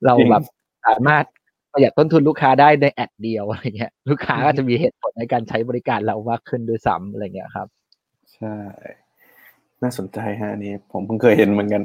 [0.04, 0.42] เราแบบ
[0.86, 1.24] สามารถ
[1.72, 7.66] ประหยัดต้นทุนลูกค้าได้ในแอดเดียวอะไรเงี้ย ลูกค้าก็จะมีเหตุผลในการใช้บริการเรามากขึ้นด้วยซ้ำอะไรเงี้ยครับ
[8.34, 8.56] ใช่
[9.82, 11.82] น่าสนใจฮะอันนี้ผมเพิ่งเคยเห็นเหมือนกัน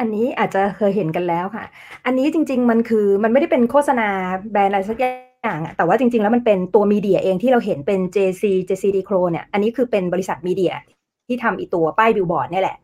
[0.00, 1.64] อันนี้อาจจะเคยเห็นกันแล้วค่ะ
[2.06, 4.08] อันนี้จริง ๆ มันคือมันไม่ได้เป็นโฆษณา
[4.52, 10.72] แบรนด์อะไรสักอย่างอะแต่ว่าจริง ๆ แล้วมันเป็นตัว media เองที่เราเห็นเป็น JC JC d c r o เนี่ย อันนี้คือเป็นบริษัท media
[11.26, 12.76] ที่ทำอีตัวป้ายบิลบอร์ดนี่แหละ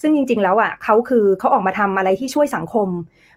[0.00, 2.88] ซึ่งจริง ๆ แล้วอะเขาคือเขาออกมาทำอะไรที่ช่วยสังคม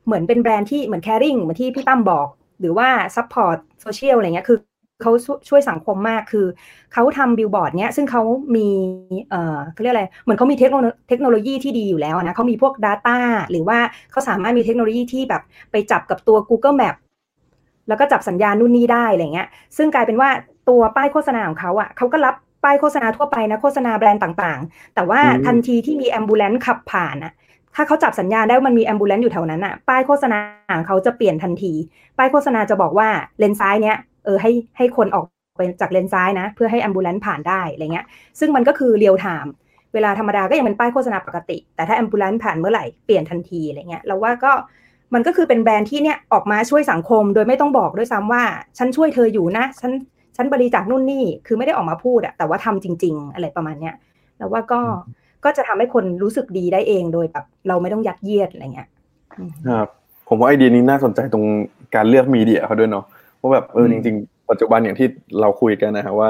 [0.06, 2.28] เหมือนเป็นแบรนด์ที่เหมือน caring เหมือนที่พี่ตั้มบอก
[2.60, 4.58] หรือว่า support social อะไรเงี้ย คือ
[5.02, 5.12] เขา
[5.50, 6.46] ช่วยสังคมมากคือ
[6.94, 8.24] เขาทำบิลบอร์ดเนี้ยซึ่งเขา
[8.56, 8.68] มี
[9.30, 10.76] เอ่อเขาเรียกอะไรเหมือนเขามีเทคโน
[11.10, 13.18] เทคโนโลยีที่ดีอยู่แล้วนะเขามีพวก Data
[13.52, 13.80] หรือว่า
[14.12, 15.42] เขาสามารถมีเทคโนโลยีที่แบบ
[15.72, 16.96] ไปจับกับตัว Google Map
[17.88, 20.30] แล้วก็จับสัญญาณนู่นนี่ได้อะไรเงี้ย ซึ่งกลายเป็นว่า
[20.70, 27.34] ตัวป้ายโฆษณาของเขาอะเขาก็รับป้ายโฆษณาทั่วไปนะโฆษณาแบรนด์ต่างๆ แต่ว่าทันทีที่มี ambulance ขับผ่านอะ
[27.76, 30.40] ถ้าเขาจับสัญญาณได้ว่ามันมี ambulance อยู่แถวนั้นอะป้ายโฆษณา
[30.76, 31.74] ของเขาจะเปลี่ยนทันที
[32.18, 35.26] ป้ายโฆษณาจะบอกว่าเลนซ้ายเนี้ย เออให้ให้คนออก
[35.58, 38.06] ไปจากเลนซ้ายนะ เพื่อให้ ambulance ผ่านได้อะไรเงี้ย
[38.40, 39.54] ซึ่งมันก็คือ real-time
[39.94, 44.52] เวลาธรรมดาก็ยังเป็นป้ายโฆษณาปกติ แต่ถ้าแอมบูเลนซ์ผ่านเมื่อไหร่เปลี่ยนทันทีอะไรเงี้ยเราว่าก็
[45.14, 48.44] มันก็คือเป็นแบรนด์ที่เนี่ยออกมาช่วยสังคม โดยไม่ต้องบอกด้วยซ้ำว่า
[48.78, 49.92] ฉันช่วยเธออยู่นะฉัน
[50.36, 53.96] ฉันบริจาคนู่นนี่คือไม่ได้ออกมาพูดอะแต่ว่าทำจริง ๆ อะไรประมาณเนี้ย
[54.38, 54.82] แล้วว่าก็
[55.44, 58.90] ก็จะทำให้คนรู้สึกดีได้เองโดยแบบเราไม่ต้องยัดเยียดอะไรเงี้ย
[59.68, 59.88] ครับ
[60.28, 61.46] ผมว่าไอเดียนี้น่าสนใจตรง
[61.96, 63.06] การเลือกมีเดียเขาด้วยเนาะ
[63.48, 65.08] ว่าแบบเออจริง ๆ ปัจจุบันอย่างที่
[65.42, 66.30] เราคุยกันนะครับว่า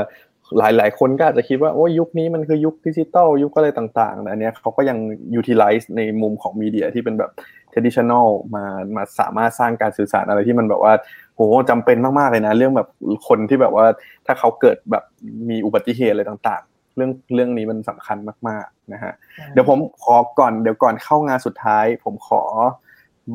[0.57, 4.97] หลายๆคนก็อาจจะคิดว่าโอ้ยุคนี้มันคือยุคดิจิตอลยุคอะไรต่างๆแต่อันเนี้ยเขาก็ยัง
[5.39, 7.31] utilize ในมุมของมีเดียที่เป็นแบบ
[7.73, 8.65] traditional มา
[8.95, 10.93] มาสามารถสร้างการสื่อสารอะไรที่มันแบบว่า
[11.35, 12.87] โหจำเป็นมากๆเลยนะ เรื่องแบบ
[13.27, 13.85] คนที่แบบว่า
[14.25, 15.03] ถ้าเขาเกิดแบบ
[15.49, 19.13] มีอุบัติเหตุอะไรต่างๆ เรื่องเรื่องนี้มันสำคัญมากๆนะฮะ
[19.51, 22.41] เดี๋ยวผมขอก่อนเดี๋ยวก่อนเข้างานสุดท้าย ผมขอ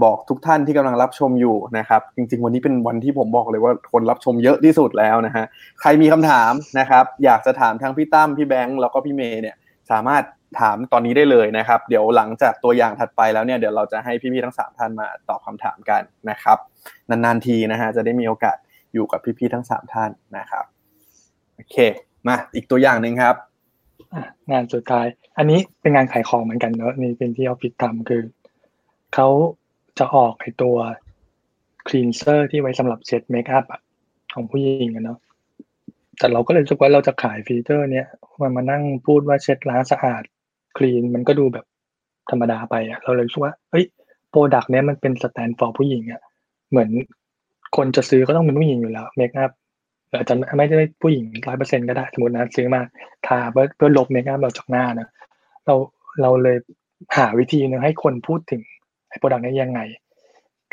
[0.03, 5.45] บอกทุกท่านที่กำลังรับชมอยู่นะครับ จริง ๆ วันนี้เป็นวันที่ผมบอกเลยว่าคนรับชมเยอะที่สุดแล้วนะฮะ
[5.81, 9.57] ใครมีคำถามนะครับ อยากจะถามทั้งพี่ตั้มพี่แบงค์แล้วก็พี่เมย์เนี่ย
[9.91, 10.23] สามารถ
[10.61, 16.59] ถามตอนนี้ได้เลยนะครับ เดี๋ยวหลังจากตัวอย่างถัดไปแล้วเนี่ยเดี๋ยวเราจะให้พี่ๆทั้งสามท่านมาตอบคำถามกันนะครับ
[17.11, 18.57] นานๆทีนะฮะจะได้มีโอกาส
[18.95, 20.65] อยู่กับพี่ๆทั้งสามท่านนะครับ
[21.55, 21.77] โอเค
[22.27, 23.37] มาอีกตัวอย่างหนึ่งครับ
[24.53, 25.07] งานสุดท้าย
[25.39, 28.23] อันนี้เป็นงานขายของเหมือนกันเนอะนี่เป็นที่ออฟฟิศทำคือ
[29.15, 29.29] เขา
[29.99, 30.77] จะออกไอตัว
[31.87, 33.81] cleanser ที่ไว้สำหรับเช็ด makeup อะ
[34.35, 35.19] ของผู้หญิงกันเนาะ
[36.19, 38.07] แต่เราก็เลยรู้สึกว่าเราจะขาย feature เนี้ย
[38.43, 40.23] มันมานั่งพูดว่าเช็ดล้างสะอาด
[40.77, 41.65] clean มันก็ดูแบบ
[42.31, 43.85] ธรรมดาไปอะเราเลยรู้สึกว่าเฮ้ย
[44.31, 46.23] product เนี้ยมันเป็น stand for ผู้หญิงอะ
[46.71, 46.91] เหมือน
[47.77, 49.51] คนจะซื้อก็ต้องเป็นผู้หญิงอยู่แล้ว makeup
[50.13, 52.81] อาจจะไม่ได้ผู้หญิงร้อยเปอร์เซ็นก็ได้สมมตินะซื้อมา
[53.27, 55.09] ทาเพื่อเพื่อลบ makeup เราจากหน้านะ
[55.67, 55.75] เรา
[56.23, 56.57] เราเลย
[57.17, 58.63] หาวิธีนึงให้คนพูดถึง
[59.13, 59.81] ไอ้ product นี้ยังไง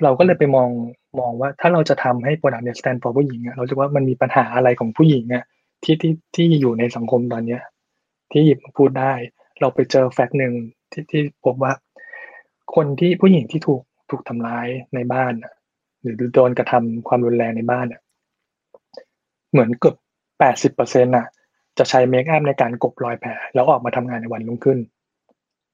[0.04, 0.70] เราก็เลยไปมอง
[1.20, 5.44] มองว่าถ้าเราจะทำให้ product เนี่ย stand for ผู้หญิงอะเราจะว่ามันมีปัญหาอะไรของผู้หญิงอะ
[5.84, 7.62] ที่ที่ที่อยู่ในสังคมตอนเนี้ย
[8.32, 9.14] ที่หยิบพูดได้
[9.60, 10.54] เราไปเจอ fact หนึ่ง
[10.92, 11.74] ที่ที่พบว่า
[12.76, 15.54] คนที่ผู้หญิงที่ถูกถูกทำร้ายในบ้านอะ
[16.02, 18.02] หรือโดนกระทำความรุนแรงในบ้านอะ
[19.52, 19.96] เหมือนเกือบ
[20.40, 21.26] แปดสิบเปอร์เซ็นต์อะ
[21.78, 24.80] จะใช้ makeup ในการกลบรอยแผลแล้วออกมาทำงานในวันรุ่งขึ้น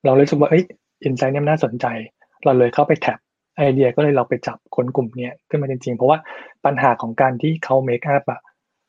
[0.06, 0.64] เราเลยรู้สึกว่าเอ้ย
[1.04, 1.86] insight เนี่ยน่าสนใจ
[2.46, 3.20] เราเลยเข้าไป tap
[3.58, 6.20] ไอเดียก็เลยเราไปจับคนกลุ่มเนี้ยขึ้นมาจริงๆ เพราะว่า
[6.66, 8.42] ปัญหาของการที่เขา makeup อะ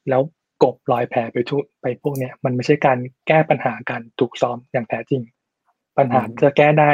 [0.09, 0.23] แล้ว
[0.63, 5.23] กลบรอยแผลไปทุไปพวกเนี้ยมันไม่ใช่การแก้ปัญหาการถูกซ้อมอย่างแท้จริง
[5.99, 6.93] ปัญหาจะแก้ได้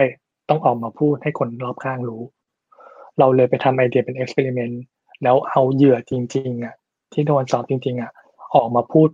[0.49, 2.23] ต้องออกมาพูดให้คนรอบข้างรู้
[3.19, 4.83] เราเลยไปทำไอเดียเป็น experiment
[5.23, 6.75] แล้วเอาเหยื่อจริงๆอะ
[7.13, 8.13] ที่โดนสอบจริง ๆอะ
[8.55, 9.09] ออกมาพูด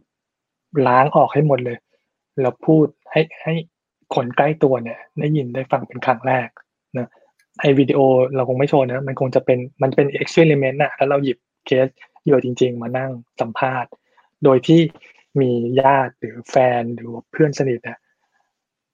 [0.88, 1.78] ล้างออกให้หมดเลย
[2.40, 3.54] แล้วพูดให้ให้
[4.14, 6.48] คนใกล้ตัวเนี่ยได้ยินได้ฟังเป็นครั้งแรก
[7.60, 8.00] ไอวิดีโอ
[8.36, 11.86] เราคงไม่โชว์นะ มันคงจะเป็นมันเป็นเอ็กซ์เพร์เมนต์อะแล้วเราหยิบเคส
[12.22, 13.10] เหยื่อจริง ๆ มานั่ง
[13.40, 13.90] สัมภาษณ์
[14.44, 14.80] โดยที่
[15.40, 17.98] มีญาติหรือแฟนหรือเพื่อนสนิทอะ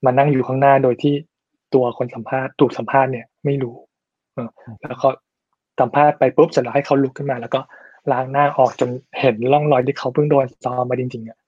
[0.04, 1.14] มานั่งอยู่ข้างหน้าโดยที่
[1.74, 3.76] ตัวคนสัมภาษณ์ถูกสัมภาษณ์เนี่ยไม่รู้
[4.88, 5.08] แล้วก็
[5.80, 7.60] สัมภาษณ์ไปปุ๊บเสร็จแล้วให้เขาลุกขึ้นมา แล้วก็
[8.12, 11.38] ล้างหน้าออกจนเห็นร่องรอยที่เขาเพิ่งโดนซ้อมมาจริงๆอะ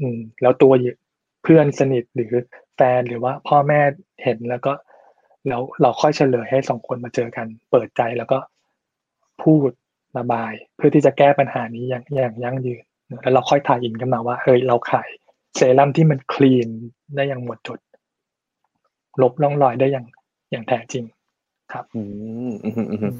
[0.00, 0.72] อืม แล้วตัว
[1.42, 2.32] เพื่อนสนิทหรือ
[2.76, 3.80] แฟนหรือว่าพ่อแม่
[4.24, 4.72] เห็นแล้วก็
[5.48, 8.38] แล้วเราค่อยเฉลยให้สองคนมาเจอกัน เปิดใจแล้วก็
[9.42, 9.70] พูด
[10.18, 12.82] ระบาย เพื่อที่จะแก้ปัญหานี้อย่างอย่างยั่งยืน
[13.22, 15.08] แล้วเราค่อยถ่ายอินกันมาว่าเฮ้ยเราขาย
[15.56, 16.68] เซรั่มที่มันคลีน
[17.16, 17.78] ได้อย่างหมดจด
[19.22, 20.06] ลบร่องรอยได้อย่าง
[20.50, 21.04] อย่างแท้จริง
[21.72, 22.02] ครับ อื
[22.50, 23.14] มอืมอืม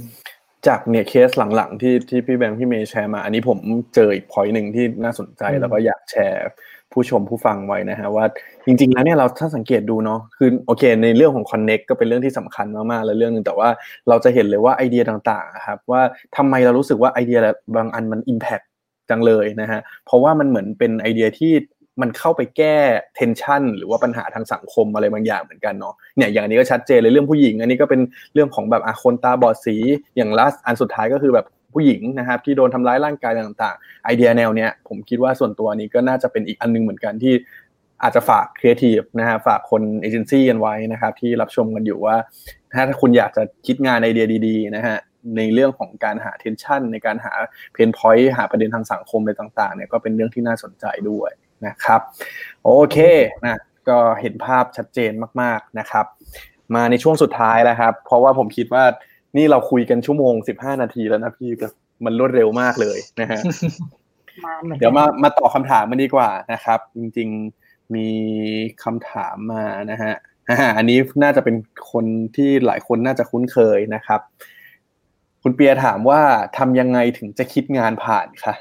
[0.67, 3.59] จากเนี่ยเคสหลังๆที่ที่พี่แบงค์พี่เมย์แชร์มา อันนี้ผม
[3.95, 6.41] เจออีกพอยหนึ่งที่น่าสนใจแล้วก็อยากแชร์
[6.93, 8.25] ผู้ชมผู้ฟังไว้นะฮะว่า
[8.67, 13.69] จริง ๆ แล้วเนี่ยเราถ้าสังเกตดูเนาะคือโอเค ในเรื่องของ Connect ก็เป็นเรื่องที่สำคัญมากๆ แล้วเรื่องนึงแต่ว่า
[14.09, 16.03] เราจะเห็นเลยว่าไอเดียต่างๆครับว่า
[16.37, 17.39] ทำไมเรารู้สึกว่าไอเดีย
[17.77, 18.65] บางอันมัน Impact
[19.11, 21.53] จังเลยนะฮะเพราะว่ามันเหมือนเป็นไอเดียที่
[22.01, 22.77] มันเข้าไปแก้
[23.15, 28.01] tension หรือว่าปัญหาทางสังคมอะไรบางอย่างเหมือนกันเนาะเนี่ยอย่างนี้ก็ชัดเจนเลยเรื่องผู้หญิง อันนี้ก็เป็น
[28.35, 29.77] เรื่องของแบบอาคนตาบอดสี
[30.17, 37.35] อย่างล่าอันสุดท้ายก็คือแบบผู้หญิงนะครับที่โดนทำร้ายร่างกายต่างๆ ไอเดียแนวเนี้ยผมคิดว่าส่วนตัวนี้ก็น่าจะเป็นอีกอันนึงเหมือนกันที่
[38.03, 42.17] อาจจะฝากครีเอทีฟนะฮะฝากคนเอเจนซี่กันไว้นะครับที่รับชมกันอยู่ว่า
[42.75, 44.97] ถ้าคุณอยากจะคิดงานไอเดียดีๆนะฮะ
[45.37, 47.33] ในเรื่องของการหา tension ในการหา
[47.73, 51.31] เพนพอยต์หาประเด็นทางสังคมอะไรต่างๆเนี่ยก็เป็นเรื่องที่น่าสนใจด้วย
[51.67, 52.01] นะครับ
[52.65, 52.97] โอเค
[53.45, 53.59] นะ
[53.89, 55.13] ก็เห็นภาพชัดเจน
[55.43, 56.07] มากๆนะครับ
[56.75, 58.85] มาในช่วงสุดท้ายแล้วครับ เพราะว่าผมคิดว่า
[59.37, 61.51] นี่เราคุยกันชั่วโมงสิบห้านาทีแล้วนะพี่
[62.05, 63.41] มันรวดเร็วมากเลยนะฮะ
[64.79, 67.29] เดี๋ยวมามาตอบคำถามมันดีกว่านะครับ จริง
[67.63, 68.09] ๆมี
[68.85, 70.15] คำถามมานะฮะ
[70.77, 71.57] อันนี้น่าจะเป็น
[71.93, 72.05] คน
[72.37, 74.21] ที่หลายคนน่าจะคุ้นเคยนะครับ
[75.43, 76.21] คุณเปียถามว่า
[76.59, 78.55] ทำยังไงถึงจะคิดงานผ่านคะ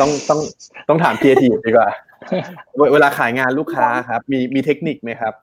[0.00, 0.40] ต้องต้อง
[0.88, 1.88] ต้องถามครีเอทีฟดีกว่า
[2.92, 5.34] เวลาขายงานลูกค้าครับ มีมีเทคนิคไหมครับ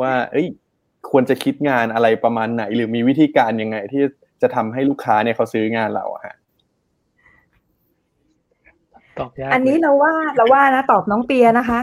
[0.00, 0.46] ว่า เอ้ย
[1.10, 4.02] ควรจะคิดงานอะไรประมาณไหน หรือมีวิธีการยังไง ที่
[4.42, 6.34] จะทำให้ลูกค้าเนี่ยเขาซื้องานเราอะฮะ
[9.18, 11.80] ตอบยากอันนี้เราว่าเราว่านะ ตอบน้องเปียนะคะ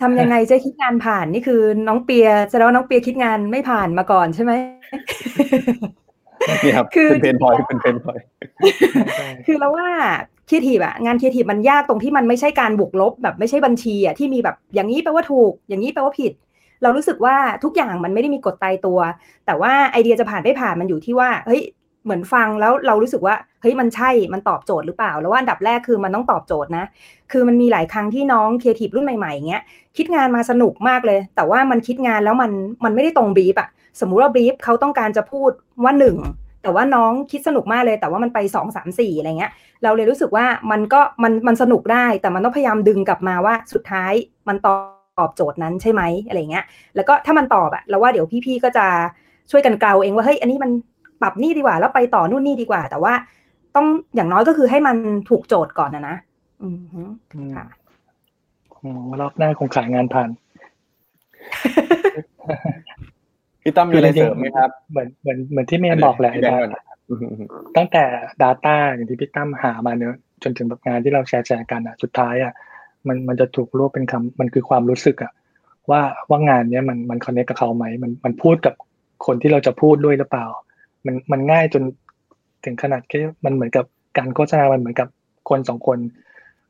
[0.00, 4.52] ทำยังไงจะคิดงานผ่านนี่คือน้องเปียแสดงว่าน้องเปียคิดงานไม่ผ่านมาก่อนใช่ไหม
[6.64, 8.18] นี่ครับเป็น pain point เป็น pain point
[9.46, 9.88] คือเราว่า
[10.48, 16.32] ครีเอทีฟอะงานครีเอทีฟมันยากตรงที่มันไม่ใช่การบวกลบแบบไม่ใช่บัญชีอะที่มีแบบอย่างนี้แปลว่าถูก อย่างนี้แปลว่าผิด
[16.82, 18.98] เรารู้สึกว่าทุกอย่างมันไม่ได้มีกฎตายตัว
[19.46, 21.62] แต่ว่าไอเดียจะผ่านไม่ผ่านมันอยู่ที่ว่าเฮ้ย
[22.04, 26.84] เหมือนฟังแล้วเรารู้สึกว่าเฮ้ยมันใช่มันตอบโจทย์หรือเปล่า แล้วว่าอันดับแรกคือมันต้องตอบโจทย์นะ
[27.32, 29.62] คือมันมีหลายครั้งที่น้องครีเอทีฟรุ่นใหม่ๆอย่างเงี้ย
[29.96, 32.50] คิดงานมาสนุกมากเลย แต่ว่ามันคิดงานแล้วมัน
[32.84, 33.68] มันไม่ได้ตรงบีฟอะ
[34.00, 35.50] สมมุติว่าบีฟเขาต้องการจะพูด
[35.84, 36.16] ว่าหนึ่ง
[36.66, 39.52] แต่ว่าน้องคิดสนุกมากเลย แต่ว่ามันไปสองสามสี่อะไรเงี้ย
[39.82, 44.12] เราเลยรู้สึกว่ามันก็มันมันสนุกได้ แต่มันต้องพยายามดึงกลับมาว่าสุดท้าย
[44.48, 44.68] มันต
[45.24, 46.64] อบโจทย์นั้นใช่ไหมอะไรเงี้ย
[46.94, 48.86] แล้วก็ถ้ามันตอบอะเราว่าเดี๋ยวพี่ๆก็จะ
[49.50, 50.70] ช่วยกันเกลาเองว่าเฮ้ยอันนี้มัน
[51.22, 53.14] ปรับนี่ดีกว่า แล้วไปต่อนู่นนี่ดีกว่า แต่ว่า
[53.76, 54.96] ต้องอย่างน้อยก็คือให้มัน
[55.30, 56.16] ถูกโจทย์ก่อนนะนะ
[56.62, 56.78] อืม
[57.56, 57.66] ค่ะ
[59.20, 60.30] รอบหน้าคงขายงานผ่าน
[63.66, 66.32] พี่ตั้มมีอะไรเสริมไหมครับ เหมือนเหมือนเหมือนที่เมย์บอกแหละ
[67.76, 68.04] ตั้งแต่
[68.42, 72.52] Data อย่างที่พี่ตั้มหามาเนอะจนถึงแบบงานที่เราแชร์แชร์กันอะสุดท้ายอะ
[73.08, 75.32] มันมันจะถูกรวบเป็นคำมันคือความรู้สึกอะ
[75.90, 78.74] ว่าว่างานเนี้ยมันมันคอนเนคกับเขาไหมมันมันพูดกับ
[79.26, 80.46] คนที่เราจะพูดด้วยหรือเปล่า
[81.06, 81.82] มันมันง่ายจน
[82.64, 83.84] ถึงขนาดที่มันเหมือนกับ
[84.18, 85.08] การโฆษณามันเหมือนกับ
[85.48, 85.98] คนสองคน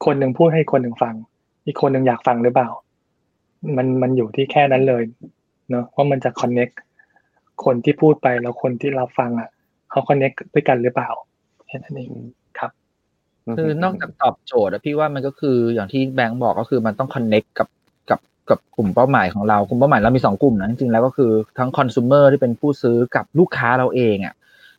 [0.05, 1.14] คนหนึ่งพูดให้คนหนึ่งฟัง
[1.66, 2.68] อีกคนหนึ่งอยากฟังหรือเปล่า
[3.77, 5.02] มันมันอยู่ที่แค่นั้นเลย
[5.70, 6.70] เนอะว่ามันจะคอนเน็ก
[7.64, 9.48] คนที่พูดไปแล้วคนที่รับฟังอะ
[9.90, 11.10] เขาคอนเน็กด้วยกันหรือเปล่า
[11.66, 12.10] แค่นั้นเอง
[12.59, 12.70] ครับ
[13.59, 17.68] คือนอกจากตอบโจทย์อะพี่ว่ามันก็คืออย่างที่แบงค์บอกก็คือมันต้องคอนเน็กกับ
[18.10, 18.20] กับ
[18.51, 24.34] กับกลุ่มเป้าหมายของเรากลุ่มเป้าหมายเรามีสองกลุ่มนะจริงๆแล้วก็คือทั้งคอน sumer ที่เป็นผู้ซื้อกับลูกค้าเราเองอะ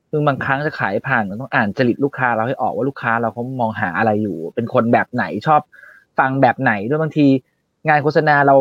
[0.10, 5.62] ซึ่งบางครั้งจะขายผ่านเราต้องอ่านจริตลูกค้าเราให้ออกว่าลูกค้าเราเขามองหาอะไรอยู่ เป็นคนแบบไหนชอบ
[6.20, 7.28] ฟังแบบไหนด้วยบางที
[7.88, 8.56] งานโฆษณาเรา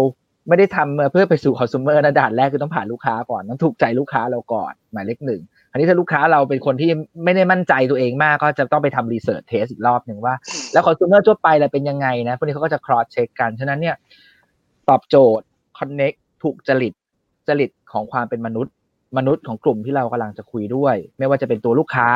[0.49, 6.91] ไม่ได้ทำเพื่อไปสู่คอน sumer นะด่านแรกคือต้องผ่านลูกค้าก่อนต้องถูกใจลูกค้าเราก่อนหมายเลขหนึ่งอันนี้ถ้าลูกค้าเราเป็นคนที่
[7.25, 10.35] ไม่ได้มั่นใจตัวเองมาก ก็จะต้องไปทำรีเสิร์ชเทสอีกรอบหนึ่งว่า
[10.73, 13.97] แล้วคอน sumer ทั่วไปเราเป็นยังไงนะพวกนี้เขาก็จะ cross check กันฉะนั้นเนี่ย
[14.89, 15.47] ตอบโจทย์
[15.79, 16.93] connect ถูกจริต
[17.49, 18.75] จริตของความเป็นมนุษย์
[19.19, 22.09] มนุษย์ของกลุ่มที่เรากำลังจะคุยด้วย ไม่ว่าจะเป็นตัวลูกค้า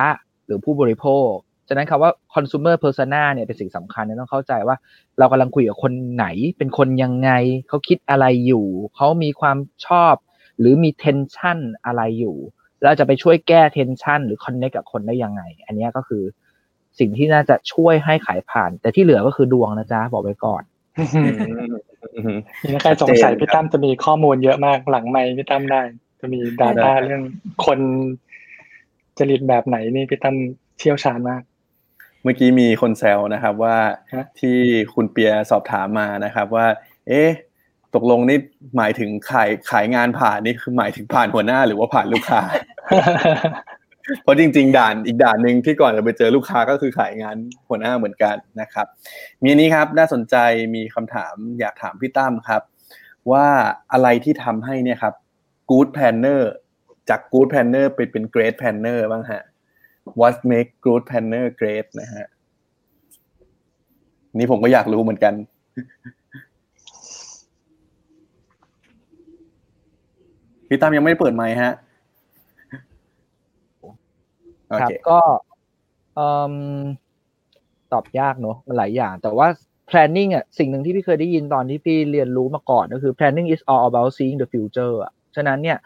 [0.46, 1.32] หรือผู้บริโภค
[1.72, 4.76] ฉะนั้นคำว่า consumer persona เนี่ยเป็นสิ่งสำคัญเนี่ยต้องเข้าใจว่า
[5.18, 6.26] เรากำลังคุยกับคนไหน
[6.58, 7.30] เป็นคนยังไง
[7.68, 8.66] เขาคิดอะไรอยู่
[8.96, 9.56] เขามีความ
[9.86, 10.14] ชอบ
[10.58, 12.36] หรือมี tension อะไรอยู่
[12.82, 16.22] เราจะไปช่วยแก้ tension หรือ connect กับคนได้ยังไง อันนี้ก็คือ
[16.98, 20.62] สิ่งที่น่าจะช่วยให้ขายผ่าน แต่ที่เหลือก็คือดวงนะจ๊ะ บอกไว้ก่อน
[22.70, 25.82] นี่ใครสงสัยพี่ตั้มจะมีข้อมูลเยอะมากหลังไม่พี่ตั้มได้
[26.20, 27.22] จะมี Data เรื่อง
[27.66, 27.78] คน
[29.18, 30.36] จริตแบบไหนนี่พี่ตั้ม
[30.78, 31.42] เชี่ยวชาญมาก
[32.22, 33.76] เมื่อกี้มีคนแซวนะครับว่า
[34.40, 34.56] ที่
[34.94, 36.66] คุณเปียสอบถามมานะครับว่า
[37.08, 37.28] เอ๊ะ
[37.94, 38.38] ตกลงนี่
[38.76, 42.40] หมายถึงขายขายงานผ่านนี่คือหมายถึงผ่านหัวหน้าหรือว่าผ่านลูกค้า
[44.22, 47.36] เพราะจริง ๆ ด่านอีกด่านหนึ่งที่ก่อนจะไปเจอลูกค้าก็คือขายงาน
[47.68, 48.86] หัวหน้าเหมือนกันนะครับ
[49.42, 50.36] มีอันนี้ครับน่าสนใจ
[50.74, 52.62] มีคำถามอยากถามพี่ตั้มครับ
[53.32, 53.46] ว่า
[53.92, 55.14] อะไรที่ทำให้เนี่ยครับ
[55.70, 56.42] good planner
[57.08, 59.42] จาก good planner ไปเป็น great planner บ้างฮะ
[60.20, 62.26] what make good planner great นะฮะ
[64.38, 65.34] นี่ผมก็อยากรู้เหมือนกัน
[70.68, 71.72] พี่ตั้มยังไม่ได้เปิดไมค์ฮะ
[74.80, 75.18] ครับก็
[77.92, 79.48] ตอบยากเนอะมันหลายอย่าง แต่ว่า
[79.90, 85.78] planning อะสิ่งหนึ่งที่พี่เคยได้ยินตอนที่พี่เรียนรู้มาก่อนก็คือ planning is all about seeing the future อะฉะนั้นเนี่ย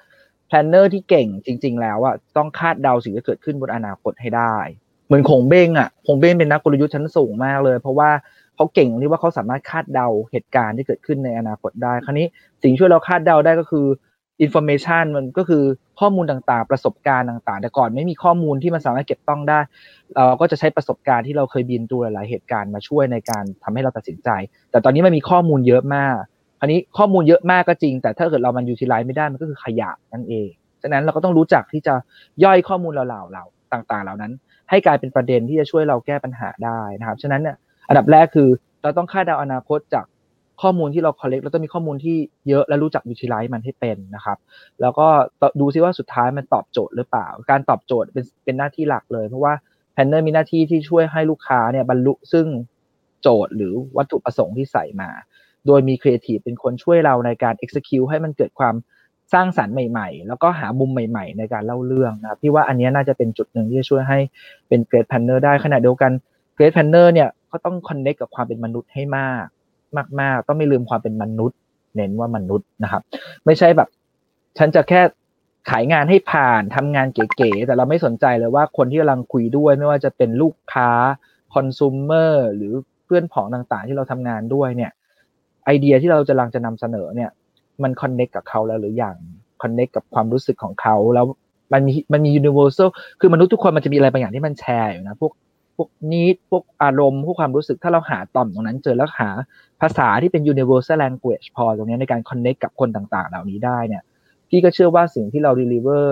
[0.55, 4.57] planner ที่เก่งจริง ๆ แล้วอะต้องคาดเดาสิ่งที่เกิดขึ้นบนอนาคตให้ได้
[5.07, 8.11] เหมือนคงเบ้งอะคงเบ้งเป็นนักกลยุทธ์ชั้นสูงมากเลย เพราะว่า
[8.57, 12.27] เขาเก่งที่ว่าเขาสามารถคาดเดาเหตุการณ์ที่เกิดขึ้นในอนาคตได้ คราวนี้
[12.63, 13.87] สิ่งช่วยเราคาดเดาได้ก็คือ
[14.45, 15.63] information มันก็คือ
[16.01, 19.59] ข้อมูลต่างๆ ประสบการณ์ต่างๆ แต่ก่อนไม่มีข้อมูลที่มันสามารถเก็บต้องได้
[20.15, 24.29] เราก็จะใช้ประสบการณ์ที่เราเคยบินตัวหลายเหตุการณ์มาช่วยในการทำให้เราตัดสินใจ
[24.71, 26.17] แต่ตอนนี้มันมีข้อมูลเยอะมาก
[26.65, 30.49] คราวนี้ข้อมูลเยอะมากก็จริง แต่ถ้าเกิดเรามันยูทิลไลซ์ไม่ได้มันก็คือขยะนั่นเอง
[30.83, 31.95] ฉะนั้นเราก็ต้องรู้จักที่จะ
[32.45, 34.33] ย่อยข้อมูลเราเหล่าเราต่าง ๆ เหล่านั้น
[34.71, 37.57] ให้กลายเป็นประเด็นที่จะช่วยเราแก้ปัญหาได้นะครับฉะนั้นเนี่ย
[37.89, 38.49] อันดับแรกคือ
[38.83, 40.05] เราต้องคาดเดาอนาคตจาก
[40.63, 42.17] ข้อมูลที่เรา collect แล้วต้องมีข้อมูลที่
[42.49, 44.39] เยอะและรู้จัก utilize มันให้เป็นนะครับ
[44.81, 45.07] แล้วก็
[45.61, 49.53] ดูซิว่าสุดท้ายมันตอบโจทย์หรือเปล่า การตอบโจทย์เป็นเป็นหน้าที่หลักเลย เพราะว่า
[49.93, 52.47] planner มีหน้าที่ที่ช่วยให้ลูกค้าเนี่ยบรรลุซึ่ง
[53.23, 55.11] โจทย์หรือวัตถุประสงค์ที่ใส่มา
[55.67, 58.75] โดยมีครีเอทีฟเป็นคนช่วยเราในการ execute ให้มันเกิดความ
[59.33, 64.19] สร้างสรรค์ใหม่ ๆ แล้วก็หามุมใหม่ ๆ ในการเล่าเรื่องนะพี่ว่าอันนี้น่าจะเป็นจุดหนึ่งที่จะช่วยให้
[64.69, 66.13] เป็น great planner ได้ขณะเดียวกัน
[66.55, 69.47] great planner เนี่ยก็ต้องคอนเน c t กับความเป็นมนุษย์ให้มาก
[70.21, 71.59] มาก ๆ ต้องไม่ลืมความเป็นมนุษย์
[71.95, 73.03] เน้นว่ามนุษย์นะครับ
[73.45, 73.89] ไม่ใช่แบบ
[74.59, 75.01] ฉันจะแค่
[75.71, 80.91] ขายงานให้ผ่านทำงานเก๋ๆแต่เราไม่สนใจเลยว่าคนที่กำลังคุยด้วยไม่ว่าจะเป็นลูกค้า
[81.55, 82.73] คอน sumer หรือ
[83.05, 84.93] เพื่อนผองต่างๆ ที่เราทำงานด้วยเนี่ย
[85.65, 87.31] ไอเดียที่เรากำลังจะนำเสนอเนี่ย
[87.83, 89.17] มัน connect กับเขาแล้วหรือยัง
[89.63, 91.27] connect กับความรู้สึกของเขาแล้ว
[91.73, 92.89] มันมีมันมี universal
[93.21, 95.33] คือมนุษย์ทุกคนมันจะมีอะไรบางอย่างที่มันแชร์อยู่นะพวก
[95.77, 99.29] พวกนิดพวกอารมณ์พวกความรู้สึกถ้าเราหาต่อมตรงนั้น เจอแล้วหา
[99.81, 104.03] ภาษาที่เป็น universal language พอตรงนี้ในการ connect กับคนต่างๆ เหล่านี้ได้เนี่ย
[104.49, 106.05] พี่ก็เชื่อว่าสิ่งที่เรา deliver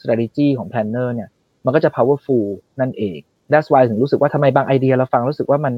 [0.00, 1.28] strategy ของ planner เนี่ย
[1.64, 2.46] มันก็จะ powerful
[2.80, 3.18] นั่นเอง
[3.52, 5.74] that's why ถึงรู้สึกว่าทำไมบางไอเดียเราฟังรู้สึกว่ามัน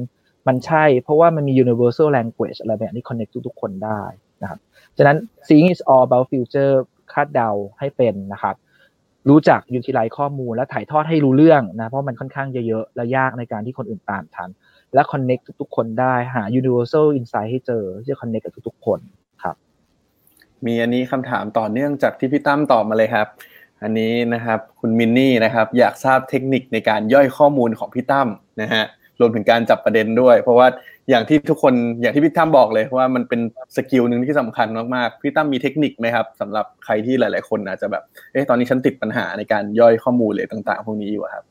[0.47, 4.01] มันใช่ เพราะว่ามันมี universal language อะไรแบบนี้ connect ทุกๆคนได้
[4.41, 4.59] นะครับ
[4.97, 5.17] ฉะนั้น
[5.47, 6.73] seeing is all about future
[7.13, 7.49] คาดเดา
[7.79, 8.55] ให้เป็นนะครับ
[9.29, 14.49] รู้จักยูทิลไลข้อมูลและถ่ายทอดให้รู้เรื่องนะ เพราะมันค่อนข้างเยอะๆ และยากในการที่คนอื่นตามทัน
[14.93, 18.99] และคอนเน็กทุกๆ คนได้หา universal insight ให้เจอที่จะคอนเน็กกับทุกๆ คน
[19.43, 19.55] ครับ
[20.65, 23.27] มีอันนี้คำถามต่อเนื่องจากที่พี่ตั้มตอบมาเลยครับ
[23.83, 28.27] อันนี้นะครับคุณมินนี่นะครับ อยากทราบเทคนิคในการย่อยข้อมูลของพี่ตั้ม
[28.61, 28.85] นะฮะ
[29.23, 30.67] รวมถึงการจับประเด็นด้วย เพราะว่า
[31.09, 33.41] อย่างที่ทุกคนอย่างที่พี่ตั้มบอกเลยว่ามันเป็น
[33.75, 41.43] สกิลหนึ่งที่สำคัญมากๆพี่ตั้มมีเทคนิคไหมครับสำหรับใครที่หลาย ๆ คนอาจจะแบบเอ๊ะตอนนี้ฉันติดปัญหาในการย่อยข้อมูลเลยต่าง ๆ พวกนี้อยู่ครับ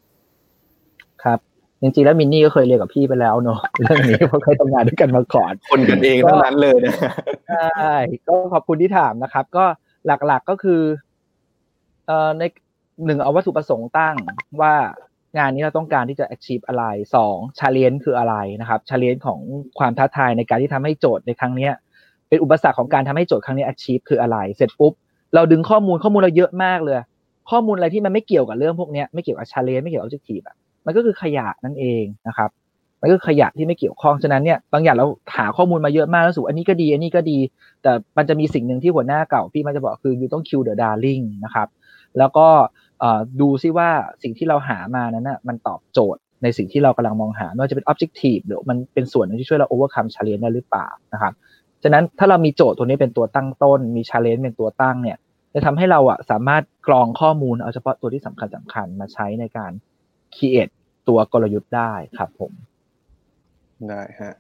[1.25, 1.39] ครับ
[1.81, 6.95] จริงๆแล้วมินนี่ก็เคยเรียนกับพี่ไปแล้วเนาะเรื่องนี้เพราะเคยทำงานด้วยกันมาก่อนคนกันเองเท่านั้นเลยนะ
[7.49, 7.95] ใช่
[8.29, 9.65] ก็ขอบคุณที่ถามนะครับ ก็
[10.07, 10.81] หลักๆก็คือ
[12.07, 12.43] เอ่อใน
[13.05, 14.17] หนึ่งเอาวัตถุประสงค์ตั้ง
[14.61, 14.75] ว่า
[15.37, 16.85] งานนี้เราต้องการที่จะ achieve อะไร
[17.15, 19.41] สอง challenge คืออะไรนะครับ challenge ของ
[19.79, 21.69] ความท้าทายในการที่ทำให้โจทย์ในครั้งนี้
[22.29, 24.93] เป็นอุปสรรคของการทำให้โจทย์ครั้งนี้ achieve คืออะไร เสร็จปุ๊บ
[25.35, 26.97] เราดึงข้อมูลข้อมูลเราเยอะมากเลย
[27.51, 30.57] ข้อมูลอะไรที่มันไม่เกี่ยวกับเรื่องพวกนี้ไม่เกี่ยวกับ challenge ไม่เกี่ยวกับ objective อะ
[30.87, 32.51] มันก็คือขยะนั่นเองนะครับ
[33.01, 35.07] มันก็ขยะที่ไม่เกี่ยวข้องฉะนั้นเนี่ยบางอย่างเรา
[35.37, 37.39] หาข้อมูลมาเยอะมากแล้วสูอันนี้ก็ดี อันนี้ก็ดี
[37.83, 41.69] แต่มันจะมีสิ่งหนึ่งที่หัวหน้าเก่าพี่มันจะบอกคืออยู่ต้อง kill the darling นะครับ
[42.19, 42.47] แล้วก็
[43.41, 43.89] ดูซิว่า
[44.23, 51.33] สิ่งที่เราหามานั้นนะมันตอบโจทย์ในสิ่งที่เรากำลังมองหาไม่ว่าจะเป็น objective หรือมันเป็นส่วนนึงที่ช่วยเรา overcome challenge ได้หรือเปล่านะครับ
[51.83, 55.17] ฉะนั้นถ้าเรามีโจทย์ตัวนี้เป็นตัวตั้งต้น มี challenge เป็นตัวตั้งเนี่ย
[55.55, 59.73] จะทำให้เราอะสามารถกรองข้อมูลเอาเฉพาะตัวที่สำคัญสำคัญมาใช้ในการ
[60.35, 60.73] create
[61.09, 62.53] ตัวกลยุทธ์ได้ครับผม
[63.89, 64.35] ได้ฮะ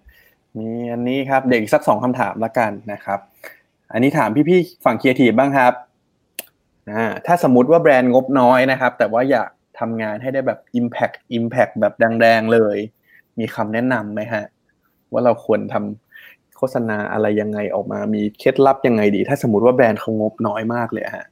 [0.59, 3.19] มีอันนี้ครับเด็กสักสองคำถามละกันนะครับ
[3.93, 5.73] อันนี้ถามพี่ๆฝั่งครีเอทีฟบ้างครับ
[7.27, 9.49] ถ้าสมมติว่าแบรนด์งบน้อยนะครับ แต่ว่าอยาก
[9.81, 12.77] ทำงานให้ได้แบบ Impact Impact แบบแดงๆเลย
[13.39, 14.45] มีคำแนะนำไหมฮะ
[15.13, 21.27] ว่าเราควรทำโฆษณาอะไรยังไงออกมา มีเคล็ดลับยังไงดี ถ้าสมมติว่าแบรนด์เขางบน้อยมากเลยฮะ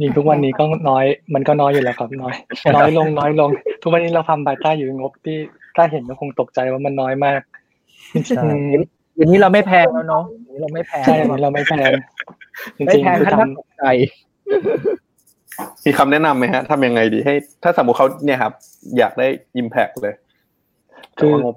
[0.00, 1.04] นี่ทุกวันนี้ก็น้อย
[1.34, 2.34] มันก็น้อยอยู่แล้วครับน้อย
[2.76, 3.50] น้อยลงน้อยลง
[3.82, 5.36] ทุกวันนี้เราทำภายใต้อยู่งบที่
[5.76, 7.40] ถ้าเห็นก็คงตกใจว่ามันน้อยมาก
[8.26, 11.90] ใช่อย่างนี้เราไม่แพงแล้วเนาะอย่างนี้เราไม่แพงใช่อันนี้เราไม่แพง
[12.76, 13.84] จไม่ริงแพงๆคือขั้นทน่าตกใจ
[15.84, 18.52] มีคำแนะนำไหมฮะทำยังไงดีให้ ถ้าสมมติเขาเนี่ยครับ
[18.98, 19.26] อยากได้
[19.60, 21.56] Impact เลยำคือแต่ว่างบ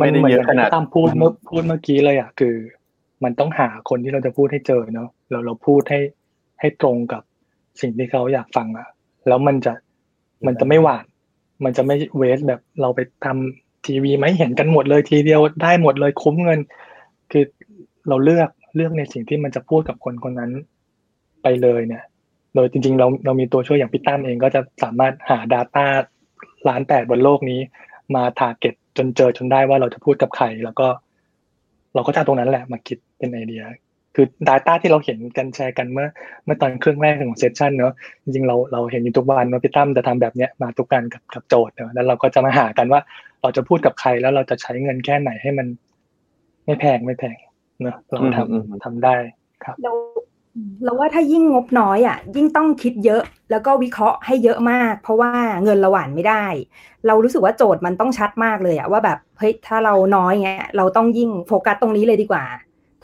[0.00, 2.54] มัไม่นได้เหมือนเยออะย่างขนาดที่ตั้มพูดเมื่อพูดเมื่อกี้เลยอะคือ
[3.24, 6.00] มันต้องหาคนที่เราจะพูดให้เจอเนาะเราเราพูดให้
[6.60, 7.22] ให้ตรงกับ
[7.80, 8.88] สิ่งที่เขาอยากฟังอะ
[9.28, 9.72] แล้วมันจะ
[10.46, 11.04] มันจะไม่หว่าน
[11.64, 16.60] มันจะไม่ waste แบบเราไปทำ ทีวีไหมเห็นกันหมดเลยทีเดียวได้หมดเลยคุ้มเงิน
[17.32, 17.44] คือ
[18.08, 20.50] เราเลือกเลือกในสิ่งที่มันจะพูดกับคนคนนั้น
[21.42, 22.04] ไปเลยเนี่ย
[22.54, 25.86] โดยจริง ๆ เราเรามีตัวช่วยอย่างพี่ตั้มเองก็จะสามารถหา Data
[26.68, 27.60] ล้านแปดบนโลกนี้
[28.14, 30.86] มา target จนเจอจนได้ว่าเราจะพูดกับใคร แล้วก็
[31.94, 33.62] เราก็จะตรงนั้นแหละมาคิดเป็นไอเดีย
[34.14, 36.08] คือ Data ที่เราเห็นกันแชร์กันเมื่อ
[36.44, 43.00] เมื่อตอนครึ่งแรกของ session เนอะจริงๆเราเราเห็นอยู่ทุกวันว่าพี่ตั้มจะทำแบบเนี้ยมาทุกการกับกับโจทย์เนอะแล้วเราก็จะมาหากันว่า
[43.42, 45.66] เราจะพูดกับใครแล้วเราจะใช้เงินแค่ไหนให้มัน
[46.64, 47.36] ไม่แพงไม่แพง
[47.82, 49.16] เนอะเราทำอืมอืมทำได้
[49.64, 49.92] ครับเรา
[50.84, 55.32] เราว่าถ้ายิ่งงบน้อยอะ ยิ่งต้องคิดเยอะ แล้วก็วิเคราะห์ให้เยอะมาก เพราะว่า
[55.64, 56.44] เงินเราหว่านไม่ได้
[57.06, 62.44] เรารู้สึกว่าโจทย์มันต้องชัดมากเลยอะว่าแบบเฮ้ยถ้าเราน้อยเงี้ยเราต้องยิ่งโฟกัสตรงนี้เลยดีกว่า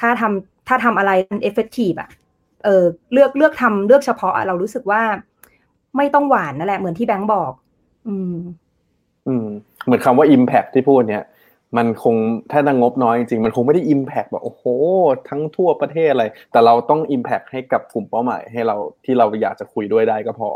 [0.00, 2.10] ถ้าทำถ้าทำอะไรมันเอฟเฟกตีฟอะ
[2.64, 5.02] เออเลือกเลือกทำเลือกเฉพาะอะเรารู้สึกว่า
[5.96, 7.52] ไม่ต้องหวานนั่นแหละเหมือนที่แบงค์บอก
[8.08, 8.34] อืม
[9.26, 9.46] อืม
[9.88, 11.24] เหมือนคำว่า Impact ที่พูดเนี่ย
[11.76, 12.16] มันคง
[12.50, 14.64] ถ้าดังงบน้อยจริงมันคงไม่ได้ Impact แบบโอ้โห
[15.28, 20.50] ทั้งทั่วประเทศอะไร แต่เราต้อง Impact ให้กับกลุ่มเป้าหมายให้เราที่เราอยากจะคุยด้วยได้ก็พอ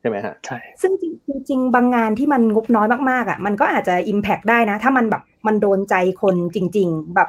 [0.00, 7.28] ใช่ไหมฮะใช่ซึ่งจริงจริงๆบางงานที่มันงบน้อยมากๆอะมันก็อาจจะ Impact ได้นะ ถ้ามันแบบมันโดนใจคนจริง ๆ แบบ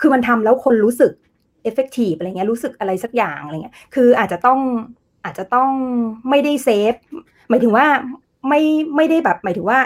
[0.00, 1.12] คือมันทำแล้วคนรู้สึก
[1.68, 4.60] effective อะไรเงี้ยรู้สึกอะไรสักอย่างอะไรเงี้ยคืออาจจะต้อง
[5.24, 5.70] อาจจะต้อง
[6.30, 6.94] ไม่ได้เซฟ
[7.48, 7.86] หมายถึงว่า
[8.48, 8.60] ไม่
[8.96, 9.78] ไม่ได้แบบหมายถึงว่า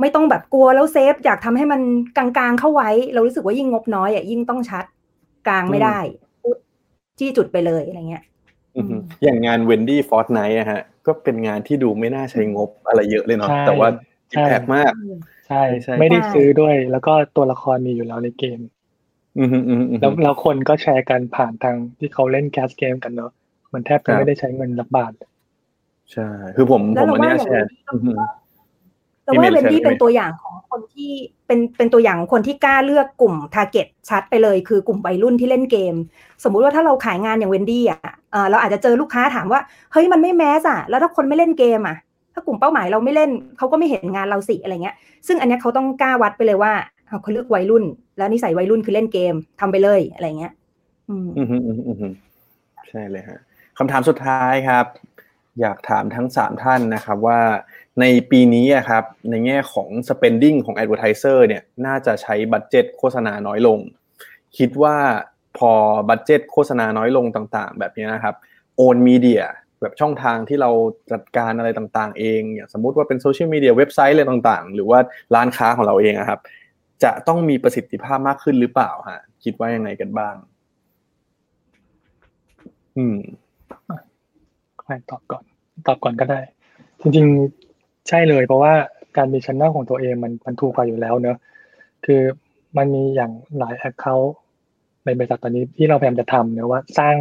[0.00, 1.80] ไม่ต้องแบบกลัวแล้วเซฟอยากทำให้มัน
[2.16, 4.84] กลางๆเข้าไว้ เรารู้สึกว่ายิ่งงบน้อยอะยิ่งต้องชัด
[5.48, 5.98] กลางไม่ได้
[6.42, 6.56] พูด
[7.18, 8.24] จี้จุดไปเลยอะไรเงี้ย
[8.76, 13.88] อือฮึอย่างงาน Wendy Fortnite อะฮะ ก็เป็นงานที่ดูไม่น่าใช้งบอะไรเยอะเลยเนาะใช่แต่ว่า
[14.32, 14.92] ใช่ Impact มาก
[15.48, 18.60] ใช่ใช่ไม่ได้ใช่ซื้อด้วย แล้วก็ตัวละครมีอยู่แล้วในเกม
[19.38, 23.32] อือฮึอือฮึอือฮึแล้วแล้วคนก็แชร์กันผ่านทางที่เขาเล่นแคสเกมกันเนอะ
[23.72, 25.12] มันแทบครัจะบไม่ได้ใช้เงินลักบาท
[26.12, 28.12] ใช่ คือผมแล้ผวมเราอันเนี้ยว่าแชร์อือฮึ
[29.24, 31.10] แต่ว่าพี่เมย์เวนดี้เชิญเป็นตัวอย่างของคนที่
[31.46, 35.94] เป็นเป็นตัวอย่างของคนที่กล้าเลือกกลุ่มทาร์เก็ตชัดไปเลย คือกลุ่มวัยรุ่นที่เล่นเกม
[36.44, 38.00] สมมุติว่าถ้าเราขายงานอย่างเวนดี้อะ
[38.32, 39.60] เอ่อเราอาจจะเจอลูกค้าถามว่า
[39.92, 41.96] เฮ้ยมันไม่แมสอะแล้วถ้าคนไม่เล่นเกมอะ
[42.34, 44.96] ถ้ากลุ่มเป้าหมายเราไม่เล่นเขาก็ไม่เห็นงานเราสิอะไรเงี้ย
[45.26, 46.72] ซึ่งอันเนี้ยเขาต้องกล้าวัดไปเลยว่า
[47.06, 47.84] เอาเขาเลือกวัยรุ่น
[48.18, 50.52] แล้วนิสัยวัยรุ่นคือเล่นเกมทำไปเลยอะไรเงี้ย
[51.08, 52.06] อืมอือฮึอือฮึอือฮึ
[52.88, 53.38] ใช่เลยฮะ
[53.78, 54.86] คำถามสุดท้ายครับ
[55.60, 57.40] อยากถามทั้งสามท่านนะครับว่า
[58.00, 63.78] ในปีนี้ครับในแง่ของ spending ของ advertiser เนี่ยน่าจะใช้บัตเจ็ตโฆษณาน้อยลง
[64.58, 64.96] คิดว่า
[65.58, 65.72] พอ
[66.08, 68.34] budget โฆษณาน้อยลงต่างๆ แบบนี้นะครับ
[68.76, 69.44] owned media
[69.80, 70.70] แบบช่องทางที่เรา
[71.12, 74.98] จัดการอะไรต่างๆ เองอย่างสมมุติว่าเป็นโซเชียลมีเดียเว็บไซต์อะไรต่างๆ หรือว่า
[75.34, 76.40] ร้านค้าของเราเองอะครับ
[77.04, 80.34] จะต้องมีประสิทธิภาพมากขึ้นหรือเปล่าฮะคิดว่ายังไงกันบ้าง
[82.96, 83.18] อืม
[84.84, 85.44] ใครตอบก่อน
[85.86, 86.40] ตอบก่อนก็ได้
[87.00, 88.72] จริงๆใช่เลย เพราะว่า
[89.16, 91.36] การมีช่องของตัวเองมันมันถูกกว่าอยู่แล้วเนอะ
[92.04, 92.20] คือ
[92.76, 94.34] มันมีอย่างหลายแอคเคาท์
[95.04, 97.16] ในบริษัทตอนนี้ที่เราพยายามจะทำเนอะว่าสร้าง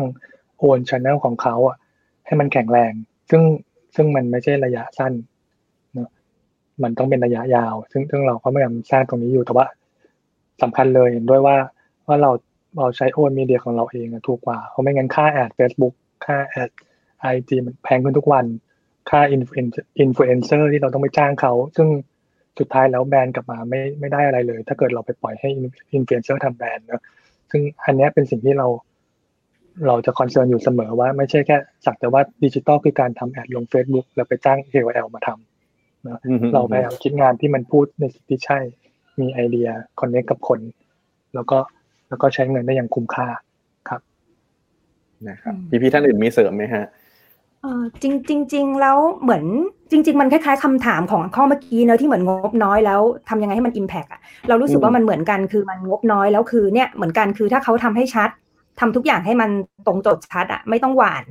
[0.58, 1.78] โอนช anel ของเขาอะ
[2.26, 2.94] ให้มันแข็งแรง
[3.30, 3.42] ซึ่ง
[3.96, 5.14] ซึ่งมันไม่ใช่ระยะสั้น
[5.94, 6.10] เนอะ
[6.84, 9.66] มันต้องเป็นระยะยาว ซึ่งซึ่งเราก็พยายามสร้างตรงนี้อยู่แต่ว่า
[10.62, 11.58] สำคัญเลยเห็นด้วยว่า
[12.08, 12.32] ว่าเรา
[12.78, 15.94] เราใช้โอนมีเดียของเราเองอะถูกกว่าเพราะไม่งั้นค่าแอด Facebook
[16.26, 16.70] ค่าแอด
[17.24, 18.46] ไอจีมันแพงขึ้นทุกวัน
[19.10, 19.68] ค่าอินฟลูเอน
[20.00, 21.88] อินฟลูเอนเซอร์ที่เราต้องไปจ้างเขา ซึ่ง
[22.60, 27.02] สุดท้ายแล้วแบรนด์กลับมาไม่ไม่ได้อะไรเลย ถ้าเกิดเราไปปล่อยให้อินฟลูเอนเซอร์ทำแบรนด์เนอะ
[27.52, 28.68] ซึ่งอันเนี้ยเป็นสิ่งที่เรา
[29.88, 38.60] เราจะ concern อยู่เสมอว่าไม่ใช่แค่สักแต่ว่าดิจิตอลคือการทำ ad ลง Facebook แล้วไปจ้าง KOL มาทำนะอือฮึเราพยายามคิดงานที่มันพูดในสิ่งที่ใช่
[39.20, 39.68] มีไอเดีย
[40.00, 40.60] คอนเน c t กับคน
[41.36, 41.58] แล้วก็
[42.10, 43.28] แล้วก็ใช้เงินได้อย่างคุ้มค่า
[43.90, 44.02] ครับ
[45.30, 46.86] นะครับพี่พี่ๆท่านอื่นมีเสริมไหมฮะ
[47.64, 49.44] เออจริงจริงจริงแล้วเหมือน
[49.92, 58.30] จริง ๆ มันคล้ายๆคำถามของข้อเมื่อกี้เนอะที่เหมือนงบน้อยแล้วทำยังไงให้มัน Impact อะเรารู้สึกว่ามันเหมือนกันคือมันงบน้อยแล้วคือเนี่ยเหมือนกันคือถ้าเขาทำให้ชัด
[58.80, 59.50] ทำทุกอย่างให้มัน
[59.88, 61.24] ตรงโจทย์ชัดอะไม่ต้องหวาน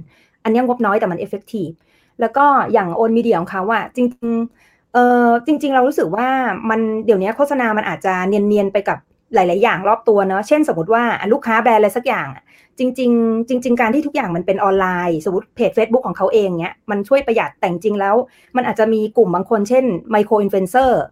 [0.44, 1.74] อันเนี้ยงบน้อยแต่มัน effective
[2.20, 6.28] แล้วก็อย่างโอนมีเดียของเขาอะจริงๆเออจริง ๆ เรารู้สึกว่า
[6.70, 8.98] มันเดี๋ยวนี้โฆษณามันอาจจะเนียนๆไปกับ
[9.34, 11.02] หลาย ๆ อย่างรอบตัวเนอะเช่นสมมติว่า
[11.32, 12.28] ลูกค้าแบรนด์อะไรสักอย่าง
[12.78, 18.14] จริง ๆ จริง ๆ การที่ทุกอย่างมันเป็นออนไลน์ สมมติเพจ Facebook ของเขาเองเนี้ย มันช่วยประหยัดแต่จริงแล้ว
[18.56, 21.02] มันอาจจะมีกลุ่มบางคนเช่น micro influencer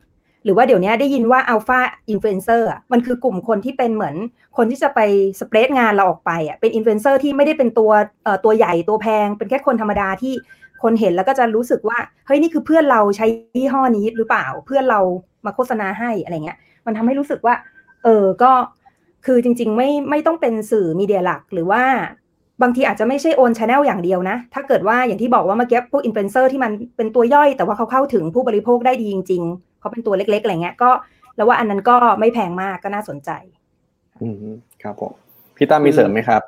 [0.45, 4.15] หรือว่าเดี๋ยวนี้ได้ยินว่า alpha influencer มันคือกลุ่มคนที่เป็นเหมือน
[4.57, 5.01] คนที่จะไป
[5.41, 7.91] spread งานเราออกไปอะเป็นอินฟลูเอนเซอร์ที่ไม่ได้เป็นตัว
[8.25, 10.35] เอ่อตัวใหญ่ตัวแพง เป็นแค่คนธรรมดาที่
[10.83, 13.27] คนเห็นแล้วก็จะรู้สึกว่า เฮ้ย นี่คือเพื่อนเราใช้
[13.57, 15.01] ยี่ห้อนี้หรือเปล่า เพื่อนเรา
[15.47, 17.55] มาโฆษณาให้อะไรเงี้ย มันทำให้รู้สึกว่า
[18.05, 18.53] เออก็
[19.27, 21.83] คือจริง ๆ ไม่ไม่ต้องเป็นสื่อ media หลัก หรือว่า
[22.63, 30.91] บางทีอาจจะไม่ใช่ owned channel อย่างเดียวนะ ถ้าเกิดว่าอย่างที่บอกว่าเมื่อกี้พวกอินฟลูเอนเซอร์ที่มันเป็นตัวย่อย แต่ว่าเขาเข้าถึงผู้บริโภคได้ดีจริง ๆ เขาเป็นตัวเล็ก ๆ อะไรเงี้ยก็
[31.37, 33.31] แล้วว่าอันนั้นก็ไม่แพงมากก็น่าสนใจ
[34.23, 34.37] อืม
[34.83, 35.13] ครับผม
[35.57, 36.43] พี่ตั้มมีเสริมไหมครับ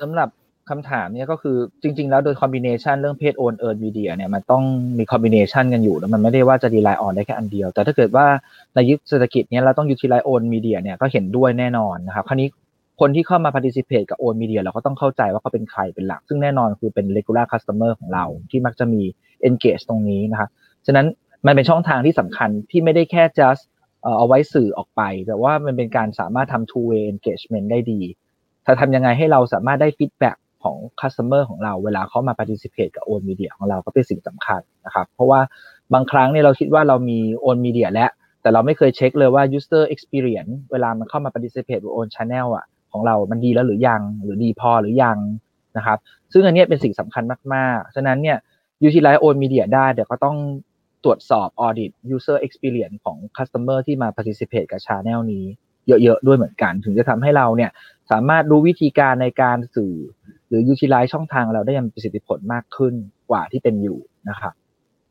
[0.00, 0.28] สำหรับ
[0.70, 4.62] คำถามเนี่ยก็คือจริง ๆ แล้วโดย combination เรื่อง paid owned earned media เนี่ยมันต้อง
[4.98, 8.26] มี combination กันอยู่แล้วมันไม่ได้ว่าจะ rely on ได้แค่อันเดียว แต่ถ้าเกิดว่า
[8.74, 12.48] ในยุคเศรษฐกิจเนี้ยเราต้อง utilize owned media เนี่ยก็เห็นด้วยแน่นอนนะครับคราวนี้
[13.00, 19.02] คนที่เข้ามา participate กับ owned media เราก็ต้องเข้าใจว่าเขาเป็นใครเป็นหลัก ซึ่งแน่นอนคือเป็น regular customer ของเราที่มักจะมี
[19.48, 20.48] engage ตรงนี้นะครับ
[20.86, 21.06] ฉะนั้น
[21.46, 23.62] มันเป็นช่องทางที่สำคัญที่ไม่ได้แค่ just
[24.18, 28.00] เอาไว้สื่อออกไป แต่ว่ามันเป็นการสามารถทำ two way engagement ได้ดี
[28.66, 35.40] ถ้าทำยังไงให้เราสามารถได้ feedback ของ customer ของเราเวลาเขามา participate กับ own media ของเราก็เป็นสิ่งสำคัญนะครับเพราะว่า
[35.94, 38.10] บางครั้งเนี่ยเราคิดว่าเรามี own media แล้ว
[38.42, 45.18] แต่เราไม่เคยเช็คเลยว่า user experience เวลามันเข้ามา participate กับ own channel อะของเรา มันดีแล้วหรือยัง หรือดีพอหรือยัง
[45.76, 45.98] นะครับ
[46.32, 47.24] ซึ่งอันนี้เป็นสิ่งสำคัญ
[47.54, 48.38] มากๆ ฉะนั้นเนี่ย
[48.88, 50.36] utilize own media ได้เดี๋ยวก็ต้อง
[51.04, 55.44] ตรวจสอบ audit user experience ของ customer ที่มา participate กับ channel นี้
[55.88, 57.70] เยอะๆ ด้วยเหมือนกัน ถึงจะทำให้เราเนี่ย
[58.10, 59.94] สามารถรู้วิธีการในการสื่อ
[60.48, 62.94] หรือ utilize ช่องทางเราได้อย่างประสิทธิผลมากขึ้น
[63.30, 63.98] กว่าที่เป็นอยู่
[64.28, 64.52] นะครับ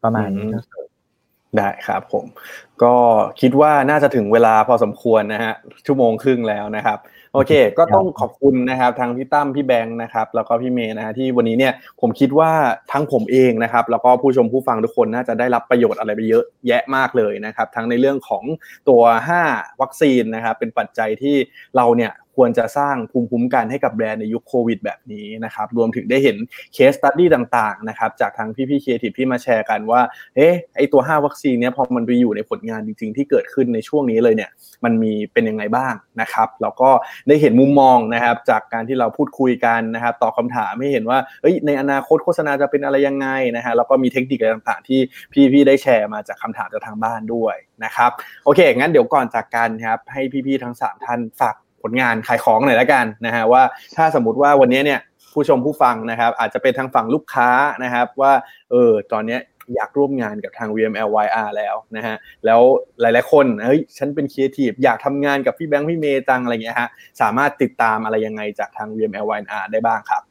[0.03, 0.85] ประมาณนี้ครับ
[1.57, 2.25] ได้ครับผม
[2.83, 2.95] ก็
[3.41, 5.53] คิดว่าน่าจะถึงเวลาพอสมควรนะฮะ
[5.85, 6.99] ชั่วโมงครึ่งแล้วนะครับ
[7.33, 12.51] โอเค ก็ต้องขอบคุณนะครับทางพี่ตั้มพี่แบงค์นะครับ แล้วก็พี่เมย์นะฮะที่วันนี้เนี่ยผมคิดว่า
[12.91, 18.43] ทั้งผมเองนะครับ แล้วก็ผู้ชมผู้ฟังทุกคนน่าจะได้รับประโยชน์อะไรไปเยอะแยะมากเลยนะครับ ทั้งในเรื่องของ
[18.89, 19.01] ตัว
[19.41, 21.35] 5 วัคซีนนะครับ เป็นปัจจัยที่
[21.75, 26.37] เราเนี่ย ควรจะสร้างภูมิคุ้มกันให้กับแบรนด์ในยุคโควิด แบบนี้นะครับรวมถึงได้เห็น
[26.73, 30.01] case study ต่างๆนะครับจากทางพี่ๆครีเอทีฟที่มาแชร์กันว่า
[30.35, 34.49] เอ๊ะไอตัว 5 วัคซีนเนี้ยพอมันไปอยู่ในผลงานจริงๆ ที่เกิดขึ้นในช่วงนี้เลยเนี่ย
[34.83, 36.89] มันมีเป็นยังไงบ้างนะครับแล้วก็
[37.27, 44.99] ได้เห็นมุมมองนะครับจากการที่เราพูดคุยกันนะครับตอบคำถามให้เห็นว่าเอ้ยในอนาคตโฆษณาจะเป็นอะไรยังไงนะฮะแล้วก็มีเทคนิคอะไรต่างๆ ที่
[45.51, 48.11] พี่ๆได้แชร์มาจากคำถามจากทางบ้านด้วยนะครับ
[48.45, 51.55] โอเคงั้นเดี๋ยวก่อนจากกันครับให้พี่ๆทั้ง 3 ท่านฝาก
[51.85, 53.63] ผลงานขายของหน่อยละกันนะฮะว่า
[53.95, 54.99] ถ้าสมมติว่าวันนี้เนี่ย
[55.33, 57.49] ผู้ชมผู้ฟังนะครับ อาจจะเป็นทางฝั่งลูกค้า
[57.83, 58.33] นะครับว่า
[58.71, 59.37] เออตอนนี้
[59.75, 62.61] อยากร่วมงานกับทาง VMLY&R แล้วนะฮะแล้ว
[63.01, 66.89] หลาย ๆ คนเฮ้ยฉันเป็นครีเอทีฟอยากทำงานกับพี่แบงค์พี่เมย์จังอะไรเงี้ยฮะ
[67.21, 70.23] สามารถติดตามอะไรยังไงจากทาง VMLY&R ได้บ้างครับ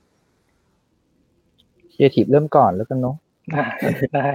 [1.93, 3.17] ครีเอทีฟเริ่มก่อนแล้วกันเนาะ
[4.15, 4.31] ได้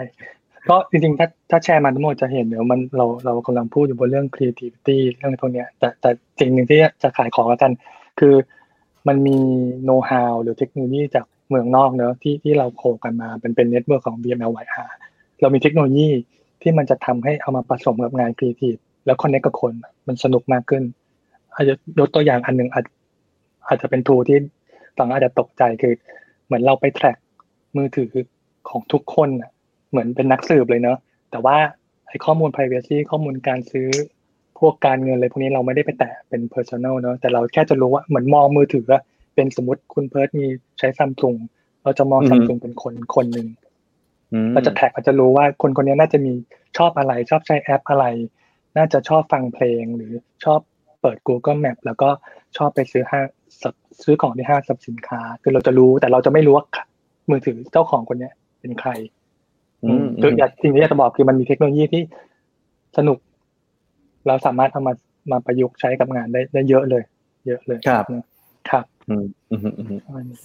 [0.70, 6.10] ก็จริงๆ ถ้าถ้าแชร์มาทั้งหมดจะเห็นเดี๋ยวมันเราเรากำลังพูดอยู่บนเรื่อง creativity เรื่องพวกเนี้ย แต่แต่
[6.40, 7.72] สิ่งหนึ่งที่จะขายของกัน
[8.20, 8.36] คือ
[9.08, 9.38] มันมี
[9.88, 14.90] know how หรือเทคโนโลยีจากเมืองนอกเนอะที่ที่เรา co กันมาเป็นเป็นเน็ตเวิร์กของ VMLYR
[15.42, 16.10] เรามีเทคโนโลยี
[16.62, 19.74] ที่มันจะทำให้เอามาผสมกับงาน creative แล้ว connect กับคน
[20.08, 20.84] มันสนุกมากขึ้น
[21.54, 22.86] อาจจะยกตัวอย่างอันหนึ่งอาจ
[23.68, 24.38] อาจจะเป็นทูที่
[24.98, 25.94] ฟังอาจจะตกใจคือ
[26.46, 27.18] เหมือนเราไปแทร็ก
[27.76, 28.10] มือถือ
[28.70, 29.52] ของทุกคนอะ
[29.90, 30.98] เหมือนเป็นนักสืบเลยเนอะ
[31.32, 31.58] แต่ว่า
[32.08, 33.88] ไอ้ข้อมูล privacy ข้อมูลการซื้อ
[34.60, 38.86] พวกการเงินอะไรพวกนี้เราไม่ได้ไปแตะเป็น personal เนอะแต่เราแค่จะรู้ว่าเหมือนมองมือถือ
[39.36, 40.46] เป็นสมมติคุณเพิร์ดมี
[40.80, 41.36] ใช้ซัมซุง
[41.84, 43.48] เราจะมองซัมซุงเป็นคนคนหนึ่ง
[44.54, 46.34] เราจะแท็กเราจะรู้ว่าคนคนนี้น่าจะมี
[46.78, 48.06] ชอบอะไร ชอบใช้แอปอะไร
[48.78, 50.14] น่าจะชอบฟังเพลงหรือ
[50.46, 50.60] ชอบ
[51.02, 52.10] เปิด Google Map แล้วก็
[52.58, 53.26] ชอบไปซื้อห้าง
[54.04, 56.66] ซื้อของที่ห้างสรรพสินค้า คือเราจะรู้แต่เราจะไม่รู้ว่า
[57.30, 58.30] มือถือเจ้าของคนนี้
[58.62, 58.90] เป็นใคร
[60.22, 62.02] คืออยากสิ่งที่อยากจะบอกคือมันมีเทคโนโลยีที่
[62.98, 63.18] สนุก
[64.28, 64.94] เราสามารถเอามา
[65.32, 67.04] มาประยุกต์ใช้กับงานได้ได้เยอะเลย
[67.48, 68.06] เยอะเลยครับ
[68.70, 68.86] ครับ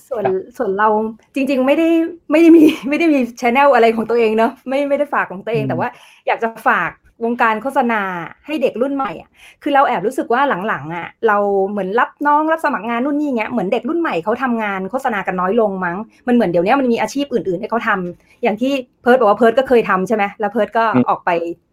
[0.08, 0.24] ส่วน
[0.56, 0.88] ส่วนเรา
[1.34, 1.88] จริง ๆ ไม่ได้
[2.30, 5.88] ไม่ได้มีไม่ได้มีชแนลอะไรของตัวเองเนาะไม่ไม่ได้ฝากของตัวเองแต่ว่า
[6.26, 6.90] อยากจะฝาก
[7.24, 8.02] วงการโฆษณา
[8.46, 9.30] ให้เด็กรุ่นใหม่อะ
[9.62, 11.36] คือเราแอบรู้สึกว่าหลังๆอะเรา
[11.70, 15.96] เหมือนรับน้องรับสมัครงานนู่นนี่เงี้ยเหมือนเด็กรุ่นใหม่เขาทำงานโฆษณากันน้อยลงมั้ง
[16.26, 17.98] มันเหมือนเดี๋ยวนี้มันมีอาชีพอื่นๆให้เขาทำ
[18.42, 18.72] อย่างที่
[19.02, 21.30] เพิร์ดบอกว่าเพิร์ดก็เคยทำใช่ไหมแล้วเพิร์ดก็ออกไป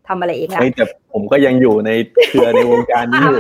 [0.08, 1.92] ทำอะไรเองแล้วแต่ผมก็ยังอยู่ใน
[2.30, 3.38] เครือในวงการนี้อยู่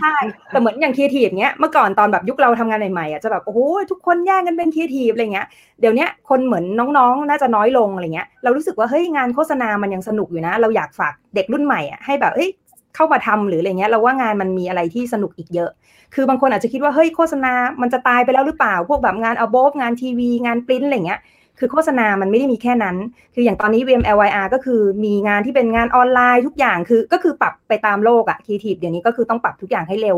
[0.00, 0.14] ใช่
[0.50, 3.60] แต่เหมือนอย่างครีเอทีฟเงี้ยเมื่อก่อนตอนแบบยุคเราทำงานใหม่ๆอะจะแบบโอ้โห
[3.90, 5.46] ทุกคนแย่งกันเป็นครีเอทีฟอะไรเงี้ย
[5.80, 6.64] เดี๋ยวนี้คนเหมือน
[6.98, 12.50] น้องๆ น่าจะน้อยลงอะไรเงี้ยเรารู้สึกว่าเฮ้ยงานโฆษณามันยังสนุกอยู่นะ เราอยากฝากเด็กรุ่นใหม่อะให้แบบเฮ้ย
[12.94, 15.70] เข้ามาทำหรืออะไรเงี้ยเราว่างานมันมีอะไรที่สนุกอีกเยอะ
[16.14, 21.20] คือบางคนอาจจะคิดว่าเฮ้ยโฆษณา มันจะตายไปแล้วหรือเปล่า พวกแบบงานอ b o v งานทีวี งานปริ้นอะไรเงี้ย
[21.58, 22.96] คือโฆษณามันไม่ได้มีแค่นั้น
[23.34, 30.16] คืออย่างตอนนี้ VMLYR ก็คือมีงานที่เป็นงานออนไลน์ทุกอย่างคือก็คือปรับไปตามโลกอะคีทีฟเดี๋ยวนี้ก็คือต้องปรับทุกอย่างให้เร็ว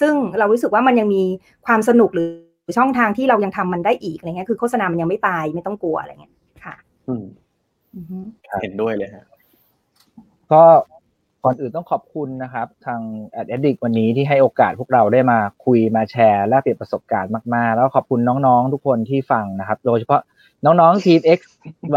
[0.00, 1.22] ซึ่งเรารู้สึกว่ามันยังมี
[1.66, 2.28] ความสนุกหรือ
[2.78, 6.34] ช่องทางที่เรายังทำมันได้อีกอะไรเงี้ยคือโฆษณามันยังไม่ตายไม่ต้องกลัวอะไรเงี้ย
[6.64, 6.76] ค่ะ
[7.08, 7.24] อืม
[8.62, 9.24] เห็นด้วยเลยฮะ
[10.52, 10.62] ก็
[11.44, 13.00] ก่อนอื่นต้องขอบคุณนะครับ ทาง
[13.54, 20.20] a d d i c t วันนี้ที่ให้โอกาสพวกเราได้มาคุยมาแชร์ และเปลี่ยนประสบการณ์มาก ๆ แล้วขอบคุณน้องๆทุกคนที่ฟังนะครับ โดยเฉพาะ
[20.64, 21.40] น้องๆทีม X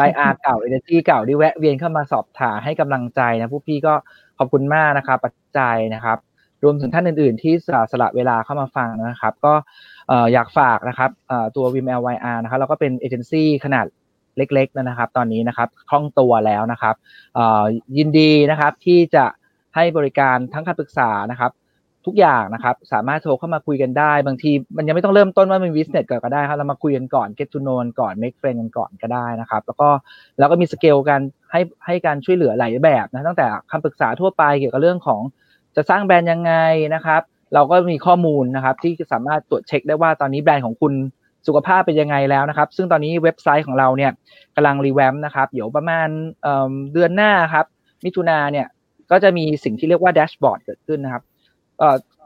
[0.08, 3.94] YR เก่า Energy เก่าที่แวะเวียนเข้ามาสอบถามให้กำลังใจนะพวกพี่ก็
[4.38, 6.18] ขอบคุณมากนะครับปัจจัยนะครับ
[6.64, 9.54] รวมถึงท่านอื่น ๆ ที่สละสละเวลาเข้ามาฟังนะครับ ก็
[10.34, 11.10] อยากฝากนะครับ
[11.56, 13.86] ตัว Vim LYR นะครับแล้วก็เป็นเอเจนซี่ขนาด
[14.38, 16.96] เล็กๆนะครับ ตอนนี้นะครับคล่องตัวแล้วนะครับ
[17.98, 19.26] ยินดีนะครับที่จะ
[19.76, 21.52] ให้บริการทั้งคำปรึกษานะครับ
[22.10, 29.90] ทุกอย่างนะครับ สามารถโทรเข้ามาคุยกันได้ บางทีมันยังไม่ต้องเริ่มต้นว่าเป็นวิสเนสก็ได้ครับ เรามาคุยกันก่อน get to know ก่อน make friend กันก่อนก็ได้นะครับ แล้วก็
[30.40, 31.20] แล้วก็มีสเกลกัน
[31.52, 35.22] ให้ให้การช่วยเหลือหลายแบบนะตั้งแต่คำปรึกษาทั่วไปเกี่ยวกับเรื่องของ
[35.76, 36.54] จะสร้างแบรนด์ยังไง
[36.96, 37.22] นะครับ
[37.54, 40.94] เราก็มีข้อมูลนะครับที่สามารถตรวจเช็คได้ว่าตอนนี้แบรนด์ของคุณ
[41.48, 44.12] สุขภาพเป็นยังไงแล้วนะครับ ซึ่งตอนนี้เว็บไซต์ของเราเนี่ย
[44.56, 46.08] กำลัง revamp นะครับ เดี๋ยวประมาณ
[46.44, 47.66] เดือนหน้าครับ
[48.06, 48.68] มิถุนาเนี่ย
[49.12, 51.24] ก็จะมีสิ่งที่เรียกว่า dashboard เกิดขึ้นนะครับ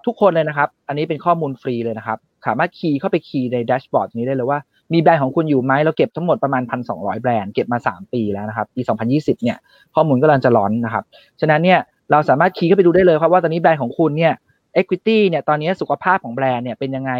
[0.06, 2.18] ทุกคนเลยนะครับ อันนี้เป็นข้อมูลฟรีเลยนะครับ
[2.48, 4.60] สามารถ key เข้าไป key ใน dashboard นี้ได้เลยว่า
[4.94, 8.82] มีแบรนด์ของคุณอยู่ไหมเราเก็บทั้งหมดประมาณ 1,200 แบรนด์เก็บมา 3 ปีแล้วนะครับ ปี
[9.12, 9.58] 2020 เนี่ย
[9.96, 11.04] ข้อมูลกำลังจะร้อนนะครับ
[11.42, 11.80] ฉะนั้นเนี่ย
[12.12, 14.34] เราสามารถคีย์เข้าไปดูได้เลยครับว่าตอนนี้แบรนด์ของคุณเนี่ย
[14.80, 17.12] equity เนี่ยตอนนี้สุขภาพของแบรนด์เนี่ยเป็นยังไง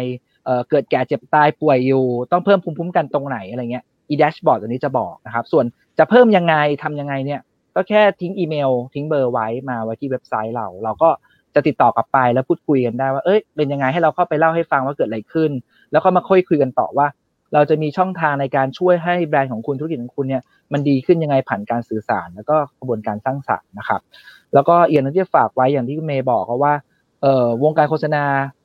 [0.44, 5.64] เเกิดแก่เจ็บตายป่วยอยู่ ต้องเพิ่มภูมิคุ้มกันตรงไหนอะไรเงี้ย e dashboard ตัวนี้จะบอกนะครับ ส่วน
[5.98, 7.40] จะเพิ่มยังไงทำยังไงเนี่ย
[7.76, 11.10] ก็แค่ทิ้งอีเมล ทิ้งเบอร์ไว้มาไว้ที่เว็บไซต์เรา เราก็
[11.54, 15.50] จะติดต่อกลับไปแล้วพูดคุยกันได้ว่าเอ้ยเป็นยังไงให้เราเข้าไปเล่าให้ฟังว่าเกิดอะไรขึ้น
[15.92, 17.06] แล้วก็มาค่อยคุยกันต่อว่า
[17.54, 24.00] เราจะมีช่องทางในการช่วยให้แบรนด์ของคุณธุรกิจของคุณเนี่ยมันดีขึ้นยังไงผ่านการสื่อสาร แล้วก็กระบวนการสร้างสรรค์นะครับ
[24.54, 26.74] แล้วก็อีย่างที่ฝากไว้อย่างที่เมย์บอกก็ว่า
[27.22, 28.24] เอ่อวงการโฆษณา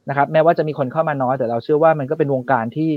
[0.09, 2.89] นะครับ แม้ว่าจะมีคนเข้ามาน้อยแต่เราเชื่อว่ามันก็เป็นวงการที่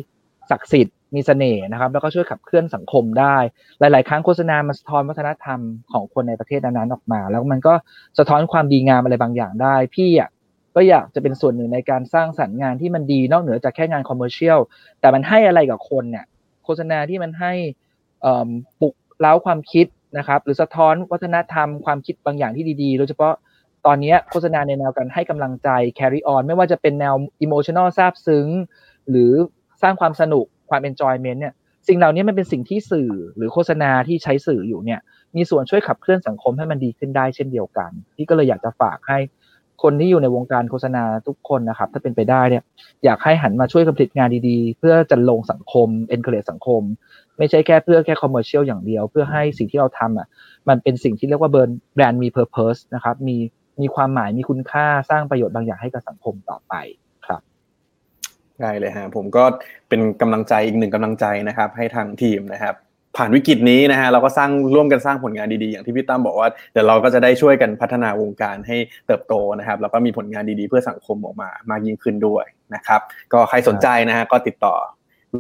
[0.51, 3.37] ศักดิ์สิทธิ์ มีเสน่ห์นะครับ แล้วก็ช่วยขับเคลื่อนสังคมได้
[3.81, 5.61] หลาย ๆ ครั้งโฆษณามันสะท้อนวัฒนธรรม
[5.93, 7.75] ของคนในประเทศนั้นๆออกมา แล้วมันก็
[8.19, 10.31] สะท้อนความดีงามอะไรบางอย่างได้ พี่อะ
[10.75, 14.59] ก็อยากจะเป็นส่วนหนึ่งในการสร้างสรรค์งานที่มันดีนอกเหนือจากแค่งานคอมเมอร์เชียล
[15.01, 16.25] แต่มันให้อะไรกับคนเนี่ย
[16.65, 17.53] โฆษณาที่มันให้
[18.81, 19.87] ปลุกเล้าความคิด
[20.19, 23.35] นะครับ หรือสะท้อนวัฒนธรรมความคิดบางอย่างที่ดี ๆ โดยเฉพาะ
[23.87, 25.69] ตอนนี้โฆษณาในแนวการให้กำลังใจ
[25.99, 27.15] carry on ไม่ว่าจะเป็นแนว
[27.45, 28.47] emotional ซาบซึ้ง
[29.09, 29.33] หรือ
[29.83, 31.55] สร้างความสนุกความ enjoyment เนี่ย
[31.89, 35.01] สิ่งเหล่านี้มันเป็นสิ่งที่สื่อหรือโฆษณาที่ใช้สื่ออยู่เนี่ย
[35.37, 39.19] มีส่วนช่วยขับเคลื่อนสังคมให้มันดีขึ้นได้เช่นเดียวกันที่ก็เลยอยากจะฝากให้
[39.83, 42.63] คนที่อยู่ในวงการโฆษณาทุกคนนะครับ ถ้าเป็นไปได้เนี่ย
[43.05, 46.83] อยากให้หันมาช่วยกำผลิตงานดีๆ เพื่อจะลงสังคม encourage สังคม
[47.39, 50.27] ไม่ใช่แค่เพื่อแค่ commercial อย่างเดียว เพื่อให้สิ่งที่เราทำอะ
[50.69, 53.37] มันเป็นสิ่งที่เรียกว่าเบิร์นแบรนด์มี purpose นะครับมี
[53.81, 56.75] มีความหมายมีคุณค่าสร้างประโยชน์บางอย่างให้กับสังคมต่อไป
[58.63, 59.45] ได้เลยฮะผมก็
[59.89, 62.77] เป็นกำลังใจอีกหนึ่งกำลังใจนะครับ ให้ทางทีมนะครับ
[63.17, 68.77] ผ่านวิกฤตนี้นะฮะเราก็สร้างร่วมกันสร้างผลงานดีๆ อย่างที่พี่ตั้มบอกว่าเดี๋ยวเราก็จะได้ช่วยกันพัฒนาวงการให้
[69.07, 72.45] เติบโตนะครับ แล้วก็มีผลงานดีๆ เพื่อสังคมออกมามากยิ่งขึ้นด้วย
[72.75, 73.01] นะครับ
[73.33, 74.75] ก็ใครสนใจนะฮะก็ติดต่อ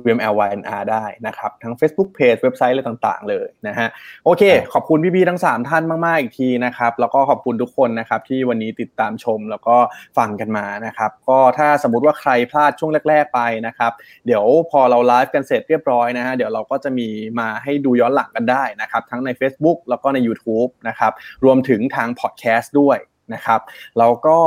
[0.04, 3.88] VMLYNR ได้นะครับ ทั้ง Facebook Page เว็บไซต์อะไรต่าง ๆ เลยนะฮะ
[4.24, 4.42] โอเค
[4.72, 9.76] ขอบคุณพี่ๆทั้ง 3 ท่านมาก ๆ อีกทีนะครับแล้วก็ขอบคุณทุกคนนะครับที่วันนี้ติดตามชมแล้วก็
[10.18, 13.92] ฟังกันมานะครับก็ถ้าสมมุติว่าใครพลาดช่วงแรก ๆ ไปนะครับ
[14.26, 17.08] เดี๋ยวพอเราไลฟ์กันเสร็จเรียบร้อยนะฮะเดี๋ยวเราก็จะมี
[17.40, 21.12] มาให้ดูย้อนหลังกันได้นะครับทั้งใน Facebook แล้วก็ใน YouTube นะครับ
[21.44, 22.98] รวมถึงทางพอดแคสต์ด้วย
[23.34, 23.60] นะครับ
[23.98, 24.38] แล้วก็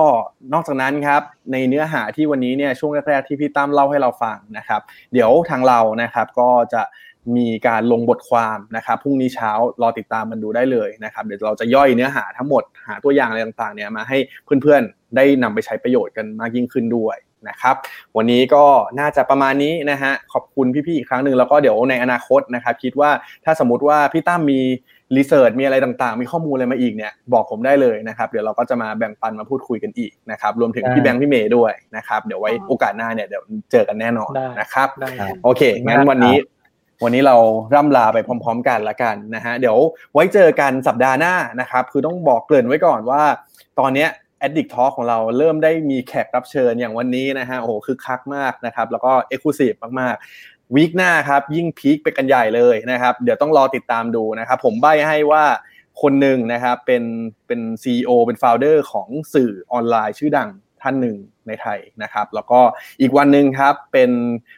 [0.53, 1.22] นอกจากนั้นครับ
[1.52, 4.81] ในเนื้อหาที่วันนี้เนี่ยช่วงแรกๆที่พี่ตั้มเล่าให้เราฟังนะครับ
[5.14, 6.81] เดี๋ยวทางเรานะครับก็จะ
[7.38, 14.18] มีการลงบทความนะครับพรุ่งนี้เช้ารอติดตามมันดูได้เลยนะครับ เดี๋ยวเราจะย่อยเนื้อหาทั้งหมดหาตัวอย่างอะไรต่างๆเนี่ยมาให้
[14.61, 17.18] เพื่อนๆได้นำไปใช้ประโยชน์กันมากยิ่งขึ้นด้วย
[17.49, 17.76] นะครับ
[18.18, 18.65] วันนี้ก็
[18.99, 23.11] น่าจะประมาณนี้นะฮะขอบคุณพี่ๆอีกครั้งหนึ่งแล้วก็เดี๋ยวในอนาคตนะครับคิดว่า
[23.45, 24.61] ถ้าสมมติว่าพี่ตั้มมี
[25.15, 34.88] รีเสิร์ชมีอะไรต่างๆ มีข้อมูลอะไรมาอีกเนี่ยบอกผมได้เลยนะครับ เดี๋ยวเราก็จะมาแบ่งปันมาพูดคุยกันอีกนะครับ รวมถึงพี่แบงค์พี่เมย์ด้วยนะครับ เดี๋ยวไว้โอกาสหน้าเนี่ยเดี๋ยวเจอกันแน่นอนนะครับ
[35.44, 36.36] โอเค งั้นวันนี้
[37.03, 37.36] วันนี้เรา
[37.76, 39.77] ร่ำลาไปพร้อม ๆ กันละกันนะฮะ เดี๋ยว
[40.14, 43.23] ไว้เจอกันสัปดาห์หน้านะครับ คือต้องบอกเกริ่นไว้ก่อนว่า
[43.80, 44.10] ตอนเนี้ย
[44.45, 55.44] Addict Talk ของเราเริ่มได้มีแขกรับเชิญอย่างวันนี้นะฮะ โอ้โหคือคักมากนะครับ แล้วก็เอ็กซ์คลูซีฟมากๆ week หน้าครับยิ่ง peak ไปกันใหญ่เลยนะครับ เดี๋ยวต้องรอติดตามดูนะครับ ผมใบ้ให้ว่า
[56.02, 57.04] คนหนึ่งนะครับเป็น
[57.48, 60.50] เป็น CEO เป็น founder ของสื่อออนไลน์ชื่อดัง
[60.82, 61.18] ท่านหนึ่ง
[61.48, 62.60] ในไทยนะครับ แล้วก็
[63.02, 64.12] อีกวันหนึ่งครับเป็น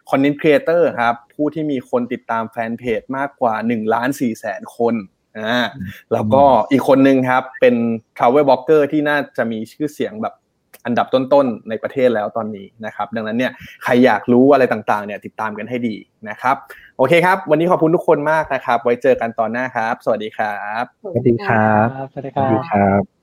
[0.09, 4.95] content creator ครับผู้ที่มีคนติดตามแฟนเพจมากกว่า1ล้าน4แสนคน
[5.37, 5.59] อ่า
[6.13, 7.75] แล้วก็อีกคนหนึ่งครับเป็น
[8.17, 10.33] travel blogger ที่น่าจะมีชื่อเสียงแบบ
[10.87, 13.51] อันดับต้นๆในประเทศแล้วตอนนี้นะครับดังนั้นเนี่ย
[13.83, 15.95] ใครอยากรู้อะไรต่างๆเนี่ยติดตามกันให้ดี
[16.29, 16.55] นะครับ
[16.97, 23.16] โอเคครับ วันนี้ขอบคุณทุกคนมากนะครับ ไว้เจอกันตอนหน้าครับ สวัสดีครับ สวัสดีครับ สวัสดีสครัวัสดีบครับ